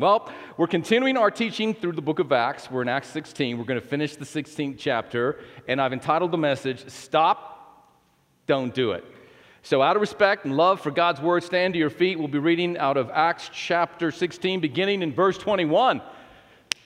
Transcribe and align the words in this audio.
Well, 0.00 0.30
we're 0.56 0.68
continuing 0.68 1.16
our 1.16 1.28
teaching 1.28 1.74
through 1.74 1.90
the 1.90 2.02
book 2.02 2.20
of 2.20 2.30
Acts. 2.30 2.70
We're 2.70 2.82
in 2.82 2.88
Acts 2.88 3.08
16. 3.08 3.58
We're 3.58 3.64
going 3.64 3.80
to 3.80 3.84
finish 3.84 4.14
the 4.14 4.24
16th 4.24 4.76
chapter, 4.78 5.40
and 5.66 5.80
I've 5.80 5.92
entitled 5.92 6.30
the 6.30 6.38
message, 6.38 6.88
Stop, 6.88 7.84
Don't 8.46 8.72
Do 8.72 8.92
It. 8.92 9.04
So, 9.62 9.82
out 9.82 9.96
of 9.96 10.00
respect 10.00 10.44
and 10.44 10.56
love 10.56 10.80
for 10.80 10.92
God's 10.92 11.20
word, 11.20 11.42
stand 11.42 11.74
to 11.74 11.80
your 11.80 11.90
feet. 11.90 12.16
We'll 12.16 12.28
be 12.28 12.38
reading 12.38 12.78
out 12.78 12.96
of 12.96 13.10
Acts 13.12 13.50
chapter 13.52 14.12
16, 14.12 14.60
beginning 14.60 15.02
in 15.02 15.12
verse 15.12 15.36
21. 15.36 16.00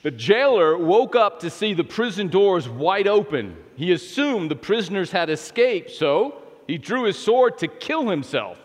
The 0.01 0.09
jailer 0.09 0.75
woke 0.75 1.15
up 1.15 1.41
to 1.41 1.51
see 1.51 1.75
the 1.75 1.83
prison 1.83 2.29
doors 2.29 2.67
wide 2.67 3.07
open. 3.07 3.57
He 3.75 3.91
assumed 3.91 4.49
the 4.49 4.55
prisoners 4.55 5.11
had 5.11 5.29
escaped, 5.29 5.91
so 5.91 6.41
he 6.65 6.79
drew 6.79 7.03
his 7.03 7.19
sword 7.19 7.59
to 7.59 7.67
kill 7.67 8.09
himself. 8.09 8.57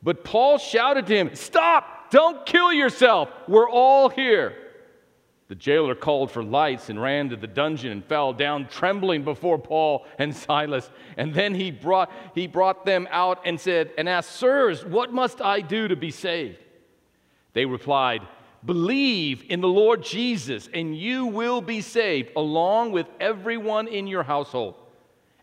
But 0.00 0.22
Paul 0.22 0.58
shouted 0.58 1.08
to 1.08 1.16
him, 1.16 1.34
Stop! 1.34 1.96
Don't 2.10 2.44
kill 2.44 2.72
yourself. 2.72 3.30
We're 3.46 3.70
all 3.70 4.08
here. 4.08 4.54
The 5.48 5.56
jailer 5.56 5.96
called 5.96 6.30
for 6.30 6.44
lights 6.44 6.90
and 6.90 7.02
ran 7.02 7.30
to 7.30 7.36
the 7.36 7.48
dungeon 7.48 7.90
and 7.90 8.04
fell 8.04 8.32
down 8.32 8.68
trembling 8.68 9.24
before 9.24 9.58
Paul 9.58 10.06
and 10.18 10.34
Silas. 10.34 10.88
And 11.16 11.34
then 11.34 11.54
he 11.54 11.72
brought, 11.72 12.12
he 12.36 12.46
brought 12.46 12.86
them 12.86 13.08
out 13.10 13.40
and 13.44 13.60
said, 13.60 13.90
and 13.98 14.08
asked, 14.08 14.30
Sirs, 14.30 14.84
what 14.84 15.12
must 15.12 15.40
I 15.40 15.60
do 15.60 15.88
to 15.88 15.96
be 15.96 16.12
saved? 16.12 16.58
They 17.52 17.64
replied, 17.64 18.22
Believe 18.64 19.42
in 19.48 19.60
the 19.60 19.68
Lord 19.68 20.04
Jesus, 20.04 20.68
and 20.72 20.96
you 20.96 21.26
will 21.26 21.60
be 21.60 21.80
saved, 21.80 22.30
along 22.36 22.92
with 22.92 23.06
everyone 23.18 23.88
in 23.88 24.06
your 24.06 24.22
household. 24.22 24.76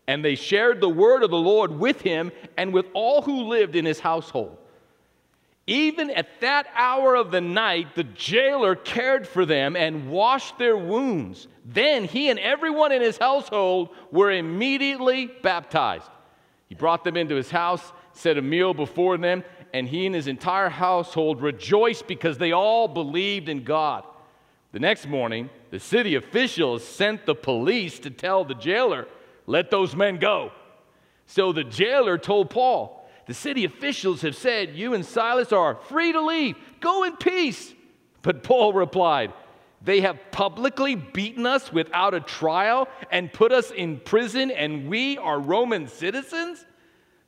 And 0.06 0.24
they 0.24 0.36
shared 0.36 0.80
the 0.80 0.88
word 0.88 1.22
of 1.22 1.30
the 1.30 1.36
Lord 1.36 1.70
with 1.70 2.00
him 2.00 2.32
and 2.56 2.72
with 2.72 2.86
all 2.94 3.20
who 3.20 3.42
lived 3.42 3.76
in 3.76 3.84
his 3.84 4.00
household. 4.00 4.56
Even 5.68 6.08
at 6.08 6.40
that 6.40 6.66
hour 6.74 7.14
of 7.14 7.30
the 7.30 7.42
night, 7.42 7.94
the 7.94 8.04
jailer 8.04 8.74
cared 8.74 9.28
for 9.28 9.44
them 9.44 9.76
and 9.76 10.08
washed 10.10 10.56
their 10.56 10.78
wounds. 10.78 11.46
Then 11.62 12.04
he 12.04 12.30
and 12.30 12.38
everyone 12.38 12.90
in 12.90 13.02
his 13.02 13.18
household 13.18 13.90
were 14.10 14.30
immediately 14.30 15.26
baptized. 15.26 16.08
He 16.70 16.74
brought 16.74 17.04
them 17.04 17.18
into 17.18 17.34
his 17.34 17.50
house, 17.50 17.92
set 18.14 18.38
a 18.38 18.42
meal 18.42 18.72
before 18.72 19.18
them, 19.18 19.44
and 19.74 19.86
he 19.86 20.06
and 20.06 20.14
his 20.14 20.26
entire 20.26 20.70
household 20.70 21.42
rejoiced 21.42 22.06
because 22.06 22.38
they 22.38 22.52
all 22.52 22.88
believed 22.88 23.50
in 23.50 23.62
God. 23.62 24.04
The 24.72 24.80
next 24.80 25.06
morning, 25.06 25.50
the 25.70 25.80
city 25.80 26.14
officials 26.14 26.82
sent 26.82 27.26
the 27.26 27.34
police 27.34 27.98
to 27.98 28.10
tell 28.10 28.42
the 28.42 28.54
jailer, 28.54 29.06
Let 29.46 29.70
those 29.70 29.94
men 29.94 30.16
go. 30.16 30.50
So 31.26 31.52
the 31.52 31.64
jailer 31.64 32.16
told 32.16 32.48
Paul, 32.48 32.97
the 33.28 33.34
city 33.34 33.66
officials 33.66 34.22
have 34.22 34.34
said, 34.34 34.74
You 34.74 34.94
and 34.94 35.04
Silas 35.04 35.52
are 35.52 35.74
free 35.74 36.12
to 36.12 36.20
leave. 36.20 36.56
Go 36.80 37.04
in 37.04 37.14
peace. 37.18 37.74
But 38.22 38.42
Paul 38.42 38.72
replied, 38.72 39.34
They 39.82 40.00
have 40.00 40.18
publicly 40.32 40.94
beaten 40.94 41.44
us 41.44 41.70
without 41.70 42.14
a 42.14 42.20
trial 42.20 42.88
and 43.12 43.30
put 43.30 43.52
us 43.52 43.70
in 43.70 44.00
prison, 44.00 44.50
and 44.50 44.88
we 44.88 45.18
are 45.18 45.38
Roman 45.38 45.88
citizens? 45.88 46.64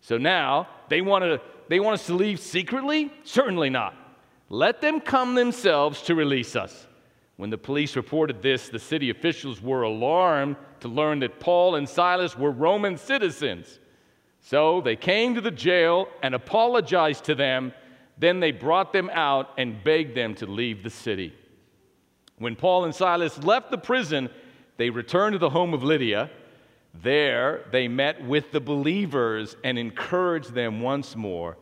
So 0.01 0.17
now 0.17 0.69
they 0.89 1.03
want, 1.03 1.23
to, 1.23 1.39
they 1.69 1.81
want 1.81 2.01
us 2.01 2.07
to 2.07 2.15
leave 2.15 2.41
secretly? 2.41 3.13
Certainly 3.25 3.69
not. 3.69 3.95
Let 4.49 4.81
them 4.81 5.01
come 5.01 5.35
themselves 5.35 6.01
to 6.03 6.15
release 6.15 6.57
us. 6.57 6.87
When 7.37 7.51
the 7.51 7.59
police 7.59 7.95
reported 7.95 8.41
this, 8.41 8.71
the 8.71 8.79
city 8.79 9.11
officials 9.11 9.61
were 9.61 9.83
alarmed 9.83 10.57
to 10.81 10.89
learn 10.89 11.19
that 11.19 11.41
Paul 11.41 11.75
and 11.75 11.87
Silas 11.87 12.39
were 12.39 12.51
Roman 12.51 12.97
citizens. 12.97 13.80
So 14.41 14.81
they 14.81 14.97
came 14.97 15.35
to 15.35 15.41
the 15.41 15.51
jail 15.51 16.09
and 16.23 16.35
apologized 16.35 17.25
to 17.25 17.35
them. 17.35 17.73
Then 18.19 18.41
they 18.41 18.53
brought 18.53 18.93
them 18.93 19.11
out 19.13 19.51
and 19.59 19.83
begged 19.83 20.15
them 20.15 20.35
to 20.37 20.47
leave 20.47 20.83
the 20.83 20.91
city. 20.91 21.35
When 22.39 22.57
Paul 22.57 22.85
and 22.85 22.95
Silas 22.95 23.39
left 23.45 23.71
the 23.71 23.79
prison, 23.79 24.31
they 24.79 24.91
returned 24.91 25.35
to 25.35 25.39
the 25.39 25.51
home 25.51 25.75
of 25.75 25.83
Lydia. 25.83 26.31
There 27.03 27.65
they 27.71 27.87
met 27.87 28.25
with 28.25 28.51
the 28.51 28.61
believers 28.61 29.57
and 29.63 29.79
encouraged 29.79 30.55
them 30.55 30.81
once 30.81 31.15
more. 31.15 31.59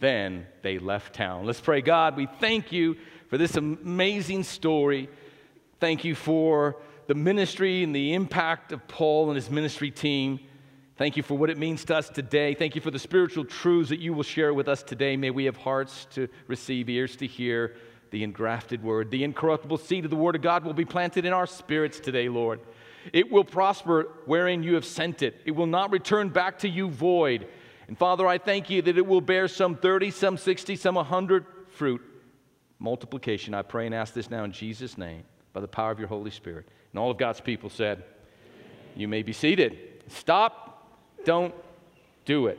Then 0.00 0.46
they 0.62 0.78
left 0.78 1.14
town. 1.14 1.44
Let's 1.44 1.60
pray, 1.60 1.80
God, 1.80 2.16
we 2.16 2.28
thank 2.40 2.70
you 2.70 2.96
for 3.28 3.38
this 3.38 3.56
amazing 3.56 4.44
story. 4.44 5.08
Thank 5.80 6.04
you 6.04 6.14
for 6.14 6.76
the 7.06 7.14
ministry 7.14 7.82
and 7.82 7.94
the 7.94 8.14
impact 8.14 8.70
of 8.70 8.86
Paul 8.86 9.28
and 9.28 9.36
his 9.36 9.50
ministry 9.50 9.90
team. 9.90 10.40
Thank 10.98 11.16
you 11.16 11.22
for 11.22 11.38
what 11.38 11.48
it 11.48 11.58
means 11.58 11.84
to 11.84 11.96
us 11.96 12.08
today. 12.08 12.54
Thank 12.54 12.74
you 12.74 12.80
for 12.80 12.90
the 12.90 12.98
spiritual 12.98 13.44
truths 13.44 13.90
that 13.90 14.00
you 14.00 14.12
will 14.12 14.24
share 14.24 14.52
with 14.52 14.66
us 14.66 14.82
today. 14.82 15.16
May 15.16 15.30
we 15.30 15.44
have 15.44 15.56
hearts 15.56 16.08
to 16.10 16.28
receive, 16.48 16.88
ears 16.88 17.14
to 17.16 17.26
hear 17.28 17.76
the 18.10 18.24
engrafted 18.24 18.82
word. 18.82 19.12
The 19.12 19.22
incorruptible 19.22 19.78
seed 19.78 20.04
of 20.06 20.10
the 20.10 20.16
word 20.16 20.34
of 20.34 20.42
God 20.42 20.64
will 20.64 20.72
be 20.72 20.84
planted 20.84 21.24
in 21.24 21.32
our 21.32 21.46
spirits 21.46 22.00
today, 22.00 22.28
Lord. 22.28 22.58
It 23.12 23.30
will 23.30 23.44
prosper 23.44 24.08
wherein 24.26 24.64
you 24.64 24.74
have 24.74 24.84
sent 24.84 25.22
it, 25.22 25.40
it 25.44 25.52
will 25.52 25.68
not 25.68 25.92
return 25.92 26.30
back 26.30 26.58
to 26.60 26.68
you 26.68 26.90
void. 26.90 27.46
And 27.86 27.96
Father, 27.96 28.26
I 28.26 28.38
thank 28.38 28.68
you 28.68 28.82
that 28.82 28.98
it 28.98 29.06
will 29.06 29.20
bear 29.20 29.46
some 29.46 29.76
30, 29.76 30.10
some 30.10 30.36
60, 30.36 30.74
some 30.74 30.96
100 30.96 31.46
fruit. 31.70 32.02
Multiplication, 32.80 33.54
I 33.54 33.62
pray 33.62 33.86
and 33.86 33.94
ask 33.94 34.14
this 34.14 34.30
now 34.30 34.42
in 34.42 34.50
Jesus' 34.50 34.98
name 34.98 35.22
by 35.52 35.60
the 35.60 35.68
power 35.68 35.92
of 35.92 36.00
your 36.00 36.08
Holy 36.08 36.32
Spirit. 36.32 36.66
And 36.92 36.98
all 36.98 37.10
of 37.10 37.18
God's 37.18 37.40
people 37.40 37.70
said, 37.70 38.02
You 38.96 39.06
may 39.06 39.22
be 39.22 39.32
seated. 39.32 40.02
Stop 40.08 40.67
don't 41.28 41.54
do 42.24 42.46
it. 42.46 42.58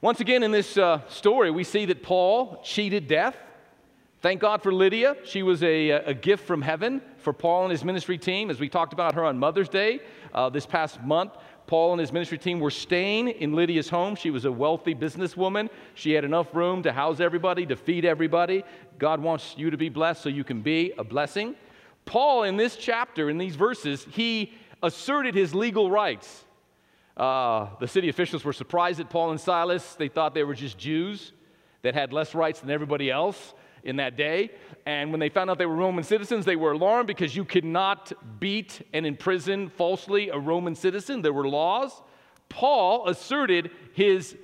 Once 0.00 0.20
again, 0.20 0.42
in 0.42 0.50
this 0.50 0.78
uh, 0.78 1.06
story, 1.08 1.50
we 1.50 1.62
see 1.62 1.84
that 1.84 2.02
Paul 2.02 2.58
cheated 2.64 3.06
death. 3.06 3.36
Thank 4.22 4.40
God 4.40 4.62
for 4.62 4.72
Lydia. 4.72 5.16
She 5.22 5.42
was 5.42 5.62
a, 5.62 5.90
a 5.90 6.14
gift 6.14 6.46
from 6.46 6.62
heaven 6.62 7.02
for 7.18 7.34
Paul 7.34 7.64
and 7.64 7.70
his 7.70 7.84
ministry 7.84 8.16
team. 8.16 8.48
As 8.48 8.58
we 8.58 8.70
talked 8.70 8.94
about 8.94 9.14
her 9.14 9.26
on 9.26 9.38
Mother's 9.38 9.68
Day 9.68 10.00
uh, 10.32 10.48
this 10.48 10.64
past 10.64 11.02
month, 11.02 11.32
Paul 11.66 11.92
and 11.92 12.00
his 12.00 12.14
ministry 12.14 12.38
team 12.38 12.60
were 12.60 12.70
staying 12.70 13.28
in 13.28 13.52
Lydia's 13.52 13.90
home. 13.90 14.16
She 14.16 14.30
was 14.30 14.46
a 14.46 14.52
wealthy 14.52 14.94
businesswoman. 14.94 15.68
She 15.92 16.12
had 16.12 16.24
enough 16.24 16.54
room 16.54 16.82
to 16.84 16.92
house 16.92 17.20
everybody, 17.20 17.66
to 17.66 17.76
feed 17.76 18.06
everybody. 18.06 18.64
God 18.98 19.20
wants 19.20 19.54
you 19.58 19.68
to 19.68 19.76
be 19.76 19.90
blessed 19.90 20.22
so 20.22 20.30
you 20.30 20.44
can 20.44 20.62
be 20.62 20.94
a 20.96 21.04
blessing. 21.04 21.56
Paul, 22.06 22.44
in 22.44 22.56
this 22.56 22.74
chapter, 22.74 23.28
in 23.28 23.36
these 23.36 23.54
verses, 23.54 24.06
he 24.12 24.54
asserted 24.82 25.34
his 25.34 25.54
legal 25.54 25.90
rights. 25.90 26.46
Uh, 27.16 27.68
the 27.78 27.88
city 27.88 28.08
officials 28.08 28.44
were 28.44 28.52
surprised 28.52 29.00
at 29.00 29.10
Paul 29.10 29.30
and 29.30 29.40
Silas. 29.40 29.94
They 29.94 30.08
thought 30.08 30.34
they 30.34 30.44
were 30.44 30.54
just 30.54 30.78
Jews 30.78 31.32
that 31.82 31.94
had 31.94 32.12
less 32.12 32.34
rights 32.34 32.60
than 32.60 32.70
everybody 32.70 33.10
else 33.10 33.54
in 33.84 33.96
that 33.96 34.16
day. 34.16 34.50
And 34.86 35.10
when 35.10 35.20
they 35.20 35.28
found 35.28 35.50
out 35.50 35.58
they 35.58 35.66
were 35.66 35.74
Roman 35.74 36.04
citizens, 36.04 36.44
they 36.44 36.56
were 36.56 36.72
alarmed 36.72 37.06
because 37.06 37.34
you 37.36 37.44
could 37.44 37.64
not 37.64 38.12
beat 38.40 38.86
and 38.92 39.04
imprison 39.04 39.68
falsely 39.68 40.28
a 40.28 40.38
Roman 40.38 40.74
citizen. 40.74 41.22
There 41.22 41.32
were 41.32 41.48
laws. 41.48 42.02
Paul 42.48 43.08
asserted 43.08 43.70
his, 43.92 44.36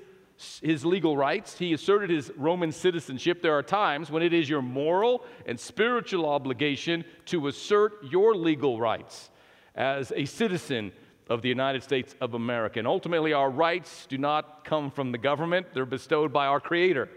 his 0.62 0.84
legal 0.84 1.16
rights, 1.16 1.58
he 1.58 1.72
asserted 1.72 2.10
his 2.10 2.30
Roman 2.36 2.72
citizenship. 2.72 3.42
There 3.42 3.56
are 3.56 3.62
times 3.62 4.10
when 4.10 4.22
it 4.22 4.32
is 4.32 4.48
your 4.48 4.62
moral 4.62 5.24
and 5.46 5.58
spiritual 5.60 6.26
obligation 6.26 7.04
to 7.26 7.48
assert 7.48 7.92
your 8.02 8.34
legal 8.34 8.80
rights 8.80 9.30
as 9.74 10.12
a 10.16 10.24
citizen 10.24 10.92
of 11.28 11.43
the 11.43 11.49
United 11.49 11.83
States 11.83 12.15
of 12.21 12.34
America. 12.34 12.78
And 12.78 12.89
ultimately, 12.89 13.33
our 13.33 13.50
rights 13.50 14.06
do 14.09 14.19
not 14.19 14.65
come 14.65 14.91
from 14.91 15.12
the 15.12 15.19
government, 15.19 15.66
they're 15.75 15.87
bestowed 15.87 16.33
by 16.33 16.47
our 16.47 16.61
Creator. 16.61 17.09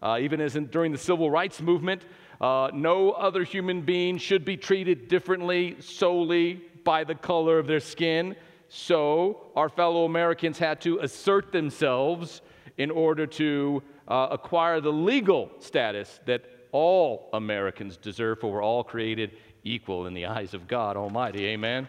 Uh, 0.00 0.18
even 0.20 0.40
as 0.40 0.54
in, 0.54 0.66
during 0.66 0.92
the 0.92 0.98
civil 0.98 1.30
rights 1.30 1.60
movement, 1.60 2.04
uh, 2.40 2.70
no 2.72 3.10
other 3.10 3.42
human 3.42 3.82
being 3.82 4.16
should 4.16 4.44
be 4.44 4.56
treated 4.56 5.08
differently 5.08 5.76
solely 5.80 6.62
by 6.84 7.02
the 7.02 7.14
color 7.14 7.58
of 7.58 7.66
their 7.66 7.80
skin. 7.80 8.36
So, 8.68 9.50
our 9.56 9.68
fellow 9.68 10.04
Americans 10.04 10.58
had 10.58 10.80
to 10.82 10.98
assert 11.00 11.50
themselves 11.50 12.42
in 12.76 12.92
order 12.92 13.26
to 13.26 13.82
uh, 14.06 14.28
acquire 14.30 14.80
the 14.80 14.92
legal 14.92 15.50
status 15.58 16.20
that 16.26 16.44
all 16.70 17.28
Americans 17.32 17.96
deserve, 17.96 18.40
for 18.40 18.52
we're 18.52 18.62
all 18.62 18.84
created 18.84 19.32
equal 19.64 20.06
in 20.06 20.14
the 20.14 20.26
eyes 20.26 20.54
of 20.54 20.68
God 20.68 20.96
Almighty. 20.96 21.46
Amen 21.46 21.88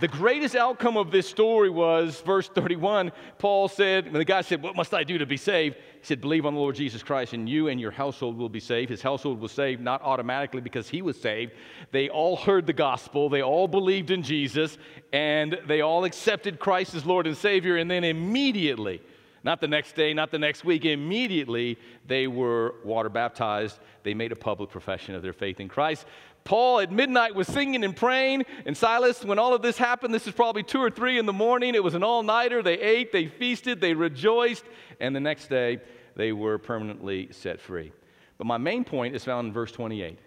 the 0.00 0.08
greatest 0.08 0.56
outcome 0.56 0.96
of 0.96 1.10
this 1.10 1.28
story 1.28 1.68
was 1.68 2.20
verse 2.22 2.48
31. 2.48 3.12
Paul 3.38 3.68
said, 3.68 4.04
when 4.04 4.14
the 4.14 4.24
guy 4.24 4.40
said, 4.40 4.62
What 4.62 4.74
must 4.74 4.94
I 4.94 5.04
do 5.04 5.18
to 5.18 5.26
be 5.26 5.36
saved? 5.36 5.76
He 5.76 6.06
said, 6.06 6.20
Believe 6.20 6.46
on 6.46 6.54
the 6.54 6.60
Lord 6.60 6.74
Jesus 6.74 7.02
Christ, 7.02 7.34
and 7.34 7.48
you 7.48 7.68
and 7.68 7.80
your 7.80 7.90
household 7.90 8.38
will 8.38 8.48
be 8.48 8.60
saved. 8.60 8.90
His 8.90 9.02
household 9.02 9.40
was 9.40 9.52
saved 9.52 9.82
not 9.82 10.00
automatically 10.02 10.60
because 10.60 10.88
he 10.88 11.02
was 11.02 11.20
saved. 11.20 11.52
They 11.92 12.08
all 12.08 12.36
heard 12.36 12.66
the 12.66 12.72
gospel, 12.72 13.28
they 13.28 13.42
all 13.42 13.68
believed 13.68 14.10
in 14.10 14.22
Jesus, 14.22 14.78
and 15.12 15.58
they 15.66 15.82
all 15.82 16.04
accepted 16.04 16.58
Christ 16.58 16.94
as 16.94 17.04
Lord 17.04 17.26
and 17.26 17.36
Savior, 17.36 17.76
and 17.76 17.90
then 17.90 18.04
immediately, 18.04 19.02
not 19.42 19.60
the 19.60 19.68
next 19.68 19.96
day, 19.96 20.12
not 20.14 20.30
the 20.30 20.38
next 20.38 20.64
week, 20.64 20.84
immediately 20.84 21.78
they 22.06 22.26
were 22.26 22.74
water 22.84 23.08
baptized. 23.08 23.78
They 24.02 24.14
made 24.14 24.32
a 24.32 24.36
public 24.36 24.70
profession 24.70 25.14
of 25.14 25.22
their 25.22 25.32
faith 25.32 25.60
in 25.60 25.68
Christ. 25.68 26.06
Paul 26.44 26.80
at 26.80 26.90
midnight 26.90 27.34
was 27.34 27.46
singing 27.46 27.84
and 27.84 27.94
praying, 27.94 28.44
and 28.66 28.76
Silas, 28.76 29.24
when 29.24 29.38
all 29.38 29.54
of 29.54 29.62
this 29.62 29.76
happened, 29.76 30.14
this 30.14 30.26
is 30.26 30.32
probably 30.32 30.62
two 30.62 30.80
or 30.80 30.90
three 30.90 31.18
in 31.18 31.26
the 31.26 31.32
morning. 31.32 31.74
It 31.74 31.84
was 31.84 31.94
an 31.94 32.02
all 32.02 32.22
nighter. 32.22 32.62
They 32.62 32.80
ate, 32.80 33.12
they 33.12 33.26
feasted, 33.26 33.80
they 33.80 33.94
rejoiced, 33.94 34.64
and 35.00 35.14
the 35.14 35.20
next 35.20 35.48
day 35.48 35.80
they 36.16 36.32
were 36.32 36.58
permanently 36.58 37.28
set 37.30 37.60
free. 37.60 37.92
But 38.38 38.46
my 38.46 38.58
main 38.58 38.84
point 38.84 39.14
is 39.14 39.24
found 39.24 39.48
in 39.48 39.52
verse 39.52 39.72
28. 39.72 40.18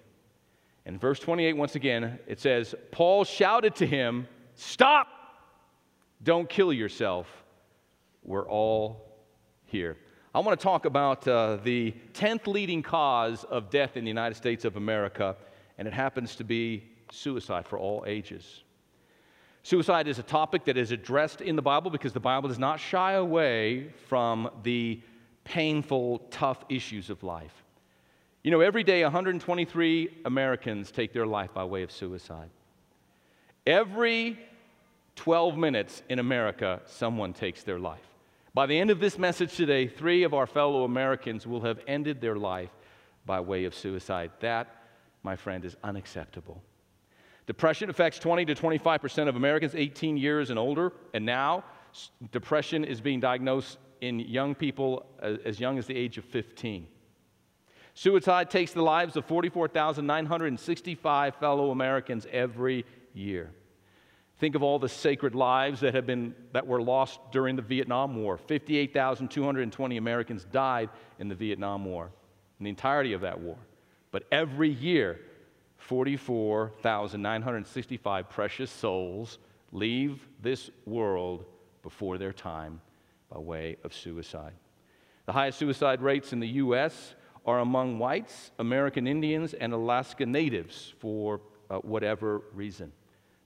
In 0.86 1.00
verse 1.00 1.20
28, 1.20 1.54
once 1.54 1.76
again, 1.76 2.20
it 2.28 2.40
says, 2.40 2.76
Paul 2.92 3.24
shouted 3.24 3.76
to 3.78 3.88
him, 3.88 4.28
Stop! 4.56 5.08
Don't 6.22 6.48
kill 6.50 6.72
yourself. 6.72 7.28
We're 8.24 8.48
all 8.48 9.14
here. 9.66 9.98
I 10.36 10.40
want 10.40 10.60
to 10.60 10.64
talk 10.64 10.86
about 10.86 11.28
uh, 11.28 11.58
the 11.64 11.94
10th 12.14 12.48
leading 12.48 12.82
cause 12.82 13.44
of 13.44 13.70
death 13.70 13.98
in 13.98 14.04
the 14.04 14.10
United 14.10 14.36
States 14.36 14.66
of 14.66 14.78
America, 14.78 15.36
and 15.78 15.88
it 15.88 15.94
happens 15.94 16.36
to 16.36 16.44
be 16.44 16.84
suicide 17.12 17.68
for 17.68 17.78
all 17.78 18.04
ages. 18.08 18.64
Suicide 19.64 20.08
is 20.08 20.20
a 20.20 20.24
topic 20.24 20.66
that 20.66 20.78
is 20.78 20.92
addressed 20.92 21.40
in 21.40 21.56
the 21.56 21.62
Bible 21.62 21.90
because 21.90 22.12
the 22.12 22.20
Bible 22.20 22.50
does 22.50 22.60
not 22.60 22.80
shy 22.80 23.14
away 23.14 23.90
from 24.08 24.50
the 24.64 25.02
painful, 25.46 26.20
tough 26.32 26.64
issues 26.70 27.10
of 27.10 27.24
life. 27.24 27.64
You 28.44 28.52
know, 28.52 28.60
every 28.60 28.84
day 28.84 29.04
123 29.04 30.22
Americans 30.26 30.92
take 30.92 31.14
their 31.14 31.26
life 31.26 31.54
by 31.54 31.64
way 31.64 31.84
of 31.84 31.92
suicide. 31.94 32.50
Every 33.66 34.38
12 35.16 35.58
minutes 35.58 36.04
in 36.10 36.20
America, 36.20 36.82
someone 36.86 37.32
takes 37.32 37.64
their 37.64 37.80
life. 37.80 38.06
By 38.54 38.66
the 38.66 38.78
end 38.78 38.90
of 38.90 39.00
this 39.00 39.18
message 39.18 39.56
today, 39.56 39.88
three 39.88 40.24
of 40.24 40.34
our 40.34 40.46
fellow 40.46 40.84
Americans 40.84 41.48
will 41.48 41.62
have 41.62 41.80
ended 41.88 42.20
their 42.20 42.36
life 42.36 42.70
by 43.26 43.40
way 43.40 43.64
of 43.64 43.74
suicide. 43.74 44.32
That, 44.42 44.83
my 45.24 45.36
friend, 45.36 45.66
is 45.66 45.76
unacceptable. 45.84 46.62
Depression 47.46 47.90
affects 47.90 48.20
20 48.20 48.46
to 48.46 48.56
25% 48.56 49.28
of 49.28 49.36
Americans 49.36 49.76
18 49.76 50.16
years 50.18 50.50
and 50.50 50.58
older, 50.58 50.94
and 51.14 51.26
now 51.26 51.66
depression 52.32 52.86
is 52.86 53.02
being 53.02 53.20
diagnosed 53.20 53.78
in 54.02 54.20
young 54.20 54.56
people 54.56 55.06
uh, 55.22 55.36
as 55.46 55.60
young 55.60 55.78
as 55.78 55.86
the 55.88 55.96
age 55.96 56.18
of 56.18 56.26
15. 56.26 56.88
Suicide 57.94 58.50
takes 58.50 58.74
the 58.74 58.82
lives 58.82 59.16
of 59.16 59.24
44,965 59.26 61.36
fellow 61.36 61.72
Americans 61.72 62.26
every 62.32 62.86
year. 63.14 63.52
Think 64.40 64.56
of 64.56 64.64
all 64.64 64.80
the 64.80 64.90
sacred 64.90 65.36
lives 65.36 65.82
that 65.82 65.94
have 65.94 66.08
been 66.08 66.34
that 66.54 66.66
were 66.66 66.82
lost 66.82 67.20
during 67.32 67.56
the 67.56 67.62
Vietnam 67.62 68.16
War. 68.16 68.38
58,220 68.38 69.98
Americans 69.98 70.46
died 70.46 70.90
in 71.20 71.30
the 71.30 71.36
Vietnam 71.36 71.86
War, 71.86 72.10
in 72.60 72.64
the 72.64 72.70
entirety 72.70 73.14
of 73.14 73.22
that 73.22 73.40
war. 73.40 73.58
But 74.14 74.24
every 74.32 74.70
year, 74.70 75.20
44,965 75.78 78.30
precious 78.30 78.72
souls 78.72 79.40
leave 79.72 80.28
this 80.40 80.70
world 80.86 81.46
before 81.82 82.20
their 82.20 82.32
time 82.32 82.80
by 83.30 83.40
way 83.40 83.78
of 83.84 83.92
suicide. 83.92 84.54
The 85.26 85.34
highest 85.34 85.58
suicide 85.58 86.04
rates 86.04 86.32
in 86.32 86.40
the 86.40 86.48
U.S. 86.48 87.16
are 87.44 87.58
among 87.60 87.98
whites, 87.98 88.52
American 88.60 89.08
Indians, 89.08 89.56
and 89.56 89.74
Alaska 89.74 90.28
Natives 90.28 90.94
for 91.00 91.42
uh, 91.72 91.80
whatever 91.80 92.44
reason. 92.54 92.92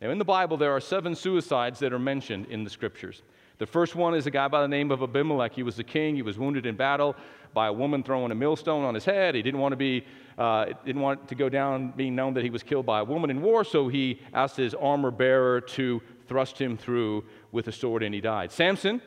Now, 0.01 0.09
in 0.09 0.17
the 0.17 0.25
Bible, 0.25 0.57
there 0.57 0.73
are 0.73 0.81
seven 0.81 1.15
suicides 1.15 1.79
that 1.79 1.93
are 1.93 1.99
mentioned 1.99 2.47
in 2.47 2.65
the 2.65 2.69
scriptures. 2.69 3.23
The 3.59 3.65
first 3.65 3.95
one 3.95 4.13
is 4.13 4.27
a 4.27 4.31
guy 4.31 4.47
by 4.47 4.61
the 4.61 4.67
name 4.67 4.91
of 4.91 5.01
Abimelech. 5.01 5.53
He 5.53 5.63
was 5.63 5.75
the 5.75 5.83
king. 5.83 6.15
He 6.15 6.21
was 6.21 6.37
wounded 6.37 6.67
in 6.67 6.75
battle 6.75 7.15
by 7.55 7.67
a 7.67 7.73
woman 7.73 8.03
throwing 8.03 8.31
a 8.31 8.35
millstone 8.35 8.83
on 8.83 8.93
his 8.93 9.03
head. 9.03 9.33
He 9.33 9.41
didn't 9.41 9.59
want 9.59 9.71
to 9.71 9.77
be, 9.77 10.05
uh, 10.37 10.65
didn't 10.85 11.01
want 11.01 11.27
to 11.29 11.35
go 11.35 11.49
down 11.49 11.91
being 11.95 12.15
known 12.15 12.35
that 12.35 12.43
he 12.43 12.51
was 12.51 12.61
killed 12.61 12.85
by 12.85 12.99
a 12.99 13.03
woman 13.03 13.31
in 13.31 13.41
war, 13.41 13.63
so 13.63 13.87
he 13.87 14.21
asked 14.31 14.57
his 14.57 14.75
armor 14.75 15.09
bearer 15.09 15.59
to 15.61 16.01
thrust 16.27 16.61
him 16.61 16.77
through 16.77 17.23
with 17.51 17.67
a 17.67 17.71
sword, 17.71 18.03
and 18.03 18.13
he 18.13 18.21
died. 18.21 18.51
Samson, 18.51 19.01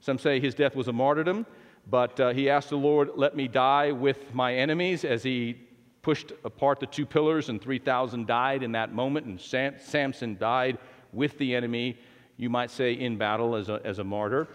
some 0.00 0.18
say 0.18 0.38
his 0.38 0.54
death 0.54 0.76
was 0.76 0.88
a 0.88 0.92
martyrdom, 0.92 1.46
but 1.88 2.20
uh, 2.20 2.34
he 2.34 2.50
asked 2.50 2.68
the 2.68 2.76
Lord, 2.76 3.12
"Let 3.16 3.34
me 3.34 3.48
die 3.48 3.92
with 3.92 4.34
my 4.34 4.54
enemies," 4.54 5.06
as 5.06 5.22
he 5.22 5.56
pushed 6.02 6.32
apart 6.44 6.80
the 6.80 6.86
two 6.86 7.06
pillars, 7.06 7.48
and 7.48 7.58
3,000 7.58 8.26
died 8.26 8.62
in 8.62 8.72
that 8.72 8.92
moment, 8.92 9.24
and 9.24 9.40
Sam- 9.40 9.76
Samson 9.78 10.36
died 10.36 10.76
with 11.14 11.38
the 11.38 11.54
enemy, 11.54 11.96
you 12.36 12.50
might 12.50 12.70
say, 12.70 12.92
in 12.92 13.16
battle 13.16 13.54
as 13.54 13.68
a, 13.68 13.80
as 13.84 13.98
a 13.98 14.04
martyr. 14.04 14.48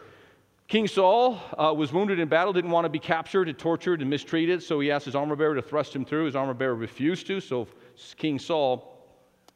King 0.67 0.87
Saul 0.87 1.39
uh, 1.57 1.73
was 1.73 1.91
wounded 1.91 2.19
in 2.19 2.27
battle, 2.27 2.53
didn't 2.53 2.71
want 2.71 2.85
to 2.85 2.89
be 2.89 2.99
captured 2.99 3.49
and 3.49 3.57
tortured 3.57 4.01
and 4.01 4.09
mistreated, 4.09 4.61
so 4.61 4.79
he 4.79 4.91
asked 4.91 5.05
his 5.05 5.15
armor 5.15 5.35
bearer 5.35 5.55
to 5.55 5.61
thrust 5.61 5.95
him 5.95 6.05
through. 6.05 6.25
His 6.25 6.35
armor 6.35 6.53
bearer 6.53 6.75
refused 6.75 7.25
to, 7.27 7.39
so 7.39 7.67
King 8.17 8.37
Saul 8.37 8.95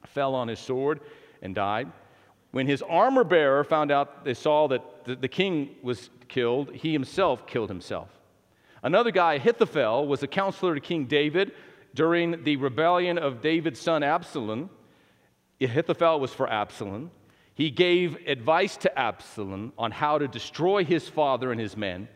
fell 0.08 0.34
on 0.34 0.48
his 0.48 0.60
sword 0.60 1.02
and 1.42 1.54
died. 1.54 1.92
When 2.52 2.68
his 2.68 2.82
armor 2.82 3.24
bearer 3.24 3.64
found 3.64 3.92
out, 3.92 4.26
they 4.26 4.34
saw 4.34 4.68
that 4.70 5.06
the, 5.06 5.16
the 5.16 5.28
king 5.28 5.76
was 5.82 6.10
killed, 6.28 6.72
he 6.74 6.92
himself 6.94 7.46
killed 7.46 7.70
himself. 7.70 8.10
Another 8.82 9.12
guy, 9.12 9.36
Ahithophel, 9.36 10.08
was 10.08 10.24
a 10.24 10.28
counselor 10.28 10.76
to 10.76 10.82
King 10.82 11.06
David 11.06 11.54
during 11.94 12.44
the 12.44 12.56
rebellion 12.58 13.18
of 13.18 13.42
David's 13.42 13.80
son 13.80 14.04
Absalom, 14.04 14.70
Ahithophel 15.62 16.20
was 16.20 16.34
for 16.34 16.50
Absalom. 16.50 17.12
He 17.56 17.70
gave 17.70 18.18
advice 18.28 18.78
to 18.78 19.00
Absalom 19.00 19.74
on 19.78 19.92
how 19.92 20.18
to 20.18 20.28
destroy 20.28 20.84
his 20.84 21.08
father 21.08 21.52
and 21.52 21.62
his 21.62 21.78
men. 21.78 22.08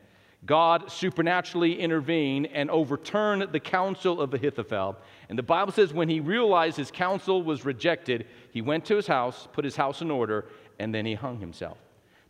God 0.45 0.91
supernaturally 0.91 1.79
intervened 1.79 2.47
and 2.53 2.71
overturned 2.71 3.51
the 3.51 3.59
counsel 3.59 4.21
of 4.21 4.33
Ahithophel. 4.33 4.97
And 5.29 5.37
the 5.37 5.43
Bible 5.43 5.73
says 5.73 5.93
when 5.93 6.09
he 6.09 6.19
realized 6.19 6.77
his 6.77 6.91
counsel 6.91 7.43
was 7.43 7.65
rejected, 7.65 8.25
he 8.51 8.61
went 8.61 8.85
to 8.85 8.95
his 8.95 9.07
house, 9.07 9.47
put 9.51 9.65
his 9.65 9.75
house 9.75 10.01
in 10.01 10.09
order, 10.09 10.45
and 10.79 10.93
then 10.93 11.05
he 11.05 11.15
hung 11.15 11.39
himself. 11.39 11.77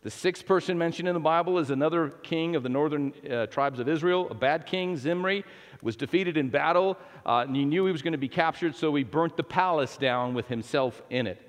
The 0.02 0.10
sixth 0.10 0.46
person 0.46 0.78
mentioned 0.78 1.08
in 1.08 1.14
the 1.14 1.20
Bible 1.20 1.58
is 1.58 1.70
another 1.70 2.10
king 2.22 2.56
of 2.56 2.62
the 2.62 2.68
northern 2.68 3.12
uh, 3.30 3.46
tribes 3.46 3.78
of 3.78 3.88
Israel, 3.88 4.28
a 4.30 4.34
bad 4.34 4.64
king, 4.64 4.96
Zimri, 4.96 5.44
was 5.82 5.96
defeated 5.96 6.36
in 6.36 6.50
battle. 6.50 6.96
Uh, 7.26 7.44
and 7.46 7.54
he 7.54 7.64
knew 7.64 7.84
he 7.84 7.92
was 7.92 8.02
going 8.02 8.12
to 8.12 8.18
be 8.18 8.28
captured, 8.28 8.74
so 8.74 8.94
he 8.94 9.04
burnt 9.04 9.36
the 9.36 9.42
palace 9.42 9.96
down 9.96 10.34
with 10.34 10.46
himself 10.48 11.02
in 11.10 11.26
it. 11.26 11.47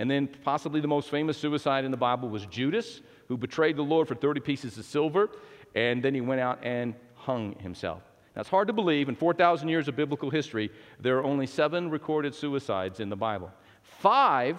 And 0.00 0.10
then, 0.10 0.28
possibly 0.44 0.80
the 0.80 0.88
most 0.88 1.10
famous 1.10 1.36
suicide 1.36 1.84
in 1.84 1.90
the 1.90 1.96
Bible 1.98 2.30
was 2.30 2.46
Judas, 2.46 3.02
who 3.28 3.36
betrayed 3.36 3.76
the 3.76 3.82
Lord 3.82 4.08
for 4.08 4.14
30 4.14 4.40
pieces 4.40 4.78
of 4.78 4.86
silver, 4.86 5.28
and 5.74 6.02
then 6.02 6.14
he 6.14 6.22
went 6.22 6.40
out 6.40 6.58
and 6.62 6.94
hung 7.16 7.54
himself. 7.58 8.00
Now, 8.34 8.40
it's 8.40 8.48
hard 8.48 8.68
to 8.68 8.72
believe, 8.72 9.10
in 9.10 9.14
4,000 9.14 9.68
years 9.68 9.88
of 9.88 9.96
biblical 9.96 10.30
history, 10.30 10.70
there 11.00 11.18
are 11.18 11.24
only 11.24 11.46
seven 11.46 11.90
recorded 11.90 12.34
suicides 12.34 12.98
in 12.98 13.10
the 13.10 13.16
Bible. 13.16 13.52
Five 13.82 14.58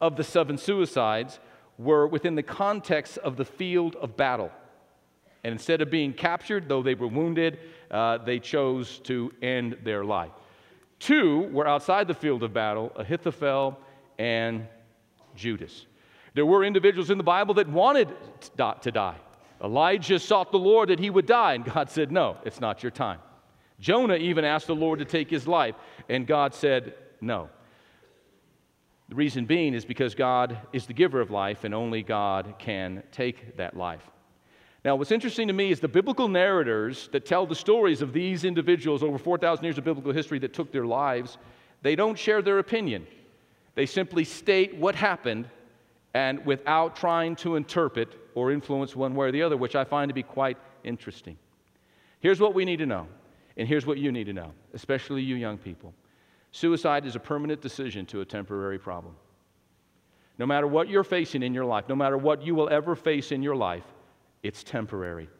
of 0.00 0.16
the 0.16 0.24
seven 0.24 0.58
suicides 0.58 1.38
were 1.78 2.08
within 2.08 2.34
the 2.34 2.42
context 2.42 3.16
of 3.18 3.36
the 3.36 3.44
field 3.44 3.94
of 3.94 4.16
battle. 4.16 4.50
And 5.44 5.52
instead 5.52 5.82
of 5.82 5.88
being 5.88 6.12
captured, 6.12 6.68
though 6.68 6.82
they 6.82 6.96
were 6.96 7.06
wounded, 7.06 7.60
uh, 7.92 8.18
they 8.18 8.40
chose 8.40 8.98
to 9.04 9.32
end 9.40 9.76
their 9.84 10.04
life. 10.04 10.32
Two 10.98 11.42
were 11.52 11.68
outside 11.68 12.08
the 12.08 12.14
field 12.14 12.42
of 12.42 12.52
battle 12.52 12.90
Ahithophel 12.96 13.78
and 14.18 14.66
Judas. 15.34 15.86
There 16.34 16.46
were 16.46 16.64
individuals 16.64 17.10
in 17.10 17.18
the 17.18 17.24
Bible 17.24 17.54
that 17.54 17.68
wanted 17.68 18.08
to 18.56 18.90
die. 18.90 19.16
Elijah 19.62 20.18
sought 20.18 20.52
the 20.52 20.58
Lord 20.58 20.88
that 20.88 20.98
he 20.98 21.10
would 21.10 21.26
die, 21.26 21.54
and 21.54 21.64
God 21.64 21.90
said, 21.90 22.10
No, 22.10 22.38
it's 22.44 22.60
not 22.60 22.82
your 22.82 22.90
time. 22.90 23.18
Jonah 23.78 24.16
even 24.16 24.44
asked 24.44 24.66
the 24.66 24.74
Lord 24.74 24.98
to 24.98 25.04
take 25.04 25.30
his 25.30 25.46
life, 25.46 25.74
and 26.08 26.26
God 26.26 26.54
said, 26.54 26.94
No. 27.20 27.50
The 29.08 29.16
reason 29.16 29.44
being 29.44 29.74
is 29.74 29.84
because 29.84 30.14
God 30.14 30.56
is 30.72 30.86
the 30.86 30.92
giver 30.92 31.20
of 31.20 31.30
life, 31.30 31.64
and 31.64 31.74
only 31.74 32.02
God 32.02 32.54
can 32.58 33.02
take 33.10 33.56
that 33.56 33.76
life. 33.76 34.08
Now, 34.84 34.96
what's 34.96 35.10
interesting 35.10 35.48
to 35.48 35.52
me 35.52 35.70
is 35.70 35.80
the 35.80 35.88
biblical 35.88 36.28
narrators 36.28 37.08
that 37.12 37.26
tell 37.26 37.44
the 37.44 37.54
stories 37.54 38.00
of 38.00 38.12
these 38.12 38.44
individuals 38.44 39.02
over 39.02 39.18
4,000 39.18 39.62
years 39.64 39.76
of 39.76 39.84
biblical 39.84 40.12
history 40.12 40.38
that 40.38 40.54
took 40.54 40.72
their 40.72 40.86
lives, 40.86 41.36
they 41.82 41.96
don't 41.96 42.18
share 42.18 42.40
their 42.40 42.60
opinion. 42.60 43.06
They 43.80 43.86
simply 43.86 44.24
state 44.24 44.76
what 44.76 44.94
happened 44.94 45.48
and 46.12 46.44
without 46.44 46.96
trying 46.96 47.34
to 47.36 47.56
interpret 47.56 48.14
or 48.34 48.52
influence 48.52 48.94
one 48.94 49.14
way 49.14 49.28
or 49.28 49.32
the 49.32 49.40
other, 49.40 49.56
which 49.56 49.74
I 49.74 49.84
find 49.84 50.10
to 50.10 50.14
be 50.14 50.22
quite 50.22 50.58
interesting. 50.84 51.38
Here's 52.18 52.40
what 52.40 52.52
we 52.52 52.66
need 52.66 52.76
to 52.80 52.84
know, 52.84 53.06
and 53.56 53.66
here's 53.66 53.86
what 53.86 53.96
you 53.96 54.12
need 54.12 54.24
to 54.24 54.34
know, 54.34 54.52
especially 54.74 55.22
you 55.22 55.36
young 55.36 55.56
people. 55.56 55.94
Suicide 56.52 57.06
is 57.06 57.16
a 57.16 57.18
permanent 57.18 57.62
decision 57.62 58.04
to 58.04 58.20
a 58.20 58.24
temporary 58.26 58.78
problem. 58.78 59.14
No 60.36 60.44
matter 60.44 60.66
what 60.66 60.90
you're 60.90 61.02
facing 61.02 61.42
in 61.42 61.54
your 61.54 61.64
life, 61.64 61.88
no 61.88 61.96
matter 61.96 62.18
what 62.18 62.42
you 62.42 62.54
will 62.54 62.68
ever 62.68 62.94
face 62.94 63.32
in 63.32 63.42
your 63.42 63.56
life, 63.56 63.86
it's 64.42 64.62
temporary. 64.62 65.30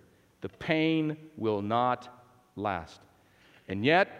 The 0.40 0.48
pain 0.48 1.18
will 1.36 1.60
not 1.60 2.08
last. 2.56 3.02
And 3.68 3.84
yet, 3.84 4.19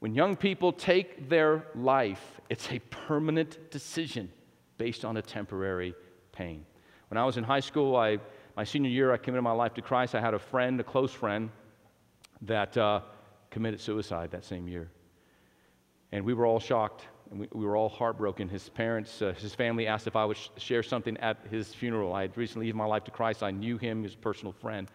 when 0.00 0.14
young 0.14 0.34
people 0.34 0.72
take 0.72 1.28
their 1.28 1.66
life, 1.74 2.40
it's 2.48 2.70
a 2.72 2.78
permanent 2.90 3.70
decision 3.70 4.30
based 4.78 5.04
on 5.04 5.18
a 5.18 5.22
temporary 5.22 5.94
pain. 6.32 6.64
When 7.08 7.18
I 7.18 7.24
was 7.24 7.36
in 7.36 7.44
high 7.44 7.60
school, 7.60 7.96
I, 7.96 8.18
my 8.56 8.64
senior 8.64 8.90
year, 8.90 9.12
I 9.12 9.18
committed 9.18 9.44
my 9.44 9.52
life 9.52 9.74
to 9.74 9.82
Christ. 9.82 10.14
I 10.14 10.20
had 10.20 10.32
a 10.32 10.38
friend, 10.38 10.80
a 10.80 10.84
close 10.84 11.12
friend, 11.12 11.50
that 12.42 12.76
uh, 12.78 13.02
committed 13.50 13.80
suicide 13.80 14.30
that 14.30 14.44
same 14.44 14.66
year. 14.66 14.90
And 16.12 16.24
we 16.24 16.32
were 16.32 16.46
all 16.46 16.60
shocked 16.60 17.06
and 17.30 17.38
we, 17.38 17.48
we 17.52 17.64
were 17.64 17.76
all 17.76 17.90
heartbroken. 17.90 18.48
His 18.48 18.68
parents, 18.70 19.20
uh, 19.20 19.34
his 19.38 19.54
family 19.54 19.86
asked 19.86 20.06
if 20.06 20.16
I 20.16 20.24
would 20.24 20.36
sh- 20.36 20.48
share 20.56 20.82
something 20.82 21.16
at 21.18 21.36
his 21.50 21.74
funeral. 21.74 22.12
I 22.12 22.22
had 22.22 22.36
recently 22.36 22.66
given 22.66 22.78
my 22.78 22.86
life 22.86 23.04
to 23.04 23.10
Christ. 23.10 23.42
I 23.42 23.50
knew 23.50 23.76
him, 23.76 24.04
a 24.04 24.08
personal 24.08 24.52
friend. 24.52 24.88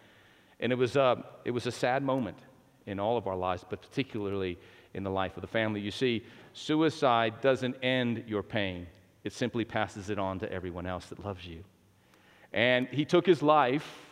And 0.58 0.72
it 0.72 0.76
was, 0.76 0.96
a, 0.96 1.24
it 1.44 1.52
was 1.52 1.66
a 1.66 1.72
sad 1.72 2.02
moment 2.02 2.38
in 2.86 2.98
all 3.00 3.16
of 3.16 3.26
our 3.26 3.36
lives, 3.36 3.64
but 3.68 3.80
particularly 3.80 4.58
in 4.96 5.04
the 5.04 5.10
life 5.10 5.36
of 5.36 5.42
the 5.42 5.46
family. 5.46 5.80
You 5.80 5.92
see, 5.92 6.24
suicide 6.52 7.40
doesn't 7.40 7.76
end 7.82 8.24
your 8.26 8.42
pain, 8.42 8.86
it 9.22 9.32
simply 9.32 9.64
passes 9.64 10.10
it 10.10 10.18
on 10.18 10.38
to 10.40 10.50
everyone 10.50 10.86
else 10.86 11.06
that 11.06 11.24
loves 11.24 11.46
you. 11.46 11.62
And 12.52 12.88
he 12.88 13.04
took 13.04 13.26
his 13.26 13.42
life. 13.42 14.02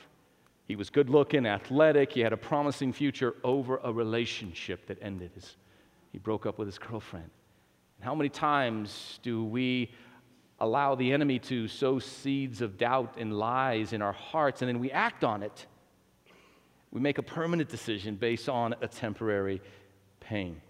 He 0.67 0.77
was 0.77 0.89
good 0.89 1.11
looking, 1.11 1.45
athletic, 1.47 2.13
he 2.13 2.21
had 2.21 2.33
a 2.33 2.39
promising 2.39 2.93
future 2.93 3.35
over 3.45 3.81
a 3.85 3.93
relationship 3.93 4.87
that 4.87 4.99
ended. 5.03 5.33
His, 5.35 5.57
he 6.11 6.19
broke 6.19 6.47
up 6.47 6.59
with 6.59 6.69
his 6.69 6.79
girlfriend. 6.79 7.29
And 7.99 8.05
how 8.05 8.15
many 8.15 8.31
times 8.31 9.19
do 9.23 9.45
we 9.45 9.91
allow 10.61 10.95
the 10.95 11.13
enemy 11.13 11.39
to 11.41 11.69
sow 11.69 11.99
seeds 11.99 12.63
of 12.63 12.79
doubt 12.79 13.17
and 13.19 13.37
lies 13.37 13.93
in 13.93 14.01
our 14.01 14.15
hearts, 14.15 14.63
and 14.63 14.69
then 14.69 14.79
we 14.79 14.91
act 14.91 15.23
on 15.23 15.43
it? 15.43 15.67
We 16.91 17.01
make 17.01 17.19
a 17.19 17.23
permanent 17.23 17.69
decision 17.69 18.15
based 18.15 18.49
on 18.49 18.75
a 18.81 18.89
temporary 18.89 19.61
pain. 20.21 20.63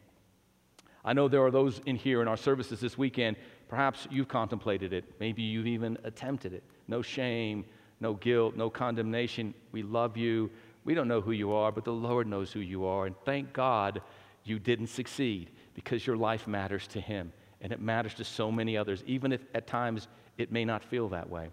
I 1.04 1.12
know 1.12 1.28
there 1.28 1.44
are 1.44 1.50
those 1.50 1.80
in 1.86 1.96
here 1.96 2.22
in 2.22 2.28
our 2.28 2.36
services 2.36 2.80
this 2.80 2.96
weekend, 2.96 3.36
perhaps 3.68 4.08
you've 4.10 4.28
contemplated 4.28 4.92
it, 4.92 5.04
maybe 5.20 5.42
you've 5.42 5.66
even 5.66 5.98
attempted 6.04 6.52
it. 6.52 6.62
No 6.88 7.02
shame, 7.02 7.64
no 8.00 8.14
guilt, 8.14 8.56
no 8.56 8.70
condemnation. 8.70 9.54
We 9.72 9.82
love 9.82 10.16
you. 10.16 10.50
We 10.84 10.94
don't 10.94 11.08
know 11.08 11.20
who 11.20 11.32
you 11.32 11.52
are, 11.52 11.72
but 11.72 11.84
the 11.84 11.92
Lord 11.92 12.26
knows 12.26 12.52
who 12.52 12.60
you 12.60 12.84
are. 12.84 13.06
And 13.06 13.14
thank 13.24 13.52
God 13.52 14.02
you 14.44 14.58
didn't 14.58 14.88
succeed 14.88 15.50
because 15.74 16.06
your 16.06 16.16
life 16.16 16.46
matters 16.46 16.86
to 16.88 17.00
Him 17.00 17.32
and 17.60 17.72
it 17.72 17.80
matters 17.80 18.14
to 18.14 18.24
so 18.24 18.52
many 18.52 18.76
others, 18.76 19.02
even 19.06 19.32
if 19.32 19.40
at 19.54 19.66
times 19.66 20.08
it 20.36 20.52
may 20.52 20.64
not 20.64 20.84
feel 20.84 21.08
that 21.08 21.28
way. 21.28 21.48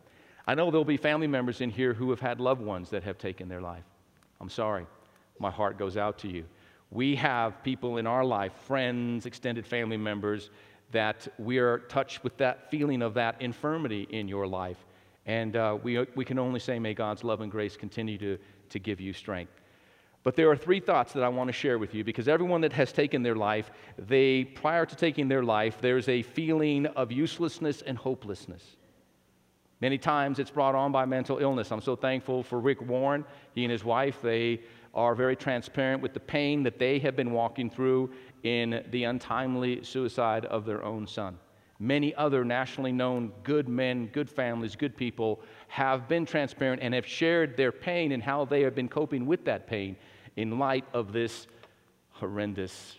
I 0.46 0.56
know 0.56 0.70
there'll 0.70 0.84
be 0.84 0.98
family 0.98 1.28
members 1.28 1.62
in 1.62 1.70
here 1.70 1.94
who 1.94 2.10
have 2.10 2.20
had 2.20 2.42
loved 2.42 2.62
ones 2.62 2.90
that 2.90 3.04
have 3.04 3.18
taken 3.18 3.48
their 3.48 3.62
life. 3.62 3.86
I'm 4.42 4.50
sorry. 4.50 4.86
My 5.40 5.52
heart 5.52 5.78
goes 5.78 5.96
out 5.96 6.18
to 6.20 6.28
you. 6.28 6.44
We 6.92 7.16
have 7.16 7.64
people 7.64 7.98
in 7.98 8.06
our 8.06 8.26
life, 8.26 8.54
friends, 8.68 9.26
extended 9.26 9.66
family 9.66 9.98
members, 9.98 10.50
that 10.92 11.28
we 11.40 11.58
are 11.58 11.80
touched 11.80 12.24
with 12.24 12.36
that 12.38 12.70
feeling 12.70 13.02
of 13.02 13.14
that 13.14 13.42
infirmity 13.42 14.08
in 14.10 14.28
your 14.28 14.46
life. 14.46 14.86
And 15.26 15.56
uh, 15.56 15.78
we, 15.82 16.06
we 16.16 16.26
can 16.26 16.38
only 16.38 16.60
say, 16.60 16.80
may 16.80 16.94
God's 16.94 17.24
love 17.24 17.40
and 17.40 17.50
grace 17.50 17.78
continue 17.78 18.18
to, 18.18 18.38
to 18.70 18.80
give 18.80 19.00
you 19.00 19.14
strength. 19.14 19.54
But 20.24 20.36
there 20.36 20.52
are 20.52 20.56
three 20.56 20.80
thoughts 20.80 21.14
that 21.14 21.24
I 21.24 21.30
want 21.30 21.48
to 21.48 21.54
share 21.54 21.80
with 21.80 21.96
you 21.96 22.04
because 22.04 22.28
everyone 22.28 22.62
that 22.62 22.74
has 22.74 22.92
taken 22.92 23.24
their 23.24 23.36
life, 23.36 23.72
they, 23.98 24.44
prior 24.44 24.86
to 24.86 24.96
taking 24.96 25.28
their 25.28 25.44
life, 25.44 25.78
there's 25.82 26.10
a 26.10 26.22
feeling 26.22 26.86
of 26.88 27.12
uselessness 27.12 27.82
and 27.82 27.98
hopelessness. 27.98 28.76
Many 29.80 29.98
times 29.98 30.38
it's 30.38 30.52
brought 30.52 30.76
on 30.76 30.92
by 30.92 31.06
mental 31.06 31.40
illness. 31.40 31.72
I'm 31.72 31.82
so 31.82 31.96
thankful 31.96 32.44
for 32.44 32.60
Rick 32.60 32.82
Warren. 32.84 33.26
He 33.56 33.64
and 33.64 33.72
his 33.72 33.84
wife, 33.84 34.22
they 34.22 34.62
are 34.94 35.16
very 35.16 35.36
transparent 35.36 36.02
with 36.02 36.14
the 36.14 36.20
pain 36.20 36.64
that 36.64 36.80
they 36.80 37.00
have 37.00 37.16
been 37.16 37.32
walking 37.32 37.70
through 37.70 38.12
in 38.44 38.84
the 38.92 39.06
untimely 39.06 39.84
suicide 39.84 40.46
of 40.46 40.66
their 40.66 40.84
own 40.84 41.08
son. 41.08 41.38
Many 41.80 42.14
other 42.14 42.46
nationally 42.46 42.92
known 42.92 43.32
good 43.44 43.68
men, 43.68 44.08
good 44.08 44.30
families, 44.30 44.76
good 44.76 44.96
people 44.96 45.42
have 45.68 46.08
been 46.08 46.26
transparent 46.26 46.82
and 46.84 46.94
have 46.94 47.08
shared 47.08 47.58
their 47.58 47.72
pain 47.72 48.12
and 48.12 48.22
how 48.22 48.46
they 48.46 48.62
have 48.62 48.76
been 48.76 48.90
coping 48.90 49.26
with 49.26 49.46
that 49.46 49.66
pain 49.66 49.96
in 50.36 50.60
light 50.60 50.86
of 50.94 51.12
this 51.12 51.48
horrendous 52.12 52.98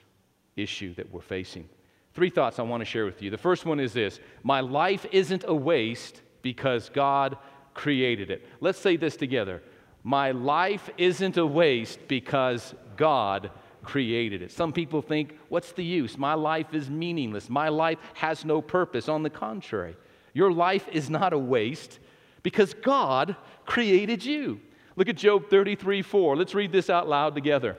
issue 0.57 0.95
that 0.95 1.11
we're 1.13 1.21
facing. 1.21 1.69
Three 2.15 2.31
thoughts 2.31 2.59
I 2.59 2.63
want 2.63 2.81
to 2.81 2.85
share 2.85 3.05
with 3.05 3.23
you. 3.23 3.31
The 3.31 3.39
first 3.39 3.65
one 3.65 3.81
is 3.81 3.93
this 3.93 4.19
My 4.43 4.61
life 4.61 5.07
isn't 5.13 5.45
a 5.47 5.55
waste 5.55 6.21
because 6.43 6.89
God 6.91 7.39
created 7.75 8.31
it. 8.31 8.45
Let's 8.61 8.79
say 8.79 8.97
this 8.97 9.17
together. 9.17 9.63
My 10.03 10.33
life 10.33 10.91
isn't 10.99 11.37
a 11.37 11.47
waste 11.47 12.09
because 12.09 12.75
God 12.97 13.51
created 13.83 14.43
it. 14.43 14.51
Some 14.51 14.73
people 14.73 15.03
think, 15.03 15.39
what's 15.49 15.73
the 15.73 15.85
use? 15.85 16.17
My 16.19 16.35
life 16.35 16.73
is 16.73 16.91
meaningless. 16.91 17.49
My 17.49 17.69
life 17.69 17.99
has 18.15 18.45
no 18.45 18.63
purpose. 18.63 19.09
On 19.09 19.23
the 19.23 19.31
contrary, 19.31 19.97
your 20.33 20.53
life 20.53 20.89
is 20.93 21.11
not 21.11 21.33
a 21.33 21.39
waste 21.39 21.99
because 22.43 22.75
God 22.75 23.37
created 23.67 24.25
you. 24.25 24.61
Look 24.97 25.09
at 25.09 25.17
Job 25.17 25.49
33 25.49 26.03
4. 26.03 26.37
Let's 26.37 26.55
read 26.55 26.73
this 26.73 26.91
out 26.91 27.09
loud 27.09 27.35
together. 27.35 27.77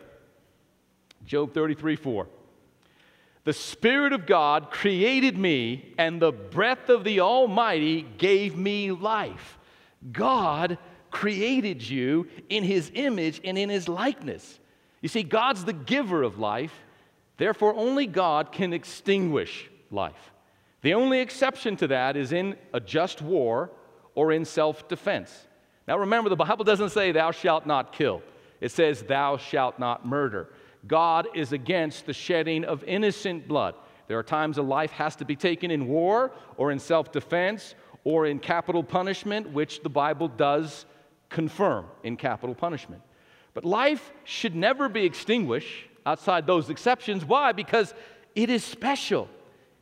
Job 1.26 1.54
33 1.54 1.96
4. 1.96 2.28
The 3.46 3.54
Spirit 3.54 4.14
of 4.14 4.26
God 4.26 4.72
created 4.72 5.38
me, 5.38 5.94
and 5.98 6.22
the 6.22 6.32
breath 6.32 6.88
of 6.90 7.04
the 7.04 7.20
Almighty 7.20 8.04
gave 8.18 8.56
me 8.56 8.92
life. 8.92 9.58
God 10.12 10.78
created 11.14 11.88
you 11.88 12.28
in 12.50 12.64
His 12.64 12.92
image 12.96 13.40
and 13.46 13.58
in 13.58 13.70
His 13.70 13.88
likeness. 13.88 14.60
You 15.02 15.08
see, 15.08 15.24
God's 15.24 15.64
the 15.64 15.72
giver 15.72 16.24
of 16.24 16.40
life, 16.40 16.74
therefore, 17.38 17.76
only 17.76 18.08
God 18.08 18.52
can 18.52 18.74
extinguish 18.74 19.70
life. 19.92 20.32
The 20.82 20.96
only 20.96 21.20
exception 21.20 21.78
to 21.78 21.88
that 21.88 22.18
is 22.18 22.34
in 22.34 22.58
a 22.74 22.80
just 22.80 23.22
war 23.22 23.70
or 24.16 24.34
in 24.34 24.44
self 24.44 24.88
defense. 24.90 25.48
Now, 25.88 26.00
remember, 26.00 26.30
the 26.30 26.36
Bible 26.36 26.66
doesn't 26.66 26.90
say, 26.90 27.12
Thou 27.12 27.32
shalt 27.32 27.66
not 27.66 27.94
kill, 27.94 28.22
it 28.60 28.72
says, 28.72 29.04
Thou 29.04 29.38
shalt 29.38 29.80
not 29.80 30.06
murder. 30.06 30.50
God 30.88 31.28
is 31.34 31.54
against 31.54 32.06
the 32.06 32.14
shedding 32.14 32.66
of 32.66 32.84
innocent 32.84 33.48
blood. 33.48 33.76
There 34.08 34.20
are 34.20 34.24
times 34.24 34.58
a 34.58 34.62
life 34.62 34.92
has 34.92 35.16
to 35.18 35.26
be 35.26 35.36
taken 35.36 35.72
in 35.72 35.88
war 35.88 36.32
or 36.58 36.72
in 36.72 36.80
self 36.80 37.12
defense 37.12 37.76
or 38.04 38.26
in 38.26 38.40
capital 38.40 38.84
punishment, 38.84 39.50
which 39.52 39.82
the 39.82 39.90
Bible 39.90 40.28
does 40.28 40.86
confirm 41.34 41.88
in 42.04 42.16
capital 42.16 42.56
punishment. 42.56 43.02
But 43.54 43.66
life 43.66 44.12
should 44.24 44.56
never 44.56 44.88
be 44.88 45.04
extinguished 45.04 45.88
outside 46.06 46.48
those 46.48 46.70
exceptions. 46.70 47.26
Why? 47.26 47.52
Because 47.52 47.94
it 48.36 48.50
is 48.50 48.64
special, 48.64 49.28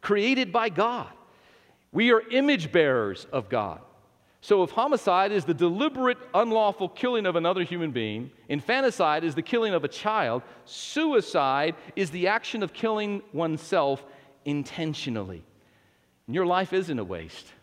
created 0.01 0.51
by 0.51 0.69
God. 0.69 1.09
We 1.91 2.11
are 2.11 2.21
image 2.29 2.71
bearers 2.71 3.27
of 3.31 3.49
God. 3.49 3.81
So, 4.43 4.63
if 4.63 4.71
homicide 4.71 5.31
is 5.31 5.45
the 5.45 5.53
deliberate, 5.53 6.17
unlawful 6.33 6.89
killing 6.89 7.27
of 7.27 7.35
another 7.35 7.63
human 7.63 7.91
being, 7.91 8.31
infanticide 8.49 9.23
is 9.23 9.35
the 9.35 9.43
killing 9.43 9.75
of 9.75 9.83
a 9.83 9.87
child, 9.87 10.41
suicide 10.65 11.75
is 11.95 12.09
the 12.09 12.27
action 12.27 12.63
of 12.63 12.73
killing 12.73 13.21
oneself 13.33 14.03
intentionally. 14.45 15.43
And 16.25 16.33
your 16.33 16.47
life 16.47 16.73
isn't 16.73 16.97
a 16.97 17.03
waste 17.03 17.53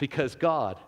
because 0.00 0.34
God 0.34 0.80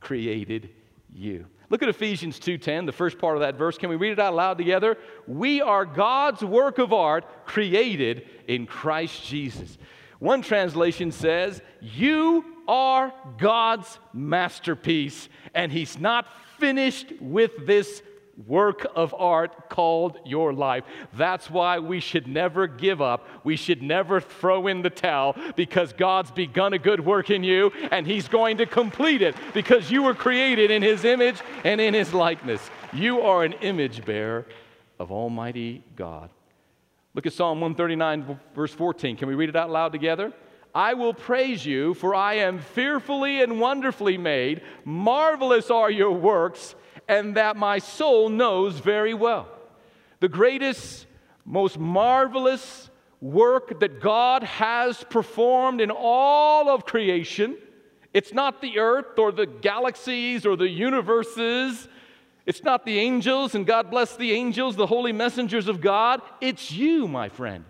created 0.00 0.68
you. 1.14 1.46
Look 1.70 1.82
at 1.82 1.88
Ephesians 1.88 2.38
2:10, 2.38 2.86
the 2.86 2.92
first 2.92 3.18
part 3.18 3.36
of 3.36 3.40
that 3.40 3.56
verse. 3.56 3.78
Can 3.78 3.90
we 3.90 3.96
read 3.96 4.12
it 4.12 4.18
out 4.18 4.34
loud 4.34 4.58
together? 4.58 4.96
We 5.26 5.60
are 5.60 5.84
God's 5.84 6.44
work 6.44 6.78
of 6.78 6.92
art 6.92 7.46
created 7.46 8.28
in 8.46 8.66
Christ 8.66 9.24
Jesus. 9.26 9.78
One 10.18 10.42
translation 10.42 11.10
says, 11.10 11.62
"You 11.80 12.44
are 12.68 13.12
God's 13.38 13.98
masterpiece, 14.12 15.28
and 15.54 15.72
He's 15.72 15.98
not 15.98 16.26
finished 16.58 17.12
with 17.20 17.66
this 17.66 18.02
work 18.46 18.86
of 18.94 19.14
art 19.14 19.68
called 19.68 20.18
your 20.24 20.52
life. 20.52 20.84
That's 21.12 21.48
why 21.48 21.78
we 21.78 22.00
should 22.00 22.26
never 22.26 22.66
give 22.66 23.00
up. 23.00 23.26
We 23.44 23.56
should 23.56 23.82
never 23.82 24.20
throw 24.20 24.66
in 24.66 24.82
the 24.82 24.90
towel 24.90 25.36
because 25.56 25.92
God's 25.92 26.30
begun 26.30 26.72
a 26.72 26.78
good 26.78 27.04
work 27.04 27.30
in 27.30 27.44
you 27.44 27.70
and 27.90 28.06
He's 28.06 28.28
going 28.28 28.58
to 28.58 28.66
complete 28.66 29.22
it 29.22 29.36
because 29.52 29.90
you 29.90 30.02
were 30.02 30.14
created 30.14 30.70
in 30.70 30.82
His 30.82 31.04
image 31.04 31.40
and 31.64 31.80
in 31.80 31.94
His 31.94 32.12
likeness. 32.12 32.60
You 32.92 33.20
are 33.20 33.44
an 33.44 33.52
image 33.54 34.04
bearer 34.04 34.46
of 34.98 35.12
Almighty 35.12 35.82
God. 35.96 36.30
Look 37.14 37.26
at 37.26 37.32
Psalm 37.32 37.60
139, 37.60 38.40
verse 38.54 38.72
14. 38.72 39.16
Can 39.16 39.28
we 39.28 39.34
read 39.34 39.48
it 39.48 39.56
out 39.56 39.70
loud 39.70 39.92
together? 39.92 40.32
I 40.74 40.94
will 40.94 41.14
praise 41.14 41.64
you, 41.64 41.94
for 41.94 42.16
I 42.16 42.34
am 42.34 42.58
fearfully 42.58 43.40
and 43.42 43.60
wonderfully 43.60 44.18
made. 44.18 44.62
Marvelous 44.84 45.70
are 45.70 45.90
your 45.90 46.10
works, 46.10 46.74
and 47.08 47.36
that 47.36 47.56
my 47.56 47.78
soul 47.78 48.28
knows 48.28 48.78
very 48.78 49.14
well. 49.14 49.48
The 50.20 50.28
greatest, 50.28 51.06
most 51.44 51.78
marvelous 51.78 52.90
work 53.20 53.80
that 53.80 54.00
God 54.00 54.42
has 54.42 55.02
performed 55.04 55.80
in 55.80 55.90
all 55.90 56.68
of 56.68 56.84
creation. 56.84 57.56
It's 58.12 58.32
not 58.32 58.60
the 58.60 58.78
earth 58.78 59.18
or 59.18 59.32
the 59.32 59.46
galaxies 59.46 60.46
or 60.46 60.56
the 60.56 60.68
universes. 60.68 61.88
It's 62.46 62.62
not 62.62 62.84
the 62.84 62.98
angels, 62.98 63.54
and 63.54 63.66
God 63.66 63.90
bless 63.90 64.16
the 64.16 64.32
angels, 64.32 64.76
the 64.76 64.86
holy 64.86 65.12
messengers 65.12 65.68
of 65.68 65.80
God. 65.80 66.20
It's 66.40 66.70
you, 66.70 67.08
my 67.08 67.28
friend. 67.30 67.64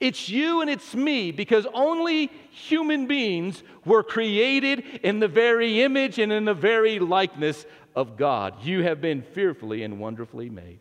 It's 0.00 0.28
you 0.28 0.60
and 0.60 0.70
it's 0.70 0.94
me 0.94 1.32
because 1.32 1.66
only 1.74 2.30
human 2.50 3.06
beings 3.06 3.62
were 3.84 4.02
created 4.02 4.84
in 5.02 5.20
the 5.20 5.28
very 5.28 5.82
image 5.82 6.18
and 6.18 6.32
in 6.32 6.44
the 6.44 6.54
very 6.54 6.98
likeness 6.98 7.66
of 7.94 8.16
God. 8.16 8.62
You 8.62 8.82
have 8.82 9.00
been 9.00 9.22
fearfully 9.22 9.82
and 9.82 9.98
wonderfully 9.98 10.50
made. 10.50 10.78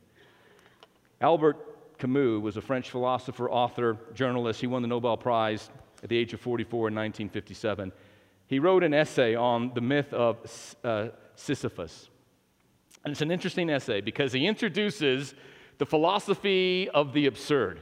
Albert 1.19 1.57
Camus 1.97 2.41
was 2.41 2.57
a 2.57 2.61
French 2.61 2.89
philosopher, 2.89 3.49
author, 3.49 3.97
journalist. 4.13 4.61
He 4.61 4.67
won 4.67 4.81
the 4.81 4.87
Nobel 4.87 5.17
Prize 5.17 5.69
at 6.03 6.09
the 6.09 6.17
age 6.17 6.33
of 6.33 6.41
44 6.41 6.87
in 6.87 6.95
1957. 6.95 7.91
He 8.47 8.59
wrote 8.59 8.83
an 8.83 8.93
essay 8.93 9.35
on 9.35 9.71
the 9.73 9.81
myth 9.81 10.11
of 10.13 10.37
uh, 10.83 11.09
Sisyphus. 11.35 12.09
And 13.03 13.11
it's 13.11 13.21
an 13.21 13.31
interesting 13.31 13.69
essay 13.69 14.01
because 14.01 14.33
he 14.33 14.45
introduces 14.45 15.33
the 15.77 15.85
philosophy 15.85 16.89
of 16.89 17.13
the 17.13 17.25
absurd. 17.25 17.81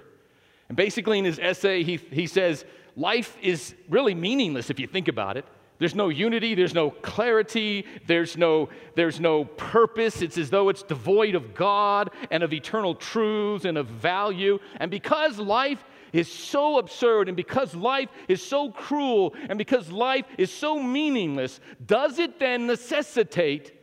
And 0.70 0.78
basically, 0.78 1.20
in 1.20 1.26
his 1.26 1.40
essay, 1.40 1.84
he, 1.84 1.98
he 1.98 2.28
says 2.28 2.64
life 2.96 3.36
is 3.42 3.76
really 3.90 4.16
meaningless 4.16 4.70
if 4.70 4.80
you 4.80 4.88
think 4.88 5.08
about 5.08 5.36
it. 5.36 5.46
There's 5.80 5.96
no 5.96 6.10
unity, 6.10 6.56
there's 6.56 6.74
no 6.74 6.92
clarity, 6.92 7.86
there's 8.06 8.36
no, 8.38 8.68
there's 8.96 9.20
no 9.22 9.46
purpose. 9.46 10.22
It's 10.22 10.38
as 10.38 10.50
though 10.50 10.68
it's 10.68 10.84
devoid 10.84 11.36
of 11.36 11.56
God 11.56 12.12
and 12.32 12.44
of 12.44 12.52
eternal 12.52 12.94
truths 12.94 13.64
and 13.64 13.78
of 13.78 13.88
value. 13.88 14.60
And 14.76 14.92
because 14.92 15.40
life 15.40 15.84
is 16.12 16.32
so 16.32 16.80
absurd 16.80 17.30
and 17.30 17.38
because 17.38 17.74
life 17.74 18.10
is 18.28 18.44
so 18.44 18.72
cruel 18.72 19.34
and 19.48 19.58
because 19.58 19.90
life 19.90 20.26
is 20.38 20.52
so 20.52 20.84
meaningless, 20.84 21.62
does 21.86 22.20
it 22.20 22.40
then 22.40 22.68
necessitate 22.68 23.74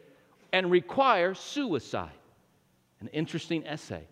and 0.53 0.71
require 0.71 1.33
suicide? 1.33 2.11
An 3.01 3.09
interesting 3.09 3.67
essay. 3.67 4.07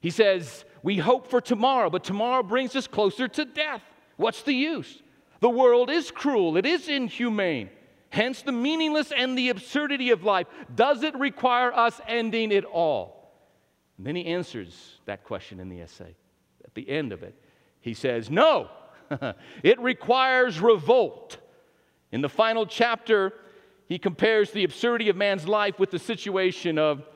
He 0.00 0.10
says, 0.10 0.64
We 0.82 0.98
hope 0.98 1.28
for 1.28 1.40
tomorrow, 1.40 1.90
but 1.90 2.04
tomorrow 2.04 2.42
brings 2.42 2.76
us 2.76 2.86
closer 2.86 3.28
to 3.28 3.44
death. 3.44 3.82
What's 4.16 4.42
the 4.42 4.54
use? 4.54 5.02
The 5.40 5.48
world 5.48 5.90
is 5.90 6.10
cruel, 6.10 6.56
it 6.56 6.66
is 6.66 6.88
inhumane. 6.88 7.70
Hence, 8.10 8.40
the 8.40 8.52
meaningless 8.52 9.12
and 9.12 9.36
the 9.36 9.50
absurdity 9.50 10.10
of 10.10 10.24
life. 10.24 10.46
Does 10.74 11.02
it 11.02 11.14
require 11.16 11.72
us 11.72 12.00
ending 12.08 12.52
it 12.52 12.64
all? 12.64 13.18
And 13.98 14.06
then 14.06 14.16
he 14.16 14.24
answers 14.26 15.00
that 15.04 15.24
question 15.24 15.60
in 15.60 15.68
the 15.68 15.82
essay. 15.82 16.14
At 16.64 16.74
the 16.74 16.88
end 16.88 17.12
of 17.12 17.22
it, 17.22 17.34
he 17.80 17.92
says, 17.92 18.30
No, 18.30 18.70
it 19.62 19.78
requires 19.80 20.60
revolt. 20.60 21.36
In 22.10 22.22
the 22.22 22.28
final 22.28 22.64
chapter, 22.64 23.34
he 23.88 23.98
compares 23.98 24.50
the 24.50 24.64
absurdity 24.64 25.10
of 25.10 25.16
man's 25.16 25.46
life 25.46 25.78
with 25.78 25.90
the 25.90 25.98
situation 25.98 26.78
of 26.78 27.06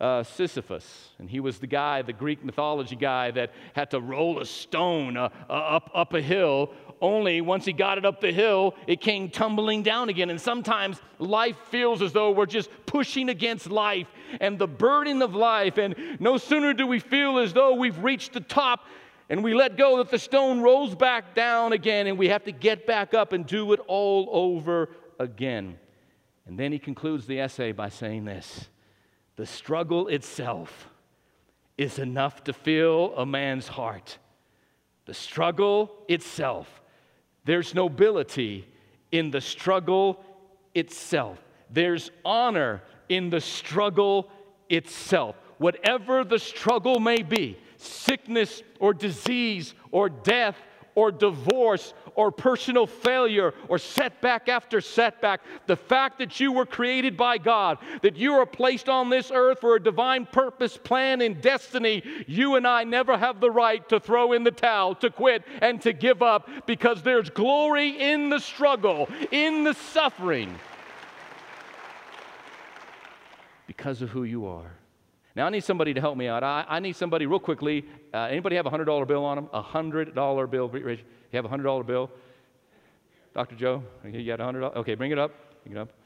uh, 0.00 0.22
Sisyphus. 0.22 1.10
And 1.18 1.28
he 1.28 1.40
was 1.40 1.58
the 1.58 1.66
guy, 1.66 2.02
the 2.02 2.12
Greek 2.12 2.44
mythology 2.44 2.96
guy, 2.96 3.30
that 3.32 3.50
had 3.74 3.90
to 3.90 4.00
roll 4.00 4.40
a 4.40 4.46
stone 4.46 5.16
uh, 5.16 5.28
uh, 5.48 5.52
up, 5.52 5.90
up 5.94 6.14
a 6.14 6.20
hill. 6.20 6.72
Only 7.00 7.40
once 7.40 7.64
he 7.64 7.72
got 7.72 7.98
it 7.98 8.04
up 8.04 8.20
the 8.20 8.32
hill, 8.32 8.74
it 8.86 9.00
came 9.00 9.28
tumbling 9.30 9.82
down 9.82 10.08
again. 10.08 10.30
And 10.30 10.40
sometimes 10.40 11.00
life 11.18 11.56
feels 11.70 12.02
as 12.02 12.12
though 12.12 12.30
we're 12.30 12.46
just 12.46 12.70
pushing 12.86 13.28
against 13.28 13.70
life 13.70 14.08
and 14.40 14.58
the 14.58 14.68
burden 14.68 15.22
of 15.22 15.34
life. 15.34 15.78
And 15.78 15.94
no 16.20 16.38
sooner 16.38 16.74
do 16.74 16.86
we 16.86 16.98
feel 16.98 17.38
as 17.38 17.52
though 17.52 17.74
we've 17.74 17.98
reached 17.98 18.32
the 18.32 18.40
top 18.40 18.86
and 19.30 19.44
we 19.44 19.52
let 19.54 19.76
go 19.76 19.98
that 19.98 20.10
the 20.10 20.18
stone 20.18 20.60
rolls 20.60 20.94
back 20.94 21.34
down 21.34 21.72
again 21.72 22.06
and 22.06 22.18
we 22.18 22.28
have 22.28 22.44
to 22.44 22.52
get 22.52 22.86
back 22.86 23.14
up 23.14 23.32
and 23.32 23.46
do 23.46 23.72
it 23.72 23.80
all 23.86 24.28
over 24.32 24.88
again. 25.18 25.78
And 26.46 26.58
then 26.58 26.72
he 26.72 26.78
concludes 26.78 27.26
the 27.26 27.40
essay 27.40 27.72
by 27.72 27.90
saying 27.90 28.24
this 28.24 28.68
the 29.38 29.46
struggle 29.46 30.08
itself 30.08 30.90
is 31.76 32.00
enough 32.00 32.42
to 32.42 32.52
fill 32.52 33.14
a 33.16 33.24
man's 33.24 33.68
heart. 33.68 34.18
The 35.06 35.14
struggle 35.14 35.92
itself. 36.08 36.82
There's 37.44 37.72
nobility 37.72 38.66
in 39.12 39.30
the 39.30 39.40
struggle 39.40 40.24
itself. 40.74 41.38
There's 41.70 42.10
honor 42.24 42.82
in 43.08 43.30
the 43.30 43.40
struggle 43.40 44.28
itself. 44.68 45.36
Whatever 45.58 46.24
the 46.24 46.40
struggle 46.40 46.98
may 46.98 47.22
be 47.22 47.58
sickness 47.76 48.64
or 48.80 48.92
disease 48.92 49.72
or 49.92 50.08
death 50.08 50.56
or 50.96 51.12
divorce 51.12 51.94
or 52.18 52.32
personal 52.32 52.84
failure 52.84 53.54
or 53.68 53.78
setback 53.78 54.48
after 54.48 54.80
setback. 54.80 55.40
The 55.68 55.76
fact 55.76 56.18
that 56.18 56.40
you 56.40 56.50
were 56.50 56.66
created 56.66 57.16
by 57.16 57.38
God, 57.38 57.78
that 58.02 58.16
you 58.16 58.32
are 58.34 58.44
placed 58.44 58.88
on 58.88 59.08
this 59.08 59.30
earth 59.32 59.60
for 59.60 59.76
a 59.76 59.80
divine 59.82 60.26
purpose, 60.26 60.76
plan, 60.76 61.20
and 61.20 61.40
destiny, 61.40 62.02
you 62.26 62.56
and 62.56 62.66
I 62.66 62.82
never 62.82 63.16
have 63.16 63.40
the 63.40 63.52
right 63.52 63.88
to 63.88 64.00
throw 64.00 64.32
in 64.32 64.42
the 64.42 64.50
towel, 64.50 64.96
to 64.96 65.10
quit, 65.10 65.44
and 65.62 65.80
to 65.82 65.92
give 65.92 66.20
up 66.20 66.50
because 66.66 67.02
there's 67.02 67.30
glory 67.30 67.90
in 67.90 68.30
the 68.30 68.40
struggle, 68.40 69.08
in 69.30 69.62
the 69.62 69.74
suffering, 69.74 70.52
because 73.68 74.02
of 74.02 74.10
who 74.10 74.24
you 74.24 74.44
are. 74.44 74.72
Now, 75.36 75.46
I 75.46 75.50
need 75.50 75.62
somebody 75.62 75.94
to 75.94 76.00
help 76.00 76.16
me 76.16 76.26
out. 76.26 76.42
I, 76.42 76.64
I 76.68 76.80
need 76.80 76.96
somebody 76.96 77.26
real 77.26 77.38
quickly. 77.38 77.84
Uh, 78.12 78.22
anybody 78.22 78.56
have 78.56 78.66
a 78.66 78.70
$100 78.70 79.06
bill 79.06 79.24
on 79.24 79.36
them? 79.36 79.48
A 79.52 79.62
$100 79.62 80.50
bill. 80.50 80.68
You 81.32 81.36
have 81.36 81.44
a 81.44 81.48
$100 81.48 81.86
bill? 81.86 82.10
Dr. 83.34 83.54
Joe, 83.54 83.82
you 84.04 84.24
got 84.24 84.40
a 84.40 84.44
$100? 84.44 84.76
Okay, 84.76 84.94
bring 84.94 85.12
it 85.12 85.18
up. 85.18 85.32
Bring 85.64 85.76
it 85.76 85.80
up. 85.80 85.88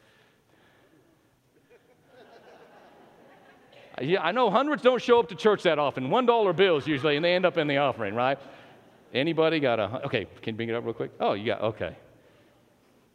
Yeah, 4.01 4.23
I 4.23 4.33
know 4.33 4.51
hundreds 4.51 4.83
don't 4.83 5.03
show 5.03 5.21
up 5.21 5.29
to 5.29 5.35
church 5.35 5.63
that 5.65 5.79
often. 5.79 6.09
$1 6.09 6.57
bills 6.57 6.87
usually, 6.87 7.17
and 7.17 7.25
they 7.25 7.35
end 7.35 7.45
up 7.45 7.59
in 7.59 7.67
the 7.69 7.77
offering, 7.77 8.15
right? 8.15 8.39
Anybody 9.13 9.61
got 9.61 9.79
a, 9.79 10.07
okay, 10.07 10.27
can 10.41 10.55
you 10.55 10.57
bring 10.57 10.71
it 10.71 10.75
up 10.75 10.85
real 10.85 10.95
quick? 10.95 11.11
Oh, 11.21 11.35
you 11.35 11.45
got, 11.45 11.61
okay. 11.61 11.95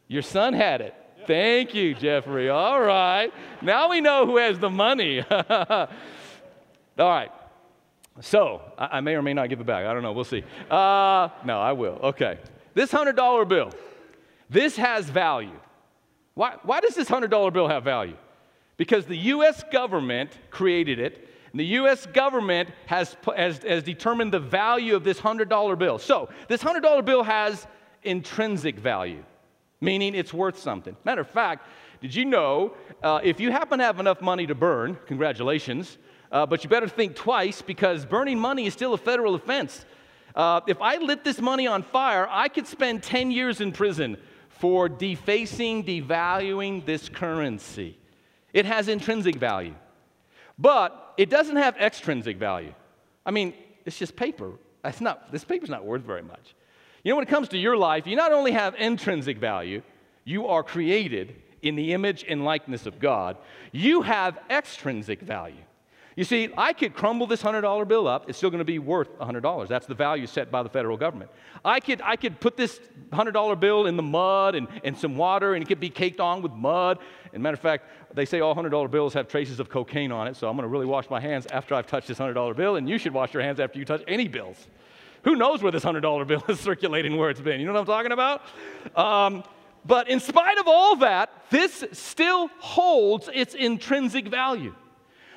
Your 0.06 0.22
son 0.22 0.54
had 0.54 0.80
it. 0.80 0.94
Thank 1.26 1.74
you, 1.74 1.94
Jeffrey. 1.94 2.48
All 2.48 2.80
right. 2.80 3.32
Now 3.60 3.90
we 3.90 4.00
know 4.00 4.24
who 4.24 4.36
has 4.38 4.58
the 4.58 4.70
money. 4.70 5.22
All 5.30 5.88
right. 6.98 7.30
So, 8.20 8.62
I, 8.76 8.98
I, 8.98 9.00
may 9.00 9.14
or 9.14 9.22
may 9.22 9.34
not 9.34 9.48
give 9.48 9.60
it 9.60 9.66
back. 9.66 9.86
I 9.86 9.92
don't 9.92 10.02
know. 10.02 10.12
We'll 10.12 10.24
see. 10.24 10.44
Uh, 10.70 11.28
no, 11.44 11.60
I 11.60 11.72
will. 11.72 11.98
Okay. 12.02 12.38
This 12.74 12.92
$100 12.92 13.48
bill, 13.48 13.70
this 14.50 14.76
has 14.76 15.08
value. 15.08 15.58
Why, 16.34 16.56
why 16.62 16.80
does 16.80 16.94
this 16.94 17.08
$100 17.08 17.52
bill 17.52 17.68
have 17.68 17.84
value? 17.84 18.16
Because 18.76 19.06
the 19.06 19.16
U.S. 19.16 19.64
government 19.72 20.30
created 20.50 20.98
it, 21.00 21.28
and 21.52 21.58
the 21.58 21.66
U.S. 21.66 22.06
government 22.06 22.70
has, 22.86 23.16
has, 23.36 23.58
has 23.58 23.82
determined 23.82 24.32
the 24.32 24.40
value 24.40 24.94
of 24.94 25.02
this 25.02 25.20
$100 25.20 25.78
bill. 25.78 25.98
So, 25.98 26.28
this 26.48 26.62
$100 26.62 27.04
bill 27.04 27.22
has 27.22 27.66
intrinsic 28.04 28.78
value 28.78 29.24
meaning 29.80 30.14
it's 30.14 30.32
worth 30.32 30.58
something. 30.58 30.96
Matter 31.04 31.20
of 31.20 31.28
fact, 31.28 31.66
did 32.00 32.14
you 32.14 32.24
know 32.24 32.74
uh, 33.02 33.20
if 33.22 33.40
you 33.40 33.50
happen 33.50 33.78
to 33.78 33.84
have 33.84 34.00
enough 34.00 34.20
money 34.20 34.46
to 34.46 34.54
burn, 34.54 34.98
congratulations, 35.06 35.98
uh, 36.30 36.46
but 36.46 36.62
you 36.62 36.70
better 36.70 36.88
think 36.88 37.16
twice 37.16 37.62
because 37.62 38.04
burning 38.04 38.38
money 38.38 38.66
is 38.66 38.72
still 38.72 38.94
a 38.94 38.98
federal 38.98 39.34
offense. 39.34 39.84
Uh, 40.34 40.60
if 40.66 40.80
I 40.80 40.96
lit 40.98 41.24
this 41.24 41.40
money 41.40 41.66
on 41.66 41.82
fire, 41.82 42.28
I 42.30 42.48
could 42.48 42.66
spend 42.66 43.02
10 43.02 43.30
years 43.30 43.60
in 43.60 43.72
prison 43.72 44.16
for 44.48 44.88
defacing, 44.88 45.84
devaluing 45.84 46.84
this 46.84 47.08
currency. 47.08 47.98
It 48.52 48.64
has 48.66 48.88
intrinsic 48.88 49.36
value, 49.36 49.74
but 50.58 51.14
it 51.16 51.30
doesn't 51.30 51.56
have 51.56 51.76
extrinsic 51.76 52.36
value. 52.38 52.74
I 53.24 53.30
mean, 53.30 53.54
it's 53.84 53.98
just 53.98 54.16
paper. 54.16 54.52
It's 54.84 55.00
not, 55.00 55.32
this 55.32 55.44
paper's 55.44 55.70
not 55.70 55.84
worth 55.84 56.02
very 56.02 56.22
much. 56.22 56.54
You 57.04 57.12
know, 57.12 57.16
when 57.16 57.26
it 57.26 57.30
comes 57.30 57.48
to 57.48 57.58
your 57.58 57.76
life, 57.76 58.06
you 58.06 58.16
not 58.16 58.32
only 58.32 58.52
have 58.52 58.74
intrinsic 58.74 59.38
value, 59.38 59.82
you 60.24 60.46
are 60.46 60.62
created 60.62 61.36
in 61.62 61.76
the 61.76 61.92
image 61.92 62.24
and 62.28 62.44
likeness 62.44 62.86
of 62.86 62.98
God, 62.98 63.36
you 63.72 64.02
have 64.02 64.38
extrinsic 64.50 65.20
value. 65.20 65.64
You 66.18 66.24
see, 66.24 66.48
I 66.58 66.72
could 66.72 66.94
crumble 66.94 67.28
this 67.28 67.44
$100 67.44 67.86
bill 67.86 68.08
up, 68.08 68.28
it's 68.28 68.38
still 68.38 68.50
going 68.50 68.58
to 68.58 68.64
be 68.64 68.80
worth 68.80 69.16
$100. 69.20 69.68
That's 69.68 69.86
the 69.86 69.94
value 69.94 70.26
set 70.26 70.50
by 70.50 70.64
the 70.64 70.68
federal 70.68 70.96
government. 70.96 71.30
I 71.64 71.78
could, 71.78 72.02
I 72.02 72.16
could 72.16 72.40
put 72.40 72.56
this 72.56 72.80
$100 73.12 73.60
bill 73.60 73.86
in 73.86 73.96
the 73.96 74.02
mud 74.02 74.56
and, 74.56 74.66
and 74.82 74.98
some 74.98 75.16
water, 75.16 75.54
and 75.54 75.62
it 75.62 75.68
could 75.68 75.78
be 75.78 75.90
caked 75.90 76.18
on 76.18 76.42
with 76.42 76.50
mud. 76.50 76.98
And 77.32 77.40
matter 77.40 77.54
of 77.54 77.60
fact, 77.60 77.84
they 78.16 78.24
say 78.24 78.40
all 78.40 78.52
$100 78.52 78.90
bills 78.90 79.14
have 79.14 79.28
traces 79.28 79.60
of 79.60 79.68
cocaine 79.68 80.10
on 80.10 80.26
it, 80.26 80.34
so 80.34 80.48
I'm 80.48 80.56
going 80.56 80.64
to 80.64 80.68
really 80.68 80.86
wash 80.86 81.08
my 81.08 81.20
hands 81.20 81.46
after 81.52 81.76
I've 81.76 81.86
touched 81.86 82.08
this 82.08 82.18
$100 82.18 82.56
bill, 82.56 82.74
and 82.74 82.88
you 82.88 82.98
should 82.98 83.14
wash 83.14 83.32
your 83.32 83.44
hands 83.44 83.60
after 83.60 83.78
you 83.78 83.84
touch 83.84 84.02
any 84.08 84.26
bills. 84.26 84.66
Who 85.22 85.36
knows 85.36 85.62
where 85.62 85.70
this 85.70 85.84
$100 85.84 86.26
bill 86.26 86.42
is 86.48 86.58
circulating, 86.68 87.16
where 87.16 87.30
it's 87.30 87.40
been? 87.40 87.60
You 87.60 87.66
know 87.66 87.74
what 87.74 87.82
I'm 87.82 87.86
talking 87.86 88.10
about? 88.10 88.42
Um, 88.96 89.44
but 89.86 90.08
in 90.08 90.18
spite 90.18 90.58
of 90.58 90.66
all 90.66 90.96
that, 90.96 91.30
this 91.50 91.84
still 91.92 92.48
holds 92.58 93.30
its 93.32 93.54
intrinsic 93.54 94.26
value. 94.26 94.74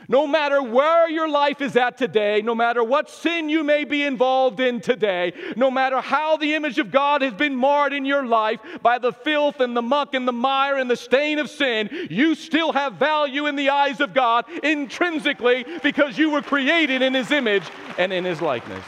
No 0.07 0.25
matter 0.27 0.61
where 0.61 1.09
your 1.09 1.29
life 1.29 1.61
is 1.61 1.75
at 1.75 1.97
today, 1.97 2.41
no 2.41 2.55
matter 2.55 2.83
what 2.83 3.09
sin 3.09 3.49
you 3.49 3.63
may 3.63 3.83
be 3.83 4.03
involved 4.03 4.59
in 4.59 4.81
today, 4.81 5.33
no 5.55 5.69
matter 5.69 6.01
how 6.01 6.37
the 6.37 6.53
image 6.55 6.79
of 6.79 6.91
God 6.91 7.21
has 7.21 7.33
been 7.33 7.55
marred 7.55 7.93
in 7.93 8.05
your 8.05 8.25
life 8.25 8.59
by 8.81 8.97
the 8.97 9.13
filth 9.13 9.59
and 9.59 9.75
the 9.75 9.81
muck 9.81 10.13
and 10.13 10.27
the 10.27 10.33
mire 10.33 10.77
and 10.77 10.89
the 10.89 10.95
stain 10.95 11.39
of 11.39 11.49
sin, 11.49 11.89
you 12.09 12.35
still 12.35 12.73
have 12.73 12.93
value 12.93 13.45
in 13.47 13.55
the 13.55 13.69
eyes 13.69 14.01
of 14.01 14.13
God 14.13 14.45
intrinsically 14.63 15.65
because 15.83 16.17
you 16.17 16.29
were 16.31 16.41
created 16.41 17.01
in 17.01 17.13
His 17.13 17.31
image 17.31 17.63
and 17.97 18.11
in 18.11 18.25
His 18.25 18.41
likeness. 18.41 18.85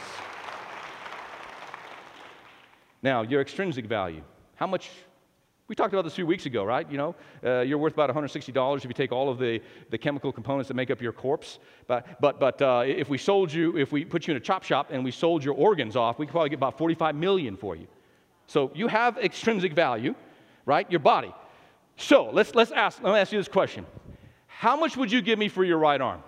Now, 3.02 3.22
your 3.22 3.40
extrinsic 3.40 3.86
value. 3.86 4.22
How 4.56 4.66
much? 4.66 4.90
We 5.66 5.74
talked 5.74 5.94
about 5.94 6.02
this 6.02 6.12
a 6.12 6.16
few 6.16 6.26
weeks 6.26 6.44
ago, 6.44 6.62
right? 6.62 6.90
You 6.90 6.98
know, 6.98 7.14
uh, 7.42 7.60
you're 7.60 7.78
worth 7.78 7.94
about 7.94 8.10
$160 8.10 8.76
if 8.76 8.84
you 8.84 8.92
take 8.92 9.12
all 9.12 9.30
of 9.30 9.38
the, 9.38 9.62
the 9.88 9.96
chemical 9.96 10.30
components 10.30 10.68
that 10.68 10.74
make 10.74 10.90
up 10.90 11.00
your 11.00 11.12
corpse. 11.12 11.58
But, 11.86 12.20
but, 12.20 12.38
but 12.38 12.60
uh, 12.60 12.82
if 12.86 13.08
we 13.08 13.16
sold 13.16 13.50
you, 13.50 13.78
if 13.78 13.90
we 13.90 14.04
put 14.04 14.26
you 14.26 14.32
in 14.32 14.36
a 14.36 14.40
chop 14.40 14.62
shop 14.62 14.88
and 14.90 15.02
we 15.02 15.10
sold 15.10 15.42
your 15.42 15.54
organs 15.54 15.96
off, 15.96 16.18
we 16.18 16.26
could 16.26 16.32
probably 16.32 16.50
get 16.50 16.56
about 16.56 16.76
45 16.76 17.14
million 17.14 17.56
for 17.56 17.76
you. 17.76 17.86
So 18.46 18.72
you 18.74 18.88
have 18.88 19.16
extrinsic 19.16 19.72
value, 19.72 20.14
right? 20.66 20.90
Your 20.90 21.00
body. 21.00 21.34
So 21.96 22.28
let's, 22.30 22.54
let's 22.54 22.70
ask, 22.70 23.02
let 23.02 23.14
me 23.14 23.18
ask 23.18 23.32
you 23.32 23.38
this 23.38 23.48
question. 23.48 23.86
How 24.46 24.76
much 24.76 24.98
would 24.98 25.10
you 25.10 25.22
give 25.22 25.38
me 25.38 25.48
for 25.48 25.64
your 25.64 25.78
right 25.78 26.00
arm? 26.00 26.22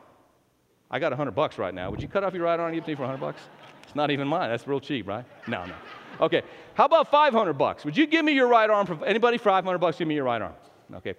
I 0.90 0.98
got 0.98 1.12
100 1.12 1.32
bucks 1.32 1.58
right 1.58 1.74
now. 1.74 1.90
Would 1.90 2.00
you 2.00 2.08
cut 2.08 2.24
off 2.24 2.32
your 2.32 2.44
right 2.44 2.58
arm 2.58 2.72
and 2.72 2.80
give 2.80 2.88
me 2.88 2.94
for 2.94 3.02
100 3.02 3.20
bucks? 3.20 3.42
It's 3.86 3.94
not 3.94 4.10
even 4.10 4.26
mine. 4.26 4.50
That's 4.50 4.66
real 4.66 4.80
cheap, 4.80 5.06
right? 5.06 5.24
No, 5.46 5.64
no. 5.64 5.74
Okay. 6.20 6.42
How 6.74 6.86
about 6.86 7.10
500 7.10 7.54
bucks? 7.54 7.84
Would 7.84 7.96
you 7.96 8.06
give 8.06 8.24
me 8.24 8.32
your 8.32 8.48
right 8.48 8.68
arm? 8.68 8.86
For, 8.86 9.04
anybody 9.06 9.38
500 9.38 9.78
bucks? 9.78 9.98
Give 9.98 10.08
me 10.08 10.16
your 10.16 10.24
right 10.24 10.42
arm. 10.42 10.54
Okay. 10.96 11.14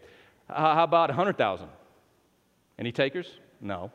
Uh, 0.50 0.76
how 0.76 0.84
about 0.84 1.10
100,000? 1.10 1.68
Any 2.78 2.92
takers? 2.92 3.40
No. 3.62 3.92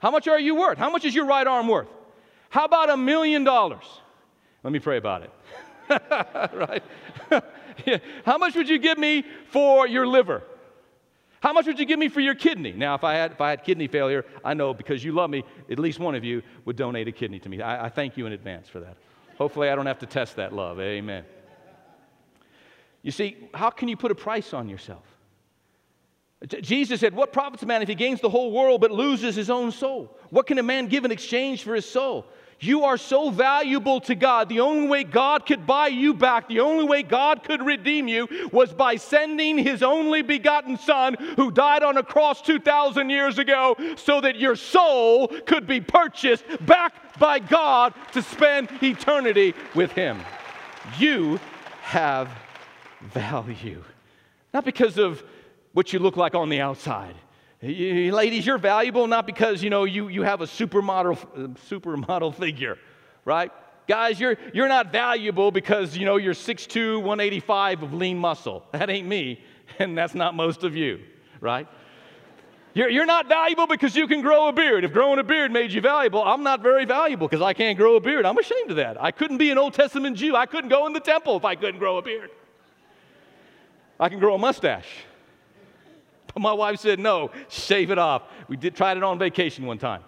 How 0.00 0.10
much 0.10 0.28
are 0.28 0.38
you 0.38 0.54
worth? 0.54 0.78
How 0.78 0.90
much 0.90 1.04
is 1.04 1.14
your 1.14 1.26
right 1.26 1.46
arm 1.46 1.66
worth? 1.66 1.88
How 2.50 2.64
about 2.64 2.90
a 2.90 2.96
million 2.96 3.44
dollars? 3.44 3.84
Let 4.62 4.72
me 4.72 4.78
pray 4.78 4.98
about 4.98 5.22
it. 5.22 5.30
right? 6.52 6.82
yeah. 7.86 7.98
How 8.24 8.38
much 8.38 8.54
would 8.54 8.68
you 8.68 8.78
give 8.78 8.98
me 8.98 9.24
for 9.50 9.86
your 9.86 10.06
liver? 10.06 10.42
How 11.40 11.54
much 11.54 11.66
would 11.66 11.78
you 11.78 11.86
give 11.86 11.98
me 11.98 12.08
for 12.08 12.20
your 12.20 12.34
kidney? 12.34 12.72
Now, 12.72 12.94
if 12.94 13.02
I 13.02 13.14
had, 13.14 13.32
if 13.32 13.40
I 13.40 13.50
had 13.50 13.64
kidney 13.64 13.88
failure, 13.88 14.26
I 14.44 14.52
know 14.52 14.74
because 14.74 15.02
you 15.02 15.12
love 15.12 15.30
me, 15.30 15.42
at 15.70 15.78
least 15.78 15.98
one 15.98 16.14
of 16.14 16.22
you 16.22 16.42
would 16.66 16.76
donate 16.76 17.08
a 17.08 17.12
kidney 17.12 17.38
to 17.40 17.48
me. 17.48 17.62
I, 17.62 17.86
I 17.86 17.88
thank 17.88 18.18
you 18.18 18.26
in 18.26 18.32
advance 18.32 18.68
for 18.68 18.80
that. 18.80 18.96
Hopefully, 19.38 19.70
I 19.70 19.74
don't 19.74 19.86
have 19.86 19.98
to 20.00 20.06
test 20.06 20.36
that 20.36 20.52
love. 20.52 20.78
Amen. 20.80 21.24
You 23.02 23.10
see, 23.10 23.48
how 23.54 23.70
can 23.70 23.88
you 23.88 23.96
put 23.96 24.10
a 24.10 24.14
price 24.14 24.52
on 24.52 24.68
yourself? 24.68 25.04
Jesus 26.46 27.00
said, 27.00 27.14
What 27.14 27.32
profits 27.32 27.62
a 27.62 27.66
man 27.66 27.80
if 27.80 27.88
he 27.88 27.94
gains 27.94 28.20
the 28.20 28.30
whole 28.30 28.52
world 28.52 28.82
but 28.82 28.90
loses 28.90 29.34
his 29.34 29.48
own 29.48 29.70
soul? 29.72 30.18
What 30.28 30.46
can 30.46 30.58
a 30.58 30.62
man 30.62 30.88
give 30.88 31.06
in 31.06 31.10
exchange 31.10 31.62
for 31.62 31.74
his 31.74 31.88
soul? 31.88 32.26
You 32.62 32.84
are 32.84 32.98
so 32.98 33.30
valuable 33.30 34.00
to 34.02 34.14
God. 34.14 34.50
The 34.50 34.60
only 34.60 34.86
way 34.86 35.02
God 35.02 35.46
could 35.46 35.66
buy 35.66 35.88
you 35.88 36.12
back, 36.12 36.46
the 36.46 36.60
only 36.60 36.84
way 36.84 37.02
God 37.02 37.42
could 37.42 37.64
redeem 37.64 38.06
you 38.06 38.28
was 38.52 38.74
by 38.74 38.96
sending 38.96 39.56
his 39.56 39.82
only 39.82 40.20
begotten 40.20 40.76
Son 40.76 41.16
who 41.36 41.50
died 41.50 41.82
on 41.82 41.96
a 41.96 42.02
cross 42.02 42.42
2,000 42.42 43.08
years 43.08 43.38
ago 43.38 43.76
so 43.96 44.20
that 44.20 44.36
your 44.36 44.56
soul 44.56 45.28
could 45.46 45.66
be 45.66 45.80
purchased 45.80 46.44
back 46.66 47.18
by 47.18 47.38
God 47.38 47.94
to 48.12 48.20
spend 48.20 48.68
eternity 48.82 49.54
with 49.74 49.92
him. 49.92 50.20
You 50.98 51.40
have 51.80 52.28
value. 53.00 53.82
Not 54.52 54.66
because 54.66 54.98
of 54.98 55.22
what 55.72 55.94
you 55.94 55.98
look 55.98 56.18
like 56.18 56.34
on 56.34 56.50
the 56.50 56.60
outside. 56.60 57.14
You, 57.62 58.14
ladies, 58.14 58.46
you're 58.46 58.58
valuable 58.58 59.06
not 59.06 59.26
because, 59.26 59.62
you 59.62 59.68
know, 59.68 59.84
you, 59.84 60.08
you 60.08 60.22
have 60.22 60.40
a 60.40 60.46
supermodel, 60.46 61.18
supermodel 61.68 62.34
figure, 62.34 62.78
right? 63.26 63.52
Guys, 63.86 64.18
you're, 64.18 64.38
you're 64.54 64.68
not 64.68 64.90
valuable 64.90 65.50
because, 65.50 65.94
you 65.96 66.06
know, 66.06 66.16
you're 66.16 66.32
6'2", 66.32 66.96
185 66.96 67.82
of 67.82 67.92
lean 67.92 68.16
muscle. 68.16 68.64
That 68.72 68.88
ain't 68.88 69.06
me, 69.06 69.42
and 69.78 69.96
that's 69.96 70.14
not 70.14 70.34
most 70.34 70.64
of 70.64 70.74
you, 70.74 71.00
right? 71.40 71.68
You're, 72.72 72.88
you're 72.88 73.06
not 73.06 73.28
valuable 73.28 73.66
because 73.66 73.94
you 73.94 74.06
can 74.06 74.22
grow 74.22 74.48
a 74.48 74.52
beard. 74.52 74.84
If 74.84 74.92
growing 74.92 75.18
a 75.18 75.24
beard 75.24 75.52
made 75.52 75.72
you 75.72 75.82
valuable, 75.82 76.22
I'm 76.22 76.42
not 76.42 76.62
very 76.62 76.86
valuable 76.86 77.28
because 77.28 77.42
I 77.42 77.52
can't 77.52 77.76
grow 77.76 77.96
a 77.96 78.00
beard. 78.00 78.24
I'm 78.24 78.38
ashamed 78.38 78.70
of 78.70 78.76
that. 78.76 79.02
I 79.02 79.10
couldn't 79.10 79.38
be 79.38 79.50
an 79.50 79.58
Old 79.58 79.74
Testament 79.74 80.16
Jew. 80.16 80.34
I 80.34 80.46
couldn't 80.46 80.70
go 80.70 80.86
in 80.86 80.94
the 80.94 81.00
temple 81.00 81.36
if 81.36 81.44
I 81.44 81.56
couldn't 81.56 81.80
grow 81.80 81.98
a 81.98 82.02
beard. 82.02 82.30
I 83.98 84.08
can 84.08 84.18
grow 84.18 84.36
a 84.36 84.38
mustache. 84.38 84.88
But 86.34 86.40
my 86.40 86.52
wife 86.52 86.80
said, 86.80 86.98
no, 86.98 87.30
shave 87.48 87.90
it 87.90 87.98
off. 87.98 88.22
We 88.48 88.56
did 88.56 88.76
tried 88.76 88.96
it 88.96 89.02
on 89.02 89.18
vacation 89.18 89.66
one 89.66 89.78
time. 89.78 90.02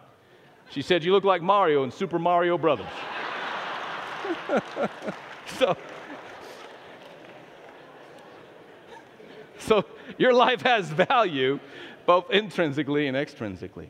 She 0.71 0.83
said, 0.83 1.05
you 1.05 1.13
look 1.13 1.25
like 1.25 1.43
Mario 1.43 1.85
in 1.85 1.91
Super 1.91 2.19
Mario 2.19 2.57
Brothers. 2.57 2.87
so, 5.47 5.77
so 9.59 9.85
your 10.17 10.33
life 10.33 10.63
has 10.63 10.89
value 10.89 11.59
both 12.07 12.31
intrinsically 12.31 13.07
and 13.09 13.17
extrinsically. 13.17 13.89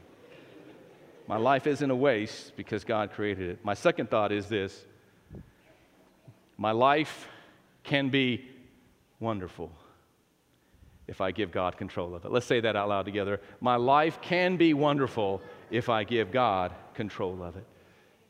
My 1.29 1.37
life 1.37 1.66
isn't 1.66 1.90
a 1.90 1.97
waste 1.97 2.57
because 2.57 2.85
God 2.85 3.12
created 3.12 3.49
it. 3.51 3.64
My 3.64 3.75
second 3.75 4.11
thought 4.11 4.33
is 4.33 4.49
this 4.49 4.85
my 6.59 6.73
life 6.73 7.29
can 7.85 8.09
be 8.09 8.45
wonderful 9.18 9.73
if 11.12 11.20
I 11.20 11.31
give 11.31 11.53
God 11.53 11.77
control 11.77 12.14
of 12.14 12.25
it. 12.25 12.33
Let's 12.33 12.46
say 12.46 12.61
that 12.61 12.75
out 12.75 12.88
loud 12.88 13.05
together. 13.05 13.38
My 13.61 13.77
life 13.77 14.18
can 14.22 14.57
be 14.57 14.72
wonderful 14.72 15.42
if 15.70 15.90
I 15.90 16.05
give 16.05 16.33
God 16.33 16.72
control 16.94 17.42
of 17.42 17.55
it. 17.57 17.66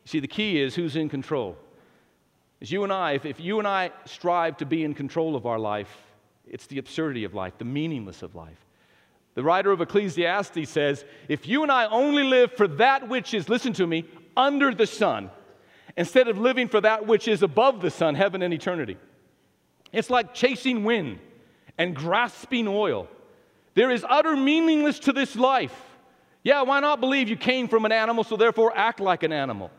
See, 0.03 0.19
the 0.19 0.27
key 0.27 0.61
is 0.61 0.75
who's 0.75 0.97
in 0.97 1.07
control. 1.07 1.57
Is 2.59 2.73
you 2.73 2.83
and 2.83 2.91
I, 2.91 3.13
if, 3.13 3.25
if 3.25 3.39
you 3.39 3.59
and 3.59 3.67
I 3.67 3.91
strive 4.03 4.57
to 4.57 4.65
be 4.65 4.83
in 4.83 4.93
control 4.93 5.37
of 5.37 5.45
our 5.45 5.57
life, 5.57 5.95
it's 6.45 6.67
the 6.67 6.77
absurdity 6.77 7.23
of 7.23 7.33
life, 7.33 7.53
the 7.57 7.63
meaningless 7.63 8.21
of 8.21 8.35
life. 8.35 8.59
The 9.35 9.43
writer 9.43 9.71
of 9.71 9.79
Ecclesiastes 9.79 10.69
says, 10.69 11.05
if 11.29 11.47
you 11.47 11.63
and 11.63 11.71
I 11.71 11.85
only 11.85 12.23
live 12.23 12.51
for 12.51 12.67
that 12.67 13.07
which 13.07 13.33
is, 13.33 13.47
listen 13.47 13.71
to 13.73 13.87
me, 13.87 14.03
under 14.35 14.75
the 14.75 14.85
sun, 14.85 15.31
instead 15.95 16.27
of 16.27 16.37
living 16.37 16.67
for 16.67 16.81
that 16.81 17.07
which 17.07 17.29
is 17.29 17.43
above 17.43 17.81
the 17.81 17.89
sun, 17.89 18.15
heaven 18.15 18.41
and 18.41 18.53
eternity, 18.53 18.97
it's 19.93 20.09
like 20.09 20.33
chasing 20.33 20.83
wind 20.83 21.19
and 21.77 21.95
grasping 21.95 22.67
oil. 22.67 23.07
There 23.73 23.91
is 23.91 24.05
utter 24.07 24.35
meaningless 24.35 24.99
to 24.99 25.13
this 25.13 25.35
life. 25.35 25.75
Yeah, 26.43 26.61
why 26.63 26.79
not 26.79 26.99
believe 26.99 27.29
you 27.29 27.37
came 27.37 27.67
from 27.67 27.85
an 27.85 27.91
animal, 27.91 28.23
so 28.23 28.35
therefore 28.35 28.75
act 28.75 28.99
like 28.99 29.23
an 29.23 29.31
animal? 29.31 29.71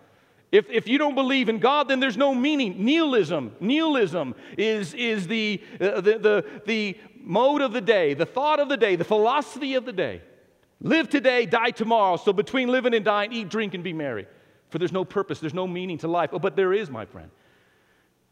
If, 0.50 0.70
if 0.70 0.88
you 0.88 0.98
don't 0.98 1.14
believe 1.14 1.48
in 1.48 1.58
God, 1.58 1.88
then 1.88 2.00
there's 2.00 2.16
no 2.16 2.34
meaning. 2.34 2.84
Nihilism, 2.84 3.56
nihilism 3.60 4.34
is, 4.56 4.94
is 4.94 5.26
the, 5.26 5.60
uh, 5.80 6.00
the, 6.00 6.18
the, 6.18 6.44
the 6.64 6.98
mode 7.20 7.60
of 7.60 7.72
the 7.72 7.80
day, 7.80 8.14
the 8.14 8.26
thought 8.26 8.60
of 8.60 8.68
the 8.68 8.76
day, 8.76 8.96
the 8.96 9.04
philosophy 9.04 9.74
of 9.74 9.84
the 9.84 9.92
day. 9.92 10.22
Live 10.80 11.08
today, 11.08 11.46
die 11.46 11.70
tomorrow. 11.70 12.16
So 12.16 12.32
between 12.32 12.68
living 12.68 12.94
and 12.94 13.04
dying, 13.04 13.32
eat, 13.32 13.48
drink, 13.48 13.74
and 13.74 13.82
be 13.82 13.92
merry. 13.92 14.26
For 14.70 14.78
there's 14.78 14.92
no 14.92 15.04
purpose, 15.04 15.40
there's 15.40 15.54
no 15.54 15.66
meaning 15.66 15.98
to 15.98 16.08
life. 16.08 16.30
Oh, 16.32 16.38
but 16.38 16.56
there 16.56 16.72
is, 16.72 16.90
my 16.90 17.04
friend 17.04 17.30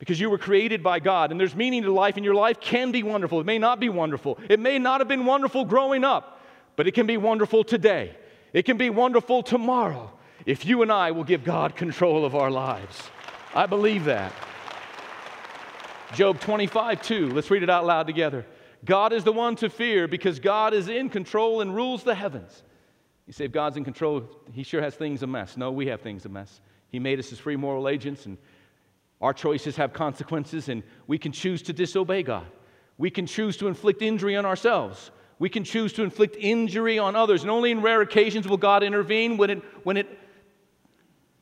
because 0.03 0.19
you 0.19 0.29
were 0.29 0.37
created 0.37 0.83
by 0.83 0.99
God 0.99 1.31
and 1.31 1.39
there's 1.39 1.55
meaning 1.55 1.85
to 1.85 1.93
life, 1.93 2.17
and 2.17 2.25
your 2.25 2.35
life 2.35 2.59
can 2.59 2.91
be 2.91 3.05
wonderful. 3.05 3.39
It 3.39 3.47
may 3.47 3.59
not 3.59 3.79
be 3.79 3.89
wonderful. 3.89 4.37
It 4.51 4.59
may 4.59 4.77
not 4.81 5.01
have 5.01 5.07
been 5.07 5.27
wonderful 5.27 5.65
growing 5.65 6.03
up, 6.03 6.41
but 6.75 6.89
it 6.89 6.93
can 6.93 7.07
be 7.07 7.17
wonderful 7.17 7.63
today. 7.63 8.17
It 8.53 8.65
can 8.65 8.77
be 8.77 8.91
wonderful 8.91 9.45
tomorrow 9.45 10.11
if 10.45 10.67
you 10.67 10.83
and 10.83 10.91
I 10.91 11.13
will 11.13 11.23
give 11.23 11.45
God 11.45 11.77
control 11.77 12.25
of 12.25 12.35
our 12.35 12.51
lives. 12.51 13.01
I 13.55 13.67
believe 13.67 14.07
that. 14.07 14.33
Job 16.17 16.41
25, 16.41 17.01
2. 17.01 17.31
Let's 17.31 17.53
read 17.53 17.63
it 17.63 17.71
out 17.71 17.87
loud 17.87 18.09
together. 18.09 18.45
God 18.85 19.13
is 19.13 19.23
the 19.23 19.31
one 19.31 19.55
to 19.55 19.71
fear 19.71 20.09
because 20.09 20.41
God 20.41 20.75
is 20.75 20.89
in 20.89 21.11
control 21.11 21.61
and 21.61 21.77
rules 21.77 22.03
the 22.03 22.17
heavens. 22.17 22.65
You 23.29 23.33
say, 23.33 23.45
if 23.45 23.53
God's 23.53 23.77
in 23.77 23.85
control, 23.85 24.29
He 24.51 24.65
sure 24.65 24.83
has 24.83 24.97
things 24.97 25.23
a 25.23 25.29
mess. 25.29 25.57
No, 25.57 25.71
we 25.71 25.87
have 25.87 26.01
things 26.01 26.25
a 26.25 26.29
mess. 26.29 26.61
He 26.89 26.99
made 26.99 27.21
us 27.21 27.31
as 27.31 27.39
free 27.39 27.55
moral 27.55 27.89
agents, 27.89 28.27
and 28.27 28.37
our 29.23 29.33
choices 29.33 29.77
have 29.77 29.93
consequences, 29.93 30.69
and 30.69 30.83
we 31.07 31.17
can 31.17 31.31
choose 31.31 31.63
to 31.63 31.73
disobey 31.73 32.25
God. 32.25 32.47
We 32.99 33.09
can 33.09 33.25
choose 33.25 33.57
to 33.59 33.69
inflict 33.69 34.03
injury 34.03 34.37
on 34.37 34.45
ourselves. 34.45 35.13
We 35.39 35.49
can 35.49 35.65
choose 35.65 35.93
to 35.95 36.03
inflict 36.03 36.37
injury 36.37 36.99
on 36.99 37.17
others. 37.17 37.43
And 37.43 37.51
only 37.51 37.71
in 37.71 37.81
rare 37.81 38.01
occasions 38.03 38.49
will 38.49 38.57
God 38.57 38.83
intervene 38.83 39.37
when 39.37 39.51
it, 39.51 39.63
when 39.85 39.97
it 39.97 40.07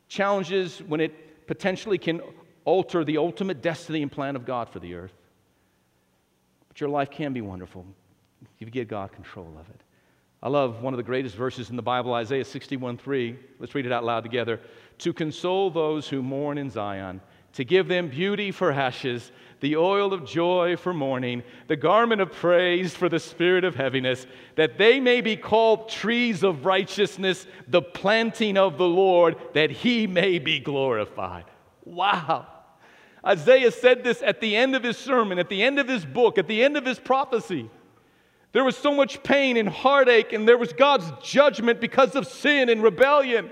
challenges, 0.08 0.80
when 0.86 1.00
it 1.00 1.46
potentially 1.46 1.98
can 1.98 2.20
alter 2.64 3.02
the 3.02 3.16
ultimate 3.16 3.62
destiny 3.62 4.02
and 4.02 4.12
plan 4.12 4.36
of 4.36 4.44
God 4.44 4.68
for 4.68 4.78
the 4.78 4.94
earth. 4.94 5.14
But 6.68 6.80
your 6.80 6.90
life 6.90 7.10
can 7.10 7.32
be 7.32 7.40
wonderful 7.40 7.84
if 8.42 8.66
you 8.66 8.70
give 8.70 8.88
God 8.88 9.12
control 9.12 9.56
of 9.58 9.68
it. 9.70 9.80
I 10.42 10.48
love 10.48 10.82
one 10.82 10.94
of 10.94 10.98
the 10.98 11.02
greatest 11.02 11.34
verses 11.34 11.68
in 11.68 11.76
the 11.76 11.82
Bible, 11.82 12.14
Isaiah 12.14 12.44
61 12.44 12.98
3. 12.98 13.38
Let's 13.58 13.74
read 13.74 13.86
it 13.86 13.92
out 13.92 14.04
loud 14.04 14.22
together. 14.22 14.60
To 14.98 15.12
console 15.12 15.70
those 15.70 16.08
who 16.08 16.22
mourn 16.22 16.56
in 16.56 16.70
Zion 16.70 17.20
to 17.54 17.64
give 17.64 17.88
them 17.88 18.08
beauty 18.08 18.50
for 18.50 18.70
ashes, 18.72 19.32
the 19.60 19.76
oil 19.76 20.12
of 20.12 20.24
joy 20.24 20.76
for 20.76 20.94
mourning, 20.94 21.42
the 21.68 21.76
garment 21.76 22.20
of 22.20 22.32
praise 22.32 22.94
for 22.94 23.08
the 23.08 23.18
spirit 23.18 23.64
of 23.64 23.74
heaviness, 23.74 24.26
that 24.56 24.78
they 24.78 25.00
may 25.00 25.20
be 25.20 25.36
called 25.36 25.88
trees 25.88 26.42
of 26.42 26.64
righteousness, 26.64 27.46
the 27.68 27.82
planting 27.82 28.56
of 28.56 28.78
the 28.78 28.88
Lord, 28.88 29.36
that 29.54 29.70
he 29.70 30.06
may 30.06 30.38
be 30.38 30.60
glorified. 30.60 31.44
Wow. 31.84 32.46
Isaiah 33.24 33.70
said 33.70 34.02
this 34.02 34.22
at 34.22 34.40
the 34.40 34.56
end 34.56 34.74
of 34.74 34.82
his 34.82 34.96
sermon, 34.96 35.38
at 35.38 35.50
the 35.50 35.62
end 35.62 35.78
of 35.78 35.88
his 35.88 36.06
book, 36.06 36.38
at 36.38 36.46
the 36.46 36.62
end 36.62 36.76
of 36.76 36.86
his 36.86 36.98
prophecy. 36.98 37.68
There 38.52 38.64
was 38.64 38.76
so 38.76 38.94
much 38.94 39.22
pain 39.22 39.56
and 39.56 39.68
heartache, 39.68 40.32
and 40.32 40.48
there 40.48 40.58
was 40.58 40.72
God's 40.72 41.12
judgment 41.22 41.80
because 41.80 42.16
of 42.16 42.26
sin 42.26 42.68
and 42.68 42.82
rebellion. 42.82 43.50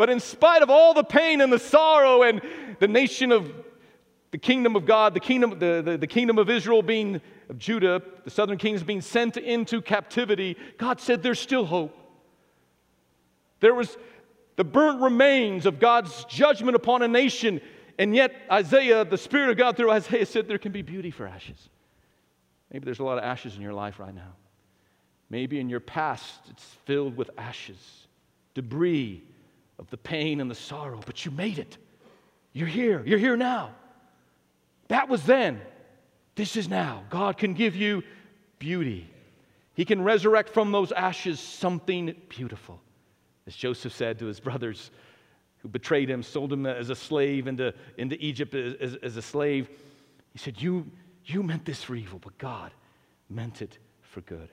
But 0.00 0.08
in 0.08 0.18
spite 0.18 0.62
of 0.62 0.70
all 0.70 0.94
the 0.94 1.04
pain 1.04 1.42
and 1.42 1.52
the 1.52 1.58
sorrow 1.58 2.22
and 2.22 2.40
the 2.78 2.88
nation 2.88 3.32
of 3.32 3.52
the 4.30 4.38
kingdom 4.38 4.74
of 4.74 4.86
God, 4.86 5.12
the 5.12 5.20
kingdom, 5.20 5.58
the, 5.58 5.82
the, 5.84 5.98
the 5.98 6.06
kingdom 6.06 6.38
of 6.38 6.48
Israel 6.48 6.80
being, 6.80 7.20
of 7.50 7.58
Judah, 7.58 8.00
the 8.24 8.30
southern 8.30 8.56
kings 8.56 8.82
being 8.82 9.02
sent 9.02 9.36
into 9.36 9.82
captivity, 9.82 10.56
God 10.78 11.02
said 11.02 11.22
there's 11.22 11.38
still 11.38 11.66
hope. 11.66 11.94
There 13.60 13.74
was 13.74 13.98
the 14.56 14.64
burnt 14.64 15.02
remains 15.02 15.66
of 15.66 15.78
God's 15.78 16.24
judgment 16.24 16.76
upon 16.76 17.02
a 17.02 17.08
nation, 17.08 17.60
and 17.98 18.14
yet 18.14 18.34
Isaiah, 18.50 19.04
the 19.04 19.18
Spirit 19.18 19.50
of 19.50 19.58
God 19.58 19.76
through 19.76 19.90
Isaiah 19.90 20.24
said 20.24 20.48
there 20.48 20.56
can 20.56 20.72
be 20.72 20.80
beauty 20.80 21.10
for 21.10 21.26
ashes. 21.26 21.68
Maybe 22.72 22.86
there's 22.86 23.00
a 23.00 23.04
lot 23.04 23.18
of 23.18 23.24
ashes 23.24 23.54
in 23.54 23.60
your 23.60 23.74
life 23.74 24.00
right 24.00 24.14
now. 24.14 24.32
Maybe 25.28 25.60
in 25.60 25.68
your 25.68 25.80
past 25.80 26.40
it's 26.48 26.64
filled 26.86 27.18
with 27.18 27.28
ashes, 27.36 28.06
debris 28.54 29.24
of 29.80 29.88
the 29.90 29.96
pain 29.96 30.40
and 30.40 30.50
the 30.50 30.54
sorrow, 30.54 31.00
but 31.06 31.24
you 31.24 31.30
made 31.30 31.58
it. 31.58 31.78
You're 32.52 32.68
here. 32.68 33.02
You're 33.04 33.18
here 33.18 33.36
now. 33.36 33.70
That 34.88 35.08
was 35.08 35.24
then. 35.24 35.60
This 36.34 36.56
is 36.56 36.68
now. 36.68 37.02
God 37.10 37.38
can 37.38 37.54
give 37.54 37.74
you 37.74 38.04
beauty. 38.58 39.08
He 39.74 39.84
can 39.84 40.02
resurrect 40.02 40.50
from 40.50 40.70
those 40.70 40.92
ashes 40.92 41.40
something 41.40 42.14
beautiful. 42.28 42.80
As 43.46 43.56
Joseph 43.56 43.94
said 43.94 44.18
to 44.18 44.26
his 44.26 44.38
brothers 44.38 44.90
who 45.58 45.68
betrayed 45.68 46.10
him, 46.10 46.22
sold 46.22 46.52
him 46.52 46.66
as 46.66 46.90
a 46.90 46.94
slave 46.94 47.46
into, 47.46 47.72
into 47.96 48.22
Egypt 48.22 48.54
as, 48.54 48.96
as, 48.96 49.16
a 49.16 49.22
slave, 49.22 49.68
he 50.32 50.38
said, 50.38 50.60
you, 50.60 50.86
you 51.24 51.42
meant 51.42 51.64
this 51.64 51.82
for 51.82 51.94
evil, 51.94 52.18
but 52.22 52.36
God 52.38 52.72
meant 53.28 53.62
it 53.62 53.78
for 54.02 54.20
good. 54.22 54.48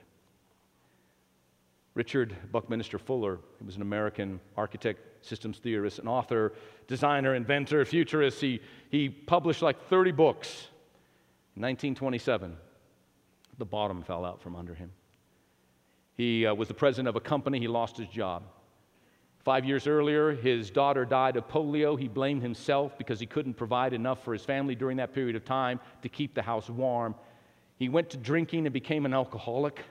Richard 1.94 2.36
Buckminster 2.52 2.98
Fuller, 2.98 3.38
he 3.58 3.66
was 3.66 3.76
an 3.76 3.82
American 3.82 4.38
architect, 4.56 5.00
systems 5.22 5.58
theorist, 5.58 5.98
an 5.98 6.08
author, 6.08 6.52
designer, 6.86 7.34
inventor, 7.34 7.84
futurist. 7.84 8.40
He, 8.40 8.60
he 8.90 9.08
published 9.08 9.62
like 9.62 9.88
30 9.88 10.12
books. 10.12 10.68
In 11.56 11.62
1927, 11.62 12.56
the 13.58 13.64
bottom 13.64 14.02
fell 14.02 14.24
out 14.24 14.40
from 14.40 14.56
under 14.56 14.74
him. 14.74 14.92
He 16.16 16.46
uh, 16.46 16.54
was 16.54 16.68
the 16.68 16.74
president 16.74 17.08
of 17.08 17.16
a 17.16 17.20
company, 17.20 17.58
he 17.58 17.68
lost 17.68 17.96
his 17.96 18.08
job. 18.08 18.42
Five 19.44 19.64
years 19.64 19.86
earlier, 19.86 20.32
his 20.32 20.70
daughter 20.70 21.04
died 21.04 21.36
of 21.36 21.48
polio. 21.48 21.98
He 21.98 22.08
blamed 22.08 22.42
himself 22.42 22.98
because 22.98 23.18
he 23.18 23.26
couldn't 23.26 23.54
provide 23.54 23.92
enough 23.92 24.22
for 24.22 24.32
his 24.32 24.44
family 24.44 24.74
during 24.74 24.98
that 24.98 25.14
period 25.14 25.36
of 25.36 25.44
time 25.44 25.80
to 26.02 26.08
keep 26.08 26.34
the 26.34 26.42
house 26.42 26.68
warm. 26.68 27.14
He 27.78 27.88
went 27.88 28.10
to 28.10 28.16
drinking 28.16 28.66
and 28.66 28.72
became 28.72 29.06
an 29.06 29.14
alcoholic 29.14 29.84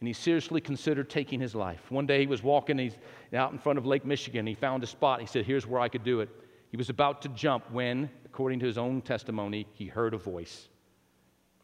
and 0.00 0.08
he 0.08 0.14
seriously 0.14 0.60
considered 0.60 1.10
taking 1.10 1.40
his 1.40 1.54
life. 1.54 1.90
One 1.90 2.06
day 2.06 2.20
he 2.20 2.26
was 2.26 2.42
walking 2.42 2.78
he's 2.78 2.96
out 3.34 3.52
in 3.52 3.58
front 3.58 3.78
of 3.78 3.84
Lake 3.84 4.06
Michigan. 4.06 4.46
He 4.46 4.54
found 4.54 4.82
a 4.82 4.86
spot. 4.86 5.20
He 5.20 5.26
said, 5.26 5.44
Here's 5.44 5.66
where 5.66 5.80
I 5.80 5.88
could 5.88 6.04
do 6.04 6.20
it. 6.20 6.30
He 6.70 6.76
was 6.76 6.88
about 6.88 7.20
to 7.22 7.28
jump 7.28 7.70
when, 7.70 8.08
according 8.24 8.60
to 8.60 8.66
his 8.66 8.78
own 8.78 9.02
testimony, 9.02 9.66
he 9.74 9.86
heard 9.86 10.14
a 10.14 10.18
voice. 10.18 10.68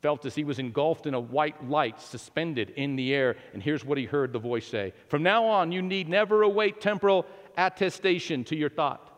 Felt 0.03 0.27
as 0.27 0.35
he 0.35 0.45
was 0.45 0.59
engulfed 0.59 1.07
in 1.07 1.15
a 1.15 1.21
white 1.21 1.67
light 1.67 2.01
suspended 2.01 2.71
in 2.71 2.97
the 2.97 3.15
air. 3.15 3.37
And 3.55 3.63
here's 3.63 3.85
what 3.85 3.97
he 3.97 4.05
heard 4.05 4.33
the 4.35 4.39
voice 4.39 4.67
say 4.67 4.93
From 5.09 5.23
now 5.23 5.47
on, 5.47 5.73
you 5.73 5.81
need 5.81 6.09
never 6.09 6.43
await 6.43 6.81
temporal 6.83 7.25
attestation 7.57 8.45
to 8.45 8.57
your 8.57 8.69
thought. 8.69 9.11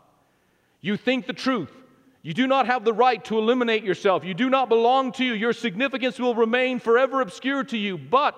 You 0.81 0.97
think 0.97 1.27
the 1.27 1.33
truth. 1.33 1.73
You 2.23 2.35
do 2.35 2.47
not 2.47 2.67
have 2.67 2.85
the 2.85 2.93
right 2.93 3.25
to 3.27 3.39
eliminate 3.39 3.85
yourself. 3.85 4.25
You 4.25 4.35
do 4.35 4.51
not 4.51 4.69
belong 4.69 5.13
to 5.13 5.25
you. 5.25 5.33
Your 5.33 5.53
significance 5.53 6.21
will 6.21 6.35
remain 6.35 6.79
forever 6.79 7.21
obscure 7.21 7.65
to 7.65 7.79
you. 7.79 7.97
But 7.97 8.37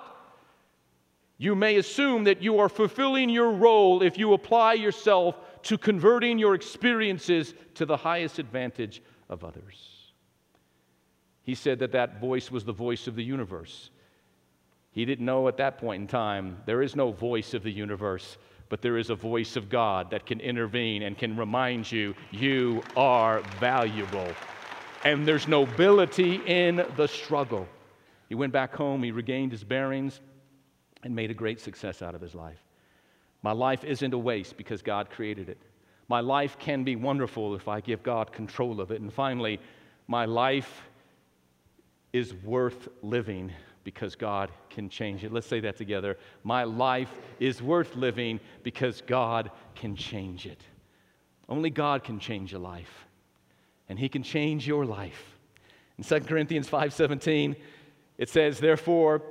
you 1.40 1.54
may 1.54 1.76
assume 1.76 2.24
that 2.24 2.42
you 2.42 2.58
are 2.58 2.68
fulfilling 2.68 3.30
your 3.30 3.50
role 3.50 4.02
if 4.02 4.18
you 4.18 4.34
apply 4.34 4.74
yourself 4.74 5.36
to 5.62 5.78
converting 5.78 6.38
your 6.38 6.54
experiences 6.54 7.54
to 7.72 7.86
the 7.86 7.96
highest 7.96 8.38
advantage 8.38 9.02
of 9.30 9.42
others. 9.42 10.12
He 11.42 11.54
said 11.54 11.78
that 11.78 11.92
that 11.92 12.20
voice 12.20 12.50
was 12.50 12.66
the 12.66 12.74
voice 12.74 13.06
of 13.06 13.16
the 13.16 13.24
universe. 13.24 13.88
He 14.92 15.06
didn't 15.06 15.24
know 15.24 15.48
at 15.48 15.56
that 15.56 15.78
point 15.78 16.02
in 16.02 16.08
time 16.08 16.58
there 16.66 16.82
is 16.82 16.94
no 16.94 17.10
voice 17.10 17.54
of 17.54 17.62
the 17.62 17.72
universe, 17.72 18.36
but 18.68 18.82
there 18.82 18.98
is 18.98 19.08
a 19.08 19.14
voice 19.14 19.56
of 19.56 19.70
God 19.70 20.10
that 20.10 20.26
can 20.26 20.40
intervene 20.40 21.04
and 21.04 21.16
can 21.16 21.38
remind 21.38 21.90
you 21.90 22.14
you 22.32 22.82
are 22.98 23.40
valuable. 23.58 24.28
And 25.04 25.26
there's 25.26 25.48
nobility 25.48 26.42
in 26.44 26.84
the 26.98 27.08
struggle. 27.08 27.66
He 28.28 28.34
went 28.34 28.52
back 28.52 28.74
home, 28.74 29.02
he 29.02 29.10
regained 29.10 29.52
his 29.52 29.64
bearings 29.64 30.20
and 31.02 31.14
made 31.14 31.30
a 31.30 31.34
great 31.34 31.60
success 31.60 32.02
out 32.02 32.14
of 32.14 32.20
his 32.20 32.34
life. 32.34 32.62
My 33.42 33.52
life 33.52 33.84
isn't 33.84 34.12
a 34.12 34.18
waste 34.18 34.56
because 34.56 34.82
God 34.82 35.10
created 35.10 35.48
it. 35.48 35.58
My 36.08 36.20
life 36.20 36.58
can 36.58 36.84
be 36.84 36.96
wonderful 36.96 37.54
if 37.54 37.68
I 37.68 37.80
give 37.80 38.02
God 38.02 38.32
control 38.32 38.80
of 38.80 38.90
it. 38.90 39.00
And 39.00 39.12
finally, 39.12 39.60
my 40.08 40.24
life 40.24 40.82
is 42.12 42.34
worth 42.34 42.88
living 43.02 43.52
because 43.84 44.14
God 44.14 44.50
can 44.68 44.88
change 44.88 45.24
it. 45.24 45.32
Let's 45.32 45.46
say 45.46 45.60
that 45.60 45.76
together. 45.76 46.18
My 46.42 46.64
life 46.64 47.12
is 47.38 47.62
worth 47.62 47.94
living 47.96 48.40
because 48.62 49.02
God 49.06 49.50
can 49.74 49.96
change 49.96 50.46
it. 50.46 50.60
Only 51.48 51.70
God 51.70 52.04
can 52.04 52.18
change 52.18 52.52
a 52.52 52.58
life. 52.58 53.06
And 53.88 53.98
he 53.98 54.08
can 54.08 54.22
change 54.22 54.66
your 54.66 54.84
life. 54.84 55.36
In 55.96 56.04
2 56.04 56.26
Corinthians 56.26 56.68
5:17, 56.68 57.56
it 58.18 58.28
says, 58.28 58.60
"Therefore, 58.60 59.22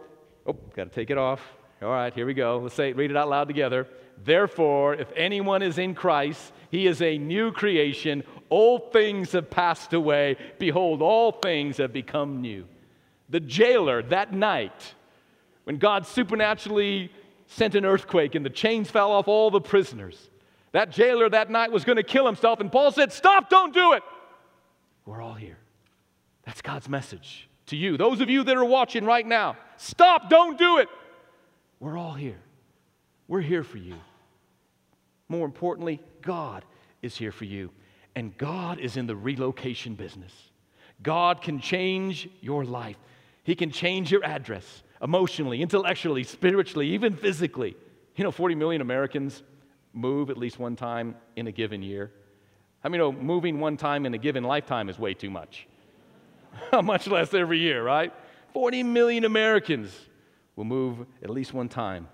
oh, 0.45 0.53
got 0.75 0.86
to 0.86 0.89
take 0.89 1.10
it 1.10 1.17
off. 1.17 1.58
All 1.82 1.89
right, 1.89 2.13
here 2.13 2.26
we 2.26 2.34
go. 2.34 2.60
Let's 2.60 2.76
say 2.76 2.92
read 2.92 3.12
it 3.12 3.18
out 3.18 3.30
loud 3.30 3.48
together. 3.48 3.88
Therefore, 4.24 4.96
if 4.96 5.08
anyone 5.15 5.62
is 5.62 5.78
in 5.78 5.96
Christ, 5.96 6.52
he 6.72 6.88
is 6.88 7.02
a 7.02 7.18
new 7.18 7.54
creation. 7.54 8.24
Old 8.50 8.92
things 8.92 9.32
have 9.32 9.50
passed 9.50 9.94
away. 9.94 10.36
Behold, 10.58 11.02
all 11.02 11.32
things 11.32 11.78
have 11.78 11.94
become 11.94 12.42
new. 12.42 12.65
The 13.30 13.39
jailer 13.39 14.02
that 14.04 14.34
night, 14.34 14.94
when 15.63 15.78
God 15.78 16.06
supernaturally 16.06 17.12
sent 17.48 17.76
an 17.76 17.86
earthquake 17.86 18.36
and 18.36 18.46
the 18.46 18.50
chains 18.50 18.89
fell 18.89 19.12
off 19.12 19.30
all 19.30 19.50
the 19.50 19.62
prisoners, 19.62 20.30
that 20.74 20.92
jailer 20.92 21.30
that 21.30 21.50
night 21.50 21.72
was 21.72 21.86
going 21.86 21.96
to 21.96 22.04
kill 22.04 22.26
himself. 22.26 22.60
And 22.60 22.72
Paul 22.72 22.92
said, 22.92 23.13
Stop, 23.13 23.50
don't 23.50 23.74
do 23.74 23.94
it. 23.94 24.04
We're 25.06 25.22
all 25.22 25.34
here. 25.34 25.58
That's 26.46 26.62
God's 26.62 26.89
message 26.89 27.48
to 27.68 27.78
you. 27.78 27.98
Those 27.98 28.20
of 28.20 28.30
you 28.30 28.44
that 28.44 28.58
are 28.58 28.65
watching 28.65 29.06
right 29.06 29.26
now, 29.26 29.56
stop, 29.78 30.30
don't 30.30 30.58
do 30.58 30.80
it. 30.80 30.89
We're 31.80 31.98
all 31.98 32.13
here. 32.13 32.39
We're 33.28 33.42
here 33.42 33.63
for 33.63 33.78
you. 33.78 33.96
More 35.28 35.46
importantly, 35.46 36.02
God 36.22 36.65
is 37.02 37.15
here 37.15 37.32
for 37.32 37.46
you. 37.46 37.70
And 38.15 38.38
God 38.38 38.80
is 38.80 38.98
in 38.98 39.08
the 39.08 39.15
relocation 39.15 39.96
business. 39.96 40.34
God 41.02 41.42
can 41.42 41.60
change 41.60 42.28
your 42.42 42.65
life. 42.65 42.98
He 43.44 43.56
can 43.56 43.72
change 43.72 44.12
your 44.12 44.24
address 44.26 44.84
emotionally, 45.02 45.62
intellectually, 45.62 46.24
spiritually, 46.24 46.89
even 46.89 47.15
physically. 47.15 47.76
You 48.15 48.24
know, 48.24 48.32
40 48.32 48.56
million 48.56 48.82
Americans 48.82 49.44
move 49.94 50.30
at 50.30 50.38
least 50.38 50.60
one 50.60 50.76
time 50.76 51.15
in 51.36 51.48
a 51.48 51.52
given 51.52 51.82
year. 51.82 52.12
I 52.84 52.89
mean, 52.89 53.00
you 53.00 53.00
know 53.00 53.12
moving 53.12 53.60
one 53.60 53.78
time 53.78 54.06
in 54.06 54.13
a 54.13 54.18
given 54.18 54.44
lifetime 54.44 54.89
is 54.89 55.00
way 55.00 55.13
too 55.13 55.30
much. 55.30 55.68
much 56.84 57.08
less 57.08 57.34
every 57.34 57.60
year, 57.60 57.84
right? 57.84 58.13
40 58.54 58.84
million 58.84 59.26
Americans 59.26 59.92
will 60.60 60.65
move 60.65 61.06
at 61.24 61.30
least 61.30 61.54
one 61.54 61.69
time 61.69 62.06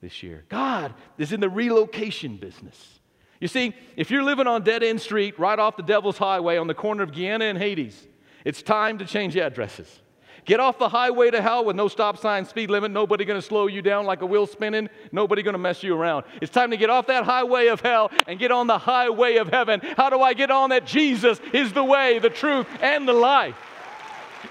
this 0.00 0.22
year. 0.22 0.42
God 0.48 0.94
is 1.18 1.32
in 1.32 1.40
the 1.40 1.50
relocation 1.50 2.38
business. 2.38 2.98
You 3.42 3.46
see, 3.46 3.74
if 3.94 4.10
you're 4.10 4.22
living 4.22 4.46
on 4.46 4.62
Dead 4.62 4.82
End 4.82 5.02
Street 5.02 5.38
right 5.38 5.58
off 5.58 5.76
the 5.76 5.82
Devil's 5.82 6.16
Highway 6.16 6.56
on 6.56 6.66
the 6.66 6.72
corner 6.72 7.02
of 7.02 7.12
Gehenna 7.12 7.44
and 7.44 7.58
Hades, 7.58 8.08
it's 8.42 8.62
time 8.62 8.96
to 8.98 9.04
change 9.04 9.36
addresses. 9.36 10.00
Get 10.46 10.60
off 10.60 10.78
the 10.78 10.88
highway 10.88 11.30
to 11.30 11.42
hell 11.42 11.62
with 11.62 11.76
no 11.76 11.88
stop 11.88 12.16
sign, 12.16 12.46
speed 12.46 12.70
limit, 12.70 12.90
nobody 12.90 13.26
gonna 13.26 13.42
slow 13.42 13.66
you 13.66 13.82
down 13.82 14.06
like 14.06 14.22
a 14.22 14.26
wheel 14.26 14.46
spinning, 14.46 14.88
nobody 15.12 15.42
gonna 15.42 15.58
mess 15.58 15.82
you 15.82 15.94
around. 15.94 16.24
It's 16.40 16.50
time 16.50 16.70
to 16.70 16.78
get 16.78 16.88
off 16.88 17.06
that 17.08 17.24
highway 17.24 17.66
of 17.66 17.82
hell 17.82 18.10
and 18.26 18.38
get 18.38 18.50
on 18.50 18.66
the 18.66 18.78
highway 18.78 19.36
of 19.36 19.48
heaven. 19.48 19.82
How 19.98 20.08
do 20.08 20.22
I 20.22 20.32
get 20.32 20.50
on 20.50 20.70
that? 20.70 20.86
Jesus 20.86 21.38
is 21.52 21.74
the 21.74 21.84
way, 21.84 22.18
the 22.18 22.30
truth, 22.30 22.66
and 22.80 23.06
the 23.06 23.12
life. 23.12 23.56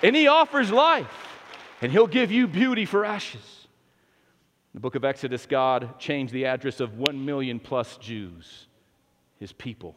And 0.03 0.15
He 0.15 0.27
offers 0.27 0.71
life 0.71 1.28
and 1.81 1.91
he'll 1.91 2.07
give 2.07 2.31
you 2.31 2.47
beauty 2.47 2.85
for 2.85 3.05
ashes. 3.05 3.67
In 4.73 4.77
the 4.77 4.79
book 4.81 4.95
of 4.95 5.05
Exodus, 5.05 5.45
God 5.45 5.99
changed 5.99 6.33
the 6.33 6.45
address 6.45 6.79
of 6.79 6.97
one 6.97 7.25
million 7.25 7.59
plus 7.59 7.97
Jews, 7.97 8.67
his 9.39 9.51
people. 9.51 9.95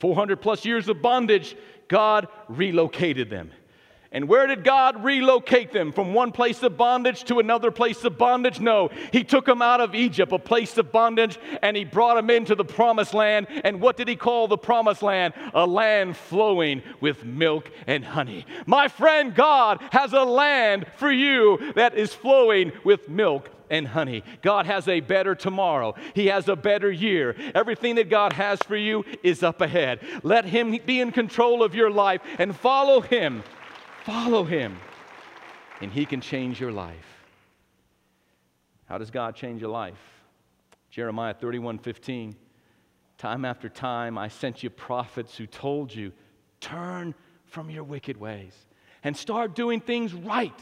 400 0.00 0.40
plus 0.40 0.64
years 0.64 0.88
of 0.88 1.00
bondage, 1.00 1.56
God 1.88 2.28
relocated 2.48 3.30
them. 3.30 3.50
And 4.14 4.28
where 4.28 4.46
did 4.46 4.62
God 4.62 5.02
relocate 5.02 5.72
them? 5.72 5.90
From 5.90 6.14
one 6.14 6.30
place 6.30 6.62
of 6.62 6.76
bondage 6.76 7.24
to 7.24 7.40
another 7.40 7.72
place 7.72 8.04
of 8.04 8.16
bondage? 8.16 8.60
No. 8.60 8.90
He 9.10 9.24
took 9.24 9.44
them 9.44 9.60
out 9.60 9.80
of 9.80 9.92
Egypt, 9.96 10.32
a 10.32 10.38
place 10.38 10.78
of 10.78 10.92
bondage, 10.92 11.36
and 11.62 11.76
He 11.76 11.84
brought 11.84 12.14
them 12.14 12.30
into 12.30 12.54
the 12.54 12.64
promised 12.64 13.12
land. 13.12 13.48
And 13.64 13.80
what 13.80 13.96
did 13.96 14.06
He 14.06 14.14
call 14.14 14.46
the 14.46 14.56
promised 14.56 15.02
land? 15.02 15.34
A 15.52 15.66
land 15.66 16.16
flowing 16.16 16.84
with 17.00 17.24
milk 17.24 17.72
and 17.88 18.04
honey. 18.04 18.46
My 18.66 18.86
friend, 18.86 19.34
God 19.34 19.82
has 19.90 20.12
a 20.12 20.22
land 20.22 20.86
for 20.96 21.10
you 21.10 21.72
that 21.74 21.94
is 21.94 22.14
flowing 22.14 22.70
with 22.84 23.08
milk 23.08 23.50
and 23.68 23.88
honey. 23.88 24.22
God 24.42 24.66
has 24.66 24.86
a 24.86 25.00
better 25.00 25.34
tomorrow. 25.34 25.96
He 26.14 26.26
has 26.26 26.48
a 26.48 26.54
better 26.54 26.90
year. 26.90 27.34
Everything 27.52 27.96
that 27.96 28.10
God 28.10 28.34
has 28.34 28.60
for 28.60 28.76
you 28.76 29.04
is 29.24 29.42
up 29.42 29.60
ahead. 29.60 29.98
Let 30.22 30.44
Him 30.44 30.78
be 30.86 31.00
in 31.00 31.10
control 31.10 31.64
of 31.64 31.74
your 31.74 31.90
life 31.90 32.20
and 32.38 32.54
follow 32.54 33.00
Him 33.00 33.42
Follow 34.04 34.44
him, 34.44 34.78
and 35.80 35.90
he 35.90 36.04
can 36.06 36.20
change 36.20 36.60
your 36.60 36.72
life. 36.72 37.24
How 38.86 38.98
does 38.98 39.10
God 39.10 39.34
change 39.34 39.60
your 39.60 39.70
life? 39.70 39.98
Jeremiah 40.90 41.34
31 41.34 41.78
15. 41.78 42.36
Time 43.16 43.44
after 43.44 43.68
time, 43.68 44.18
I 44.18 44.28
sent 44.28 44.62
you 44.62 44.70
prophets 44.70 45.36
who 45.36 45.46
told 45.46 45.94
you, 45.94 46.12
turn 46.60 47.14
from 47.46 47.70
your 47.70 47.84
wicked 47.84 48.16
ways 48.16 48.54
and 49.02 49.16
start 49.16 49.54
doing 49.54 49.80
things 49.80 50.12
right 50.12 50.52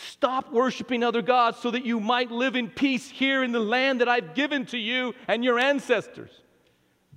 Stop 0.00 0.52
worshiping 0.52 1.02
other 1.02 1.22
gods 1.22 1.58
so 1.58 1.72
that 1.72 1.84
you 1.84 1.98
might 1.98 2.30
live 2.30 2.54
in 2.54 2.70
peace 2.70 3.10
here 3.10 3.42
in 3.42 3.50
the 3.50 3.58
land 3.58 4.00
that 4.00 4.08
I've 4.08 4.32
given 4.32 4.64
to 4.66 4.78
you 4.78 5.12
and 5.26 5.42
your 5.44 5.58
ancestors. 5.58 6.30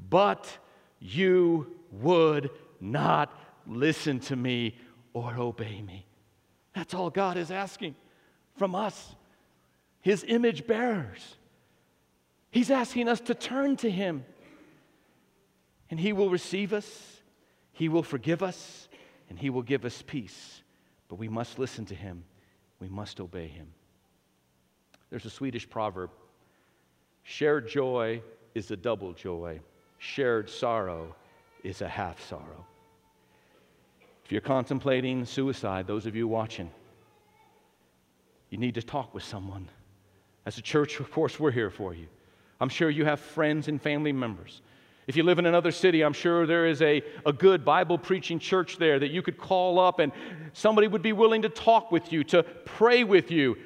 But 0.10 0.57
you 0.99 1.75
would 1.91 2.49
not 2.79 3.39
listen 3.67 4.19
to 4.21 4.36
me 4.36 4.79
or 5.13 5.36
obey 5.38 5.82
me. 5.82 6.06
That's 6.74 6.93
all 6.93 7.10
God 7.10 7.38
is 7.38 7.52
asking 7.52 7.95
from 8.58 8.76
us, 8.76 9.15
His 10.02 10.24
image 10.28 10.67
bearers. 10.67 11.36
He's 12.50 12.71
asking 12.71 13.08
us 13.08 13.19
to 13.21 13.36
turn 13.36 13.78
to 13.78 13.89
Him, 13.89 14.26
and 15.89 16.00
He 16.00 16.13
will 16.13 16.30
receive 16.30 16.74
us, 16.74 17.21
He 17.74 17.89
will 17.89 18.04
forgive 18.04 18.43
us, 18.43 18.88
and 19.30 19.38
He 19.38 19.50
will 19.50 19.62
give 19.62 19.86
us 19.86 20.02
peace. 20.06 20.62
But 21.08 21.15
we 21.15 21.28
must 21.28 21.60
listen 21.60 21.86
to 21.86 21.95
Him, 21.95 22.24
we 22.80 22.89
must 22.89 23.19
obey 23.19 23.47
Him. 23.47 23.67
There's 25.10 25.26
a 25.26 25.30
Swedish 25.30 25.69
proverb 25.69 26.12
shared 27.24 27.67
joy 27.67 28.21
is 28.56 28.71
a 28.71 28.76
double 28.76 29.13
joy, 29.13 29.60
shared 30.00 30.50
sorrow 30.50 31.15
is 31.63 31.82
a 31.82 31.88
half 31.88 32.19
sorrow. 32.28 32.65
If 34.32 34.34
you're 34.36 34.39
contemplating 34.39 35.26
suicide, 35.26 35.88
those 35.88 36.06
of 36.06 36.15
you 36.15 36.26
watching, 36.26 36.72
you 38.50 38.58
need 38.58 38.76
to 38.76 38.82
talk 38.82 39.13
with 39.13 39.24
someone. 39.24 39.67
As 40.46 40.58
a 40.58 40.62
church, 40.62 41.02
of 41.02 41.12
course, 41.12 41.38
we're 41.38 41.52
here 41.52 41.70
for 41.70 41.94
you. 41.94 42.08
I'm 42.62 42.70
sure 42.70 42.89
you 42.89 43.04
have 43.04 43.20
friends 43.20 43.67
and 43.67 43.82
family 43.82 44.13
members. 44.13 44.62
If 45.06 45.17
you 45.17 45.24
live 45.24 45.38
in 45.38 45.48
another 45.48 45.70
city, 45.70 46.02
I'm 46.02 46.13
sure 46.13 46.48
there 46.48 46.65
is 46.65 46.82
a, 46.82 47.04
a 47.26 47.34
good 47.34 47.65
Bible 47.65 47.98
preaching 47.98 48.39
church 48.39 48.78
there 48.78 49.00
that 49.00 49.12
you 49.12 49.22
could 49.22 49.38
call 49.38 49.78
up 49.80 50.00
and 50.00 50.13
somebody 50.54 50.88
would 50.88 51.02
be 51.02 51.12
willing 51.12 51.41
to 51.41 51.50
talk 51.50 51.91
with 51.91 52.13
you, 52.13 52.24
to 52.24 52.44
pray 52.44 53.04
with 53.04 53.32
you. 53.32 53.58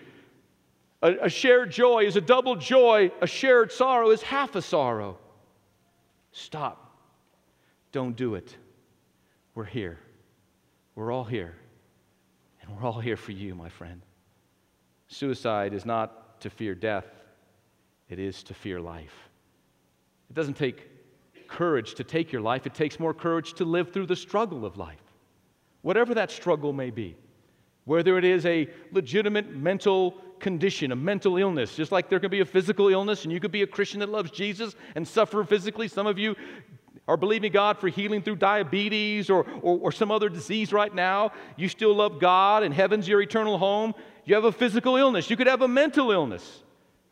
A, 1.04 1.26
a 1.26 1.30
shared 1.30 1.70
joy 1.70 2.06
is 2.06 2.16
a 2.16 2.22
double 2.22 2.56
joy, 2.56 3.12
a 3.22 3.28
shared 3.28 3.72
sorrow 3.72 4.10
is 4.10 4.24
half 4.24 4.56
a 4.56 4.64
sorrow. 4.64 5.20
Stop. 6.32 6.98
Don't 7.92 8.16
do 8.16 8.34
it. 8.34 8.58
We're 9.54 9.66
here. 9.66 10.00
We're 10.96 11.12
all 11.12 11.26
here. 11.26 11.54
And 12.62 12.76
we're 12.76 12.88
all 12.88 13.00
here 13.00 13.18
for 13.18 13.34
you, 13.34 13.54
my 13.54 13.70
friend. 13.70 14.02
Suicide 15.08 15.74
is 15.74 15.86
not 15.86 16.42
to 16.42 16.50
fear 16.50 16.74
death, 16.74 17.06
it 18.10 18.20
is 18.20 18.44
to 18.44 18.54
fear 18.54 18.80
life. 18.80 19.14
It 20.30 20.34
doesn't 20.34 20.56
take 20.56 20.90
courage 21.48 21.94
to 21.96 22.04
take 22.04 22.32
your 22.32 22.42
life, 22.42 22.66
it 22.66 22.74
takes 22.74 23.00
more 23.00 23.14
courage 23.14 23.54
to 23.54 23.66
live 23.66 23.92
through 23.92 24.08
the 24.08 24.16
struggle 24.16 24.66
of 24.66 24.78
life, 24.78 25.02
whatever 25.84 26.14
that 26.16 26.32
struggle 26.32 26.74
may 26.74 26.90
be. 26.90 27.16
Whether 27.86 28.18
it 28.18 28.26
is 28.26 28.48
a 28.48 28.68
legitimate 28.92 29.56
mental 29.56 30.16
condition, 30.40 30.92
a 30.92 30.96
mental 30.96 31.38
illness, 31.38 31.76
just 31.76 31.92
like 31.92 32.10
there 32.10 32.20
can 32.20 32.32
be 32.32 32.40
a 32.40 32.46
physical 32.46 32.90
illness, 32.90 33.24
and 33.24 33.32
you 33.32 33.40
could 33.40 33.52
be 33.52 33.62
a 33.62 33.68
Christian 33.68 34.00
that 34.00 34.10
loves 34.10 34.32
Jesus 34.32 34.76
and 34.96 35.08
suffer 35.08 35.44
physically. 35.44 35.88
Some 35.88 36.08
of 36.08 36.18
you 36.18 36.36
are 37.08 37.18
believing 37.18 37.52
God 37.52 37.78
for 37.78 37.88
healing 37.88 38.22
through 38.22 38.38
diabetes 38.38 39.30
or, 39.30 39.46
or, 39.62 39.78
or, 39.80 39.92
some 39.92 40.12
other 40.12 40.28
disease 40.28 40.74
right 40.74 40.94
now, 40.94 41.32
you 41.56 41.70
still 41.70 41.94
love 41.94 42.20
God 42.20 42.64
and 42.64 42.74
heaven's 42.74 43.08
your 43.08 43.22
eternal 43.22 43.58
home. 43.58 43.94
You 44.26 44.36
have 44.36 44.44
a 44.44 44.52
physical 44.52 44.96
illness, 44.96 45.30
you 45.30 45.38
could 45.38 45.48
have 45.48 45.62
a 45.62 45.68
mental 45.68 46.12
illness. 46.12 46.64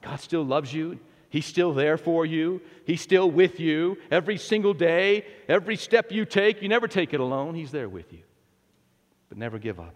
God 0.02 0.20
still 0.20 0.44
loves 0.44 0.74
you. 0.74 1.00
He's 1.30 1.46
still 1.46 1.74
there 1.74 1.98
for 1.98 2.28
you. 2.28 2.62
He's 2.86 3.02
still 3.02 3.30
with 3.32 3.60
you 3.60 3.98
every 4.12 4.38
single 4.38 4.76
day, 4.76 5.26
every 5.48 5.78
step 5.78 6.12
you 6.12 6.26
take. 6.26 6.62
You 6.62 6.70
never 6.70 6.88
take 6.88 7.12
it 7.12 7.20
alone. 7.20 7.56
He's 7.56 7.72
there 7.72 7.90
with 7.90 8.14
you. 8.14 8.20
But 9.30 9.40
never 9.40 9.58
give 9.58 9.80
up. 9.80 9.96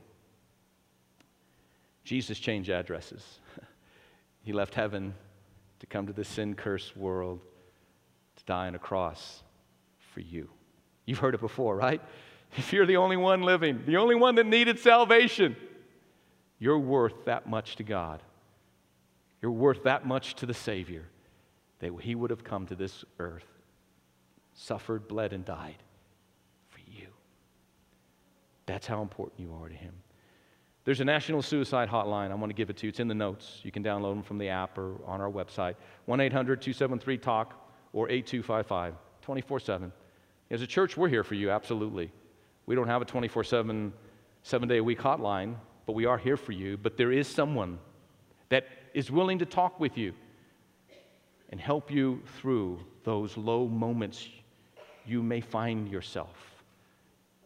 Jesus 2.03 2.39
changed 2.39 2.71
addresses. 2.71 3.39
he 4.41 4.51
left 4.51 4.73
heaven 4.73 5.13
to 5.79 5.85
come 5.85 6.07
to 6.07 6.13
this 6.13 6.27
sin 6.27 6.55
cursed 6.55 6.97
world 6.97 7.41
to 8.37 8.45
die 8.45 8.65
on 8.65 8.73
a 8.73 8.79
cross 8.79 9.43
for 10.17 10.21
you. 10.21 10.49
You've 11.05 11.19
heard 11.19 11.35
it 11.35 11.41
before, 11.41 11.75
right? 11.75 12.01
If 12.57 12.71
you're 12.71 12.85
the 12.85 12.95
only 12.95 13.17
one 13.17 13.41
living, 13.41 13.83
the 13.85 13.97
only 13.97 14.15
one 14.15 14.35
that 14.35 14.45
needed 14.45 14.79
salvation, 14.79 15.57
you're 16.59 16.79
worth 16.79 17.25
that 17.25 17.47
much 17.47 17.75
to 17.75 17.83
God. 17.83 18.23
You're 19.41 19.51
worth 19.51 19.83
that 19.83 20.07
much 20.07 20.35
to 20.35 20.45
the 20.45 20.53
Savior 20.53 21.05
that 21.79 21.91
He 22.01 22.15
would 22.15 22.29
have 22.29 22.45
come 22.45 22.65
to 22.67 22.75
this 22.75 23.03
earth, 23.19 23.45
suffered, 24.53 25.09
bled, 25.09 25.33
and 25.33 25.43
died 25.43 25.83
for 26.69 26.79
you. 26.79 27.07
That's 28.65 28.87
how 28.87 29.01
important 29.01 29.41
you 29.41 29.53
are 29.61 29.67
to 29.67 29.75
Him. 29.75 29.93
There's 30.85 31.01
a 31.01 31.05
national 31.05 31.41
suicide 31.41 31.89
hotline. 31.89 32.31
I 32.31 32.35
want 32.35 32.49
to 32.49 32.55
give 32.55 32.69
it 32.69 32.77
to 32.77 32.87
you. 32.87 32.89
It's 32.89 33.01
in 33.01 33.09
the 33.09 33.13
notes. 33.13 33.59
You 33.61 33.73
can 33.73 33.83
download 33.83 34.15
them 34.15 34.23
from 34.23 34.37
the 34.37 34.47
app 34.47 34.77
or 34.77 34.95
on 35.05 35.19
our 35.19 35.29
website 35.29 35.75
1 36.05 36.21
800 36.21 36.61
273 36.61 37.17
TALK 37.17 37.53
or 37.91 38.09
8255 38.09 38.95
24 39.21 39.59
7. 39.59 39.91
As 40.49 40.61
a 40.61 40.67
church, 40.67 40.95
we're 40.95 41.09
here 41.09 41.23
for 41.23 41.35
you, 41.35 41.51
absolutely. 41.51 42.11
We 42.65 42.75
don't 42.75 42.87
have 42.87 43.01
a 43.01 43.05
24 43.05 43.43
7, 43.43 43.93
seven 44.43 44.69
day 44.69 44.77
a 44.77 44.83
week 44.83 44.99
hotline, 44.99 45.55
but 45.85 45.93
we 45.93 46.05
are 46.05 46.17
here 46.17 46.37
for 46.37 46.53
you. 46.53 46.77
But 46.77 46.95
there 46.95 47.11
is 47.11 47.27
someone 47.27 47.79
that 48.49 48.65
is 48.93 49.11
willing 49.11 49.39
to 49.39 49.45
talk 49.45 49.79
with 49.79 49.97
you 49.97 50.13
and 51.49 51.59
help 51.59 51.91
you 51.91 52.21
through 52.39 52.79
those 53.03 53.35
low 53.35 53.67
moments 53.67 54.27
you 55.05 55.21
may 55.21 55.41
find 55.41 55.89
yourself. 55.89 56.63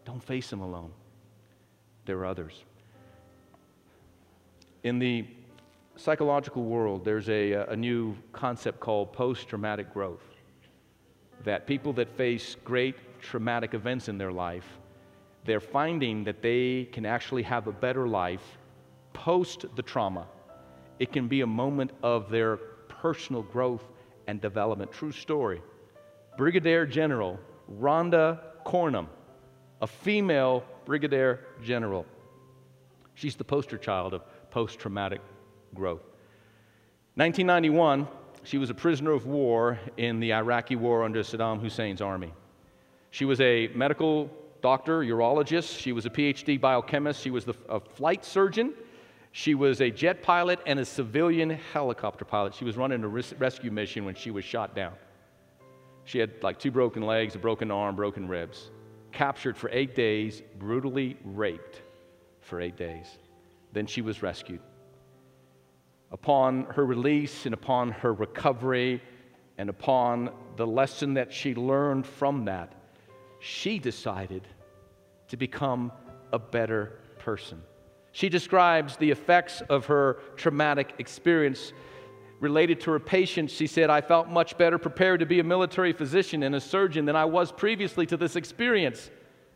Don't 0.06 0.24
face 0.24 0.50
them 0.50 0.62
alone, 0.62 0.92
there 2.06 2.18
are 2.20 2.26
others. 2.26 2.64
In 4.84 4.98
the 4.98 5.28
psychological 5.96 6.64
world, 6.64 7.06
there's 7.06 7.30
a, 7.30 7.52
a 7.52 7.76
new 7.76 8.16
concept 8.32 8.80
called 8.80 9.14
post 9.14 9.48
traumatic 9.48 9.94
growth 9.94 10.31
that 11.44 11.68
people 11.68 11.94
that 11.94 12.10
face 12.18 12.56
great 12.64 12.96
traumatic 13.22 13.74
events 13.74 14.08
in 14.10 14.18
their 14.18 14.32
life, 14.32 14.66
they're 15.46 15.60
finding 15.60 16.24
that 16.24 16.42
they 16.42 16.88
can 16.92 17.06
actually 17.06 17.44
have 17.44 17.68
a 17.68 17.72
better 17.72 18.08
life 18.08 18.58
post 19.14 19.66
the 19.76 19.82
trauma. 19.82 20.28
It 21.00 21.12
can 21.12 21.28
be 21.28 21.42
a 21.42 21.48
moment 21.48 21.92
of 22.04 22.30
their 22.30 22.58
personal 22.88 23.42
growth 23.42 23.84
and 24.28 24.40
development. 24.40 24.92
True 24.92 25.12
story. 25.12 25.62
Brigadier 26.38 26.86
General 26.86 27.40
Rhonda 27.80 28.40
Cornum, 28.66 29.08
a 29.82 29.88
female 29.88 30.64
brigadier 30.86 31.40
general. 31.64 32.06
She's 33.16 33.36
the 33.36 33.44
poster 33.44 33.78
child 33.78 34.14
of 34.14 34.24
post 34.52 34.80
traumatic 34.80 35.22
growth. 35.74 36.02
1991, 37.16 38.08
she 38.44 38.58
was 38.58 38.70
a 38.70 38.74
prisoner 38.74 39.12
of 39.12 39.26
war 39.26 39.80
in 39.98 40.20
the 40.20 40.34
Iraqi 40.34 40.76
war 40.76 41.04
under 41.04 41.22
Saddam 41.22 41.62
Hussein's 41.62 42.02
army. 42.02 42.34
She 43.12 43.26
was 43.26 43.40
a 43.42 43.68
medical 43.76 44.30
doctor, 44.62 45.02
urologist. 45.02 45.78
She 45.80 45.92
was 45.92 46.06
a 46.06 46.10
PhD 46.10 46.60
biochemist. 46.60 47.22
She 47.22 47.30
was 47.30 47.46
the, 47.46 47.54
a 47.70 47.80
flight 47.80 48.26
surgeon. 48.26 48.74
She 49.32 49.56
was 49.56 49.82
a 49.82 49.90
jet 49.90 50.24
pilot 50.24 50.60
and 50.66 50.80
a 50.80 50.86
civilian 50.86 51.50
helicopter 51.50 52.26
pilot. 52.26 52.54
She 52.56 52.66
was 52.66 52.78
running 52.78 53.04
a 53.04 53.08
res- 53.08 53.34
rescue 53.38 53.72
mission 53.72 54.06
when 54.06 54.16
she 54.16 54.32
was 54.32 54.44
shot 54.44 54.76
down. 54.76 54.94
She 56.06 56.20
had 56.20 56.32
like 56.42 56.60
two 56.60 56.72
broken 56.72 57.04
legs, 57.04 57.36
a 57.36 57.40
broken 57.40 57.70
arm, 57.70 57.96
broken 57.96 58.28
ribs. 58.28 58.72
Captured 59.12 59.58
for 59.58 59.70
eight 59.72 59.96
days, 59.96 60.42
brutally 60.58 61.18
raped 61.24 61.82
for 62.42 62.60
eight 62.60 62.76
days. 62.76 63.06
Then 63.74 63.86
she 63.86 64.02
was 64.02 64.24
rescued 64.24 64.62
upon 66.12 66.66
her 66.66 66.86
release 66.86 67.46
and 67.46 67.54
upon 67.54 67.92
her 67.92 68.14
recovery 68.14 69.02
and 69.58 69.70
upon 69.70 70.32
the 70.58 70.68
lesson 70.68 71.14
that 71.14 71.32
she 71.32 71.56
learned 71.56 72.06
from 72.06 72.46
that, 72.46 72.74
she 73.40 73.80
decided 73.80 74.48
to 75.28 75.38
become 75.38 75.92
a 76.34 76.40
better 76.40 77.00
person. 77.20 77.62
She 78.12 78.28
describes 78.28 78.98
the 78.98 79.10
effects 79.10 79.62
of 79.70 79.86
her 79.86 80.20
traumatic 80.36 80.94
experience 81.00 81.74
related 82.40 82.82
to 82.82 82.92
her 82.92 83.00
patients. 83.00 83.54
She 83.54 83.68
said, 83.68 83.90
I 83.90 84.02
felt 84.02 84.28
much 84.28 84.58
better 84.58 84.78
prepared 84.78 85.22
to 85.22 85.26
be 85.26 85.40
a 85.40 85.44
military 85.44 85.94
physician 85.94 86.44
and 86.44 86.56
a 86.56 86.60
surgeon 86.60 87.06
than 87.06 87.16
I 87.16 87.26
was 87.26 87.52
previously 87.52 88.06
to 88.08 88.18
this 88.18 88.36
experience, 88.36 89.10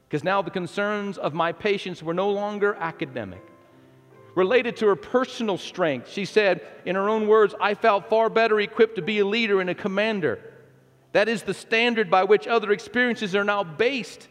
because 0.08 0.24
now 0.24 0.42
the 0.42 0.52
concerns 0.52 1.18
of 1.18 1.34
my 1.34 1.52
patients 1.52 2.02
were 2.02 2.14
no 2.14 2.30
longer 2.30 2.76
academic 2.76 3.42
related 4.36 4.78
to 4.78 4.88
her 4.88 4.96
personal 4.96 5.58
strength. 5.58 6.12
She 6.12 6.26
said, 6.26 6.62
in 6.86 6.96
her 6.96 7.10
own 7.10 7.28
words, 7.28 7.56
I 7.60 7.74
felt 7.74 8.10
far 8.10 8.30
better 8.30 8.60
equipped 8.60 8.98
to 8.98 9.02
be 9.02 9.20
a 9.20 9.26
leader 9.26 9.62
and 9.62 9.70
a 9.70 9.76
commander. 9.76 10.40
That 11.14 11.30
is 11.30 11.44
the 11.44 11.54
standard 11.54 12.12
by 12.12 12.26
which 12.26 12.46
other 12.46 12.72
experiences 12.72 13.36
are 13.36 13.46
now 13.46 13.64
based. 13.64 14.28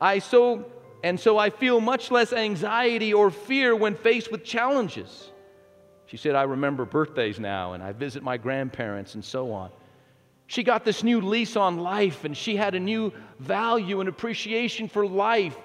I 0.00 0.18
so 0.18 0.64
and 1.04 1.20
so 1.20 1.38
I 1.38 1.50
feel 1.50 1.80
much 1.80 2.10
less 2.10 2.32
anxiety 2.32 3.12
or 3.12 3.30
fear 3.30 3.76
when 3.76 3.94
faced 3.94 4.32
with 4.32 4.42
challenges. 4.42 5.30
She 6.06 6.16
said, 6.16 6.34
I 6.34 6.44
remember 6.44 6.84
birthdays 6.84 7.38
now 7.38 7.74
and 7.74 7.82
I 7.82 7.92
visit 7.92 8.22
my 8.22 8.38
grandparents 8.38 9.14
and 9.14 9.24
so 9.24 9.52
on. 9.52 9.70
She 10.46 10.62
got 10.62 10.84
this 10.84 11.02
new 11.02 11.20
lease 11.20 11.56
on 11.56 11.78
life 11.78 12.24
and 12.24 12.36
she 12.36 12.56
had 12.56 12.74
a 12.74 12.80
new 12.80 13.12
value 13.38 14.00
and 14.00 14.08
appreciation 14.08 14.88
for 14.88 15.06
life 15.06 15.56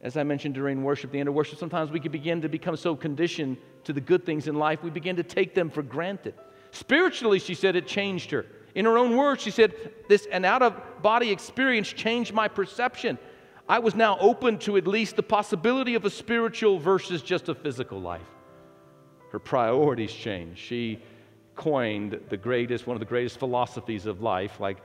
As 0.00 0.16
I 0.16 0.22
mentioned 0.22 0.54
during 0.54 0.84
worship, 0.84 1.10
the 1.10 1.18
end 1.18 1.28
of 1.28 1.34
worship, 1.34 1.58
sometimes 1.58 1.90
we 1.90 1.98
can 1.98 2.12
begin 2.12 2.40
to 2.42 2.48
become 2.48 2.76
so 2.76 2.94
conditioned 2.94 3.56
to 3.84 3.92
the 3.92 4.00
good 4.00 4.24
things 4.24 4.46
in 4.46 4.54
life, 4.54 4.82
we 4.82 4.90
begin 4.90 5.16
to 5.16 5.22
take 5.22 5.54
them 5.54 5.70
for 5.70 5.82
granted. 5.82 6.34
Spiritually, 6.70 7.38
she 7.38 7.54
said 7.54 7.74
it 7.74 7.86
changed 7.86 8.30
her. 8.30 8.46
In 8.74 8.84
her 8.84 8.98
own 8.98 9.16
words, 9.16 9.42
she 9.42 9.50
said, 9.50 9.74
This 10.08 10.26
an 10.30 10.44
out 10.44 10.62
of 10.62 10.80
body 11.02 11.30
experience 11.30 11.88
changed 11.88 12.32
my 12.32 12.46
perception. 12.46 13.18
I 13.68 13.80
was 13.80 13.94
now 13.94 14.16
open 14.20 14.58
to 14.60 14.76
at 14.76 14.86
least 14.86 15.16
the 15.16 15.22
possibility 15.22 15.94
of 15.94 16.04
a 16.04 16.10
spiritual 16.10 16.78
versus 16.78 17.22
just 17.22 17.48
a 17.48 17.54
physical 17.54 18.00
life. 18.00 18.28
Her 19.30 19.38
priorities 19.38 20.12
changed. 20.12 20.58
She 20.58 21.02
coined 21.54 22.20
the 22.28 22.36
greatest, 22.36 22.86
one 22.86 22.94
of 22.94 23.00
the 23.00 23.06
greatest 23.06 23.38
philosophies 23.38 24.06
of 24.06 24.22
life. 24.22 24.60
Like 24.60 24.78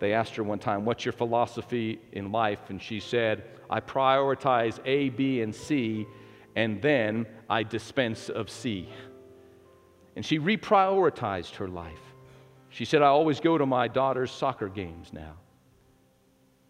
they 0.00 0.12
asked 0.12 0.36
her 0.36 0.42
one 0.42 0.58
time, 0.58 0.84
What's 0.84 1.04
your 1.04 1.12
philosophy 1.12 2.00
in 2.12 2.30
life? 2.32 2.70
And 2.70 2.80
she 2.80 3.00
said, 3.00 3.44
I 3.70 3.80
prioritize 3.80 4.78
A, 4.84 5.10
B, 5.10 5.42
and 5.42 5.54
C, 5.54 6.06
and 6.56 6.80
then 6.80 7.26
I 7.48 7.62
dispense 7.62 8.28
of 8.28 8.50
C. 8.50 8.88
And 10.16 10.24
she 10.24 10.38
reprioritized 10.38 11.56
her 11.56 11.68
life. 11.68 12.00
She 12.70 12.84
said, 12.84 13.02
I 13.02 13.06
always 13.06 13.40
go 13.40 13.58
to 13.58 13.66
my 13.66 13.88
daughter's 13.88 14.30
soccer 14.30 14.68
games 14.68 15.12
now. 15.12 15.34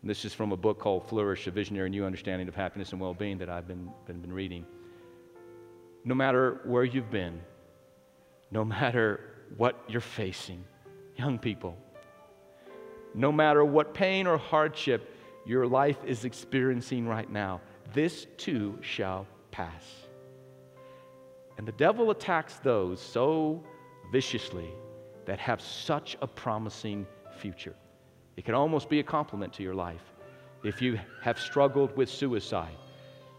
And 0.03 0.11
this 0.11 0.24
is 0.24 0.33
from 0.33 0.53
a 0.53 0.57
book 0.57 0.79
called 0.79 1.09
Flourish, 1.09 1.47
A 1.47 1.51
Visionary 1.51 1.91
New 1.91 2.05
Understanding 2.05 2.47
of 2.47 2.55
Happiness 2.55 2.93
and 2.93 3.01
Well-Being 3.01 3.39
that 3.39 3.49
I've 3.49 3.66
been, 3.66 3.91
been, 4.07 4.20
been 4.20 4.33
reading. 4.33 4.64
No 6.05 6.14
matter 6.14 6.61
where 6.64 6.85
you've 6.85 7.11
been, 7.11 7.41
no 8.51 8.64
matter 8.64 9.20
what 9.57 9.83
you're 9.89 10.01
facing, 10.01 10.64
young 11.16 11.39
people, 11.39 11.76
no 13.18 13.32
matter 13.32 13.64
what 13.64 13.94
pain 13.94 14.28
or 14.28 14.38
hardship 14.38 15.12
your 15.44 15.66
life 15.66 15.98
is 16.06 16.24
experiencing 16.24 17.08
right 17.08 17.28
now, 17.28 17.60
this 17.92 18.28
too 18.36 18.78
shall 18.80 19.26
pass. 19.50 19.84
And 21.56 21.66
the 21.66 21.72
devil 21.72 22.12
attacks 22.12 22.54
those 22.62 23.00
so 23.00 23.60
viciously 24.12 24.70
that 25.26 25.40
have 25.40 25.60
such 25.60 26.16
a 26.22 26.28
promising 26.28 27.06
future. 27.38 27.74
It 28.36 28.44
can 28.44 28.54
almost 28.54 28.88
be 28.88 29.00
a 29.00 29.02
compliment 29.02 29.52
to 29.54 29.64
your 29.64 29.74
life. 29.74 30.12
If 30.62 30.80
you 30.80 31.00
have 31.20 31.40
struggled 31.40 31.96
with 31.96 32.08
suicide, 32.08 32.76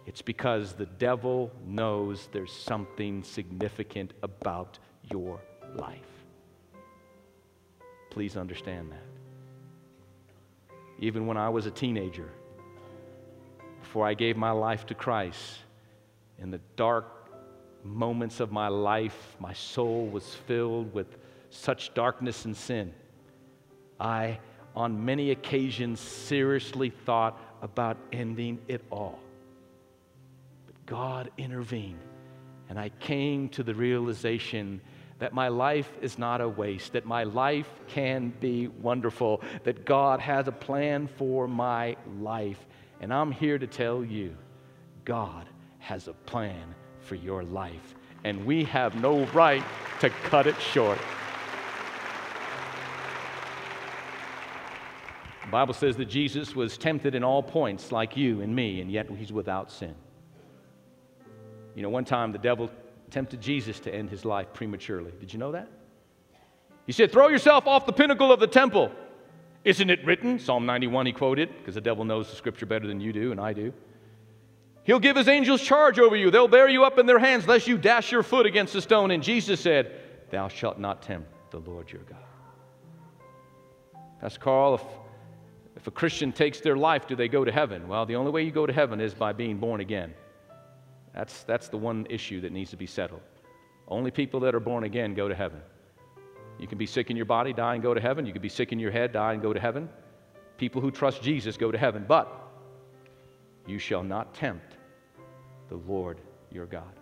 it's 0.05 0.21
because 0.21 0.73
the 0.73 0.87
devil 0.87 1.51
knows 1.65 2.27
there's 2.33 2.51
something 2.51 3.23
significant 3.23 4.13
about 4.23 4.77
your 5.09 5.39
life. 5.75 6.01
Please 8.09 8.35
understand 8.35 8.91
that. 8.91 9.18
Even 10.99 11.27
when 11.27 11.37
I 11.37 11.49
was 11.49 11.65
a 11.65 11.71
teenager, 11.71 12.29
before 13.81 14.05
I 14.05 14.13
gave 14.13 14.37
my 14.37 14.51
life 14.51 14.85
to 14.87 14.93
Christ, 14.93 15.59
in 16.37 16.51
the 16.51 16.59
dark 16.75 17.31
moments 17.83 18.39
of 18.39 18.51
my 18.51 18.67
life, 18.67 19.35
my 19.39 19.53
soul 19.53 20.07
was 20.07 20.35
filled 20.35 20.93
with 20.93 21.17
such 21.49 21.93
darkness 21.93 22.45
and 22.45 22.55
sin. 22.55 22.93
I 23.99 24.39
on 24.75 25.03
many 25.03 25.31
occasions 25.31 25.99
seriously 25.99 26.89
thought 26.89 27.39
about 27.61 27.97
ending 28.11 28.59
it 28.67 28.83
all. 28.91 29.19
But 30.65 30.85
God 30.85 31.31
intervened, 31.37 31.99
and 32.69 32.79
I 32.79 32.89
came 32.89 33.49
to 33.49 33.63
the 33.63 33.73
realization 33.73 34.81
that 35.19 35.33
my 35.33 35.49
life 35.49 35.91
is 36.01 36.17
not 36.17 36.41
a 36.41 36.47
waste, 36.47 36.93
that 36.93 37.05
my 37.05 37.23
life 37.23 37.69
can 37.87 38.33
be 38.39 38.67
wonderful, 38.67 39.41
that 39.63 39.85
God 39.85 40.19
has 40.19 40.47
a 40.47 40.51
plan 40.51 41.07
for 41.07 41.47
my 41.47 41.95
life. 42.19 42.65
And 43.01 43.13
I'm 43.13 43.31
here 43.31 43.57
to 43.57 43.67
tell 43.67 44.03
you 44.03 44.35
God 45.05 45.47
has 45.79 46.07
a 46.07 46.13
plan 46.13 46.73
for 47.01 47.15
your 47.15 47.43
life, 47.43 47.95
and 48.23 48.45
we 48.45 48.63
have 48.65 48.95
no 48.95 49.25
right 49.27 49.63
to 49.99 50.09
cut 50.09 50.47
it 50.47 50.59
short. 50.61 50.99
The 55.43 55.51
Bible 55.51 55.73
says 55.73 55.97
that 55.97 56.05
Jesus 56.05 56.55
was 56.55 56.77
tempted 56.77 57.15
in 57.15 57.23
all 57.23 57.41
points 57.41 57.91
like 57.91 58.15
you 58.15 58.41
and 58.41 58.55
me, 58.55 58.81
and 58.81 58.91
yet 58.91 59.09
he's 59.09 59.33
without 59.33 59.71
sin. 59.71 59.95
You 61.75 61.81
know, 61.81 61.89
one 61.89 62.05
time 62.05 62.31
the 62.31 62.37
devil 62.37 62.69
tempted 63.09 63.41
Jesus 63.41 63.79
to 63.81 63.93
end 63.93 64.09
his 64.09 64.25
life 64.25 64.53
prematurely. 64.53 65.11
Did 65.19 65.33
you 65.33 65.39
know 65.39 65.51
that? 65.51 65.67
He 66.85 66.91
said, 66.91 67.11
Throw 67.11 67.27
yourself 67.27 67.67
off 67.67 67.85
the 67.85 67.93
pinnacle 67.93 68.31
of 68.31 68.39
the 68.39 68.47
temple. 68.47 68.91
Isn't 69.65 69.89
it 69.89 70.05
written? 70.05 70.39
Psalm 70.39 70.65
91, 70.65 71.07
he 71.07 71.11
quoted, 71.11 71.49
because 71.57 71.75
the 71.75 71.81
devil 71.81 72.05
knows 72.05 72.29
the 72.29 72.35
scripture 72.35 72.65
better 72.65 72.87
than 72.87 73.01
you 73.01 73.11
do 73.11 73.31
and 73.31 73.41
I 73.41 73.53
do. 73.53 73.73
He'll 74.83 74.99
give 74.99 75.17
his 75.17 75.27
angels 75.27 75.61
charge 75.61 75.99
over 75.99 76.15
you. 76.15 76.31
They'll 76.31 76.47
bear 76.47 76.69
you 76.69 76.85
up 76.85 76.97
in 76.97 77.05
their 77.05 77.19
hands, 77.19 77.47
lest 77.47 77.67
you 77.67 77.77
dash 77.77 78.11
your 78.11 78.23
foot 78.23 78.45
against 78.45 78.73
a 78.75 78.81
stone. 78.81 79.11
And 79.11 79.21
Jesus 79.21 79.59
said, 79.59 79.99
Thou 80.31 80.47
shalt 80.47 80.79
not 80.79 81.01
tempt 81.01 81.29
the 81.51 81.59
Lord 81.59 81.91
your 81.91 82.01
God. 82.03 82.17
Pastor 84.21 84.39
Carl, 84.39 84.75
if 84.75 84.83
if 85.79 85.87
a 85.87 85.91
Christian 85.91 86.33
takes 86.33 86.59
their 86.59 86.75
life, 86.75 87.07
do 87.07 87.15
they 87.15 87.29
go 87.29 87.45
to 87.45 87.51
heaven? 87.53 87.87
Well, 87.87 88.05
the 88.05 88.17
only 88.17 88.31
way 88.31 88.43
you 88.43 88.51
go 88.51 88.65
to 88.65 88.73
heaven 88.73 88.99
is 88.99 89.13
by 89.13 89.31
being 89.31 89.57
born 89.57 89.79
again. 89.79 90.13
That's, 91.19 91.43
that's 91.43 91.67
the 91.67 91.77
one 91.77 92.07
issue 92.09 92.39
that 92.39 92.53
needs 92.53 92.69
to 92.69 92.77
be 92.77 92.85
settled. 92.85 93.19
Only 93.89 94.09
people 94.09 94.39
that 94.39 94.55
are 94.55 94.61
born 94.61 94.85
again 94.85 95.13
go 95.13 95.27
to 95.27 95.35
heaven. 95.35 95.59
You 96.57 96.65
can 96.65 96.77
be 96.77 96.85
sick 96.85 97.09
in 97.09 97.17
your 97.17 97.25
body, 97.25 97.51
die, 97.51 97.73
and 97.73 97.83
go 97.83 97.93
to 97.93 97.99
heaven. 97.99 98.25
You 98.25 98.31
can 98.31 98.41
be 98.41 98.47
sick 98.47 98.71
in 98.71 98.79
your 98.79 98.89
head, 98.89 99.11
die, 99.11 99.33
and 99.33 99.41
go 99.41 99.51
to 99.51 99.59
heaven. 99.59 99.89
People 100.57 100.81
who 100.81 100.91
trust 100.91 101.21
Jesus 101.21 101.57
go 101.57 101.73
to 101.73 101.77
heaven. 101.77 102.05
But 102.07 102.33
you 103.67 103.79
shall 103.79 104.01
not 104.01 104.33
tempt 104.33 104.77
the 105.67 105.75
Lord 105.75 106.21
your 106.53 106.65
God. 106.65 106.93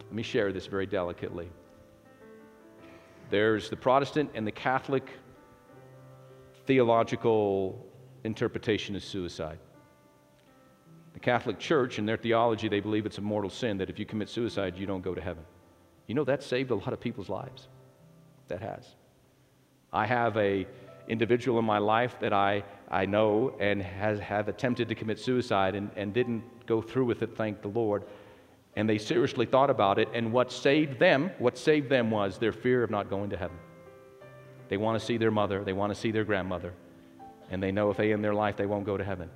Let 0.00 0.12
me 0.12 0.24
share 0.24 0.52
this 0.52 0.66
very 0.66 0.86
delicately. 0.86 1.48
There's 3.30 3.70
the 3.70 3.76
Protestant 3.76 4.30
and 4.34 4.44
the 4.44 4.50
Catholic 4.50 5.08
theological 6.66 7.86
interpretation 8.24 8.96
of 8.96 9.04
suicide. 9.04 9.60
The 11.18 11.24
Catholic 11.24 11.58
Church, 11.58 11.98
in 11.98 12.06
their 12.06 12.16
theology, 12.16 12.68
they 12.68 12.78
believe 12.78 13.04
it's 13.04 13.18
a 13.18 13.20
mortal 13.20 13.50
sin 13.50 13.76
that 13.78 13.90
if 13.90 13.98
you 13.98 14.06
commit 14.06 14.28
suicide, 14.28 14.78
you 14.78 14.86
don't 14.86 15.02
go 15.02 15.16
to 15.16 15.20
heaven. 15.20 15.42
You 16.06 16.14
know, 16.14 16.22
that 16.22 16.44
saved 16.44 16.70
a 16.70 16.76
lot 16.76 16.92
of 16.92 17.00
people's 17.00 17.28
lives. 17.28 17.66
That 18.46 18.60
has. 18.60 18.94
I 19.92 20.06
have 20.06 20.36
a 20.36 20.64
individual 21.08 21.58
in 21.58 21.64
my 21.64 21.78
life 21.78 22.14
that 22.20 22.32
I, 22.32 22.62
I 22.88 23.04
know 23.06 23.52
and 23.58 23.82
has 23.82 24.20
have 24.20 24.46
attempted 24.46 24.86
to 24.90 24.94
commit 24.94 25.18
suicide 25.18 25.74
and, 25.74 25.90
and 25.96 26.14
didn't 26.14 26.44
go 26.66 26.80
through 26.80 27.06
with 27.06 27.22
it, 27.22 27.36
thank 27.36 27.62
the 27.62 27.68
Lord. 27.68 28.04
And 28.76 28.88
they 28.88 28.98
seriously 28.98 29.44
thought 29.44 29.70
about 29.70 29.98
it, 29.98 30.08
and 30.14 30.32
what 30.32 30.52
saved 30.52 31.00
them, 31.00 31.32
what 31.40 31.58
saved 31.58 31.90
them 31.90 32.12
was 32.12 32.38
their 32.38 32.52
fear 32.52 32.84
of 32.84 32.92
not 32.92 33.10
going 33.10 33.30
to 33.30 33.36
heaven. 33.36 33.58
They 34.68 34.76
want 34.76 35.00
to 35.00 35.04
see 35.04 35.16
their 35.16 35.32
mother, 35.32 35.64
they 35.64 35.72
want 35.72 35.92
to 35.92 35.98
see 35.98 36.12
their 36.12 36.22
grandmother, 36.22 36.74
and 37.50 37.60
they 37.60 37.72
know 37.72 37.90
if 37.90 37.96
they 37.96 38.12
end 38.12 38.22
their 38.22 38.34
life, 38.34 38.56
they 38.56 38.66
won't 38.66 38.86
go 38.86 38.96
to 38.96 39.02
heaven. 39.02 39.28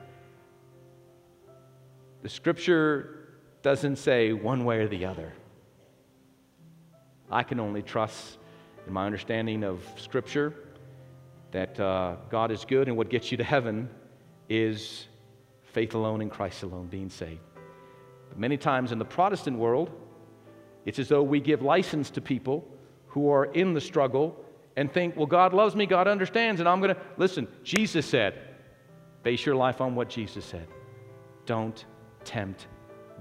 The 2.23 2.29
scripture 2.29 3.19
doesn't 3.63 3.97
say 3.97 4.33
one 4.33 4.65
way 4.65 4.79
or 4.79 4.89
the 4.89 5.05
other. 5.05 5.33
I 7.31 7.43
can 7.43 7.59
only 7.59 7.83
trust 7.83 8.39
in 8.87 8.93
my 8.93 9.07
understanding 9.07 9.65
of 9.65 9.83
scripture 9.97 10.55
that 11.51 11.79
uh, 11.81 12.17
God 12.31 12.51
is 12.51 12.65
good, 12.65 12.89
and 12.89 12.97
what 12.97 13.11
gets 13.11 13.31
you 13.31 13.37
to 13.39 13.45
heaven 13.45 13.91
is 14.49 15.09
faith 15.65 15.95
alone 15.95 16.23
in 16.23 16.31
Christ 16.31 16.63
alone, 16.63 16.87
being 16.87 17.11
saved. 17.11 17.41
But 18.29 18.39
many 18.39 18.57
times 18.57 18.93
in 18.93 18.99
the 18.99 19.05
Protestant 19.05 19.59
world, 19.59 19.91
it's 20.85 20.99
as 20.99 21.09
though 21.09 21.23
we 21.23 21.41
give 21.41 21.61
license 21.61 22.11
to 22.11 22.21
people 22.21 22.69
who 23.09 23.31
are 23.31 23.47
in 23.47 23.75
the 23.75 23.81
struggle 23.81 24.37
and 24.77 24.93
think, 24.93 25.17
well, 25.17 25.27
God 25.27 25.53
loves 25.53 25.75
me, 25.75 25.87
God 25.87 26.09
understands, 26.09 26.61
and 26.61 26.69
I'm 26.69 26.81
going 26.81 26.95
to 26.95 27.01
listen. 27.17 27.49
Jesus 27.65 28.07
said, 28.07 28.39
base 29.23 29.45
your 29.45 29.57
life 29.57 29.81
on 29.81 29.95
what 29.95 30.09
Jesus 30.09 30.45
said. 30.45 30.69
Don't 31.47 31.85
tempt 32.25 32.67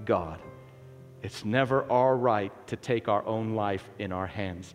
God. 0.04 0.40
It's 1.22 1.44
never 1.44 1.90
our 1.90 2.16
right 2.16 2.52
to 2.66 2.76
take 2.76 3.08
our 3.08 3.24
own 3.26 3.54
life 3.54 3.88
in 3.98 4.12
our 4.12 4.26
hands. 4.26 4.74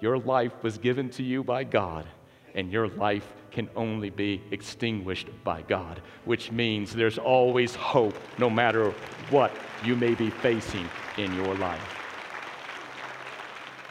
Your 0.00 0.18
life 0.18 0.52
was 0.62 0.78
given 0.78 1.10
to 1.10 1.22
you 1.22 1.42
by 1.42 1.64
God, 1.64 2.06
and 2.54 2.70
your 2.70 2.88
life 2.88 3.32
can 3.50 3.68
only 3.74 4.10
be 4.10 4.42
extinguished 4.52 5.28
by 5.42 5.62
God, 5.62 6.00
which 6.24 6.52
means 6.52 6.92
there's 6.92 7.18
always 7.18 7.74
hope 7.74 8.14
no 8.38 8.48
matter 8.48 8.94
what 9.30 9.50
you 9.84 9.96
may 9.96 10.14
be 10.14 10.30
facing 10.30 10.88
in 11.16 11.34
your 11.34 11.54
life. 11.56 11.96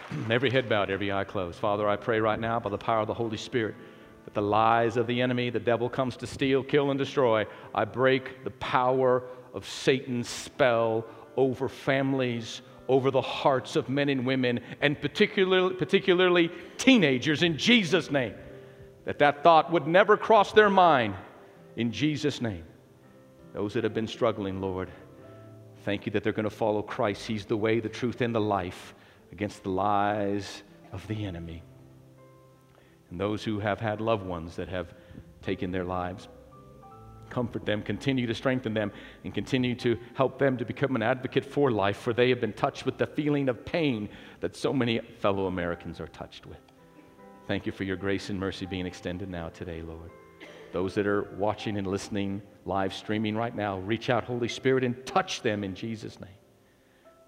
every 0.30 0.50
head 0.50 0.70
bowed, 0.70 0.90
every 0.90 1.12
eye 1.12 1.24
closed. 1.24 1.60
Father, 1.60 1.88
I 1.88 1.98
pray 1.98 2.20
right 2.20 2.40
now 2.40 2.60
by 2.60 2.70
the 2.70 2.78
power 2.78 3.02
of 3.02 3.08
the 3.08 3.14
Holy 3.14 3.38
Spirit 3.38 3.76
that 4.26 4.34
the 4.34 4.42
lies 4.42 4.98
of 4.98 5.08
the 5.08 5.22
enemy, 5.22 5.50
the 5.50 5.60
devil 5.60 5.90
comes 5.90 6.18
to 6.18 6.28
steal, 6.28 6.64
kill, 6.64 6.92
and 6.92 6.98
destroy. 6.98 7.46
I 7.74 7.86
break 7.86 8.44
the 8.44 8.52
power 8.52 9.24
of 9.58 9.68
Satan's 9.68 10.30
spell 10.30 11.06
over 11.36 11.68
families, 11.68 12.62
over 12.88 13.12
the 13.12 13.22
hearts 13.22 13.76
of 13.76 13.90
men 13.90 14.08
and 14.08 14.26
women, 14.26 14.62
and 14.80 15.02
particularly, 15.02 15.76
particularly 15.76 16.52
teenagers 16.78 17.44
in 17.44 17.58
Jesus' 17.58 18.10
name. 18.10 18.36
That 19.06 19.20
that 19.20 19.44
thought 19.44 19.72
would 19.72 19.88
never 19.88 20.16
cross 20.16 20.54
their 20.54 20.70
mind 20.70 21.16
in 21.76 21.92
Jesus' 21.92 22.40
name 22.40 22.64
those 23.58 23.74
that 23.74 23.84
have 23.84 23.94
been 23.94 24.08
struggling, 24.08 24.62
Lord. 24.62 24.92
Thank 25.84 26.06
you 26.06 26.12
that 26.12 26.24
they're 26.24 26.32
going 26.32 26.44
to 26.44 26.50
follow 26.52 26.84
Christ. 26.84 27.26
He's 27.26 27.44
the 27.44 27.58
way, 27.58 27.80
the 27.80 27.90
truth, 27.90 28.22
and 28.22 28.36
the 28.36 28.40
life 28.40 28.94
against 29.32 29.64
the 29.64 29.70
lies 29.70 30.62
of 30.92 31.08
the 31.08 31.26
enemy. 31.26 31.64
And 33.10 33.20
those 33.20 33.44
who 33.44 33.58
have 33.58 33.80
had 33.80 34.00
loved 34.00 34.24
ones 34.24 34.56
that 34.58 34.68
have 34.70 34.94
taken 35.42 35.72
their 35.72 35.86
lives, 35.86 36.28
comfort 37.30 37.66
them, 37.66 37.82
continue 37.82 38.28
to 38.28 38.34
strengthen 38.34 38.74
them, 38.74 38.92
and 39.24 39.34
continue 39.34 39.76
to 39.76 39.98
help 40.14 40.40
them 40.40 40.58
to 40.58 40.66
become 40.66 40.96
an 40.96 41.04
advocate 41.04 41.46
for 41.46 41.72
life, 41.72 41.98
for 41.98 42.14
they 42.14 42.30
have 42.30 42.42
been 42.42 42.54
touched 42.54 42.86
with 42.86 42.98
the 42.98 43.08
feeling 43.08 43.50
of 43.50 43.66
pain 43.66 44.10
that 44.40 44.56
so 44.56 44.74
many 44.74 45.00
fellow 45.20 45.48
Americans 45.48 46.00
are 46.00 46.08
touched 46.08 46.46
with. 46.46 46.60
Thank 47.48 47.66
you 47.66 47.72
for 47.72 47.84
your 47.84 47.96
grace 47.96 48.30
and 48.30 48.40
mercy 48.40 48.66
being 48.66 48.86
extended 48.86 49.30
now 49.30 49.50
today, 49.50 49.82
Lord. 49.82 50.12
Those 50.74 50.94
that 50.96 51.08
are 51.08 51.24
watching 51.38 51.78
and 51.78 51.88
listening, 51.88 52.42
live 52.66 52.94
streaming 52.94 53.36
right 53.36 53.56
now, 53.56 53.80
reach 53.80 54.10
out, 54.10 54.26
Holy 54.26 54.50
Spirit, 54.50 54.84
and 54.84 55.06
touch 55.06 55.42
them 55.42 55.64
in 55.64 55.74
Jesus' 55.74 56.20
name. 56.20 56.30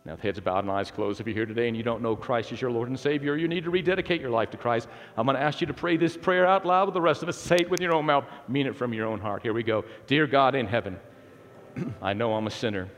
Now, 0.09 0.15
with 0.15 0.23
heads 0.23 0.39
bowed 0.39 0.63
and 0.63 0.71
eyes 0.71 0.89
closed, 0.89 1.21
if 1.21 1.27
you're 1.27 1.35
here 1.35 1.45
today 1.45 1.67
and 1.67 1.77
you 1.77 1.83
don't 1.83 2.01
know 2.01 2.15
Christ 2.15 2.51
as 2.51 2.59
your 2.59 2.71
Lord 2.71 2.89
and 2.89 2.99
Savior, 2.99 3.37
you 3.37 3.47
need 3.47 3.63
to 3.65 3.69
rededicate 3.69 4.19
your 4.19 4.31
life 4.31 4.49
to 4.49 4.57
Christ. 4.57 4.87
I'm 5.15 5.27
going 5.27 5.37
to 5.37 5.43
ask 5.43 5.61
you 5.61 5.67
to 5.67 5.73
pray 5.73 5.97
this 5.97 6.17
prayer 6.17 6.47
out 6.47 6.65
loud 6.65 6.87
with 6.87 6.95
the 6.95 7.01
rest 7.01 7.21
of 7.21 7.29
us. 7.29 7.37
Say 7.37 7.57
it 7.57 7.69
with 7.69 7.79
your 7.79 7.93
own 7.93 8.07
mouth, 8.07 8.25
mean 8.47 8.65
it 8.65 8.75
from 8.75 8.91
your 8.91 9.05
own 9.05 9.19
heart. 9.19 9.43
Here 9.43 9.53
we 9.53 9.61
go. 9.61 9.85
Dear 10.07 10.25
God 10.25 10.55
in 10.55 10.65
heaven, 10.65 10.97
I 12.01 12.13
know 12.13 12.33
I'm 12.33 12.47
a 12.47 12.49
sinner 12.49 12.89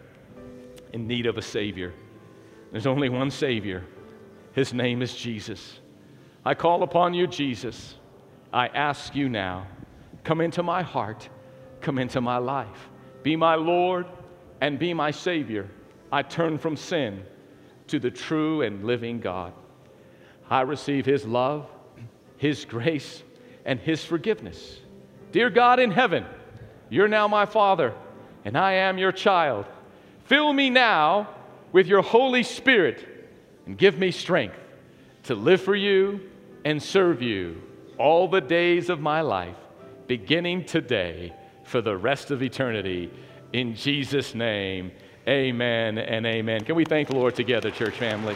in 0.93 1.05
need 1.05 1.25
of 1.25 1.37
a 1.37 1.41
Savior. 1.41 1.93
There's 2.71 2.87
only 2.87 3.09
one 3.09 3.29
Savior, 3.29 3.83
His 4.53 4.73
name 4.73 5.01
is 5.01 5.13
Jesus. 5.13 5.81
I 6.45 6.53
call 6.53 6.81
upon 6.81 7.13
you, 7.13 7.27
Jesus. 7.27 7.95
I 8.53 8.67
ask 8.67 9.13
you 9.15 9.27
now, 9.27 9.67
come 10.23 10.39
into 10.39 10.63
my 10.63 10.81
heart, 10.81 11.27
come 11.81 11.99
into 11.99 12.21
my 12.21 12.37
life. 12.37 12.89
Be 13.21 13.35
my 13.35 13.55
Lord 13.55 14.05
and 14.61 14.79
be 14.79 14.93
my 14.93 15.11
Savior. 15.11 15.69
I 16.11 16.23
turn 16.23 16.57
from 16.57 16.75
sin 16.75 17.23
to 17.87 17.99
the 17.99 18.11
true 18.11 18.61
and 18.61 18.83
living 18.83 19.19
God. 19.19 19.53
I 20.49 20.61
receive 20.61 21.05
His 21.05 21.25
love, 21.25 21.67
His 22.37 22.65
grace, 22.65 23.23
and 23.65 23.79
His 23.79 24.03
forgiveness. 24.03 24.79
Dear 25.31 25.49
God 25.49 25.79
in 25.79 25.91
heaven, 25.91 26.25
you're 26.89 27.07
now 27.07 27.27
my 27.27 27.45
Father, 27.45 27.93
and 28.43 28.57
I 28.57 28.73
am 28.73 28.97
your 28.97 29.13
child. 29.13 29.65
Fill 30.25 30.51
me 30.51 30.69
now 30.69 31.29
with 31.71 31.87
your 31.87 32.01
Holy 32.01 32.43
Spirit 32.43 33.07
and 33.65 33.77
give 33.77 33.97
me 33.97 34.11
strength 34.11 34.57
to 35.23 35.35
live 35.35 35.61
for 35.61 35.75
you 35.75 36.19
and 36.65 36.81
serve 36.81 37.21
you 37.21 37.61
all 37.97 38.27
the 38.27 38.41
days 38.41 38.89
of 38.89 38.99
my 38.99 39.21
life, 39.21 39.55
beginning 40.07 40.65
today 40.65 41.33
for 41.63 41.81
the 41.81 41.95
rest 41.95 42.31
of 42.31 42.41
eternity. 42.41 43.11
In 43.53 43.75
Jesus' 43.75 44.35
name. 44.35 44.91
Amen 45.27 45.99
and 45.99 46.25
amen. 46.25 46.65
Can 46.65 46.75
we 46.75 46.83
thank 46.83 47.07
the 47.07 47.13
Lord 47.13 47.35
together, 47.35 47.69
church 47.69 47.97
family? 47.97 48.35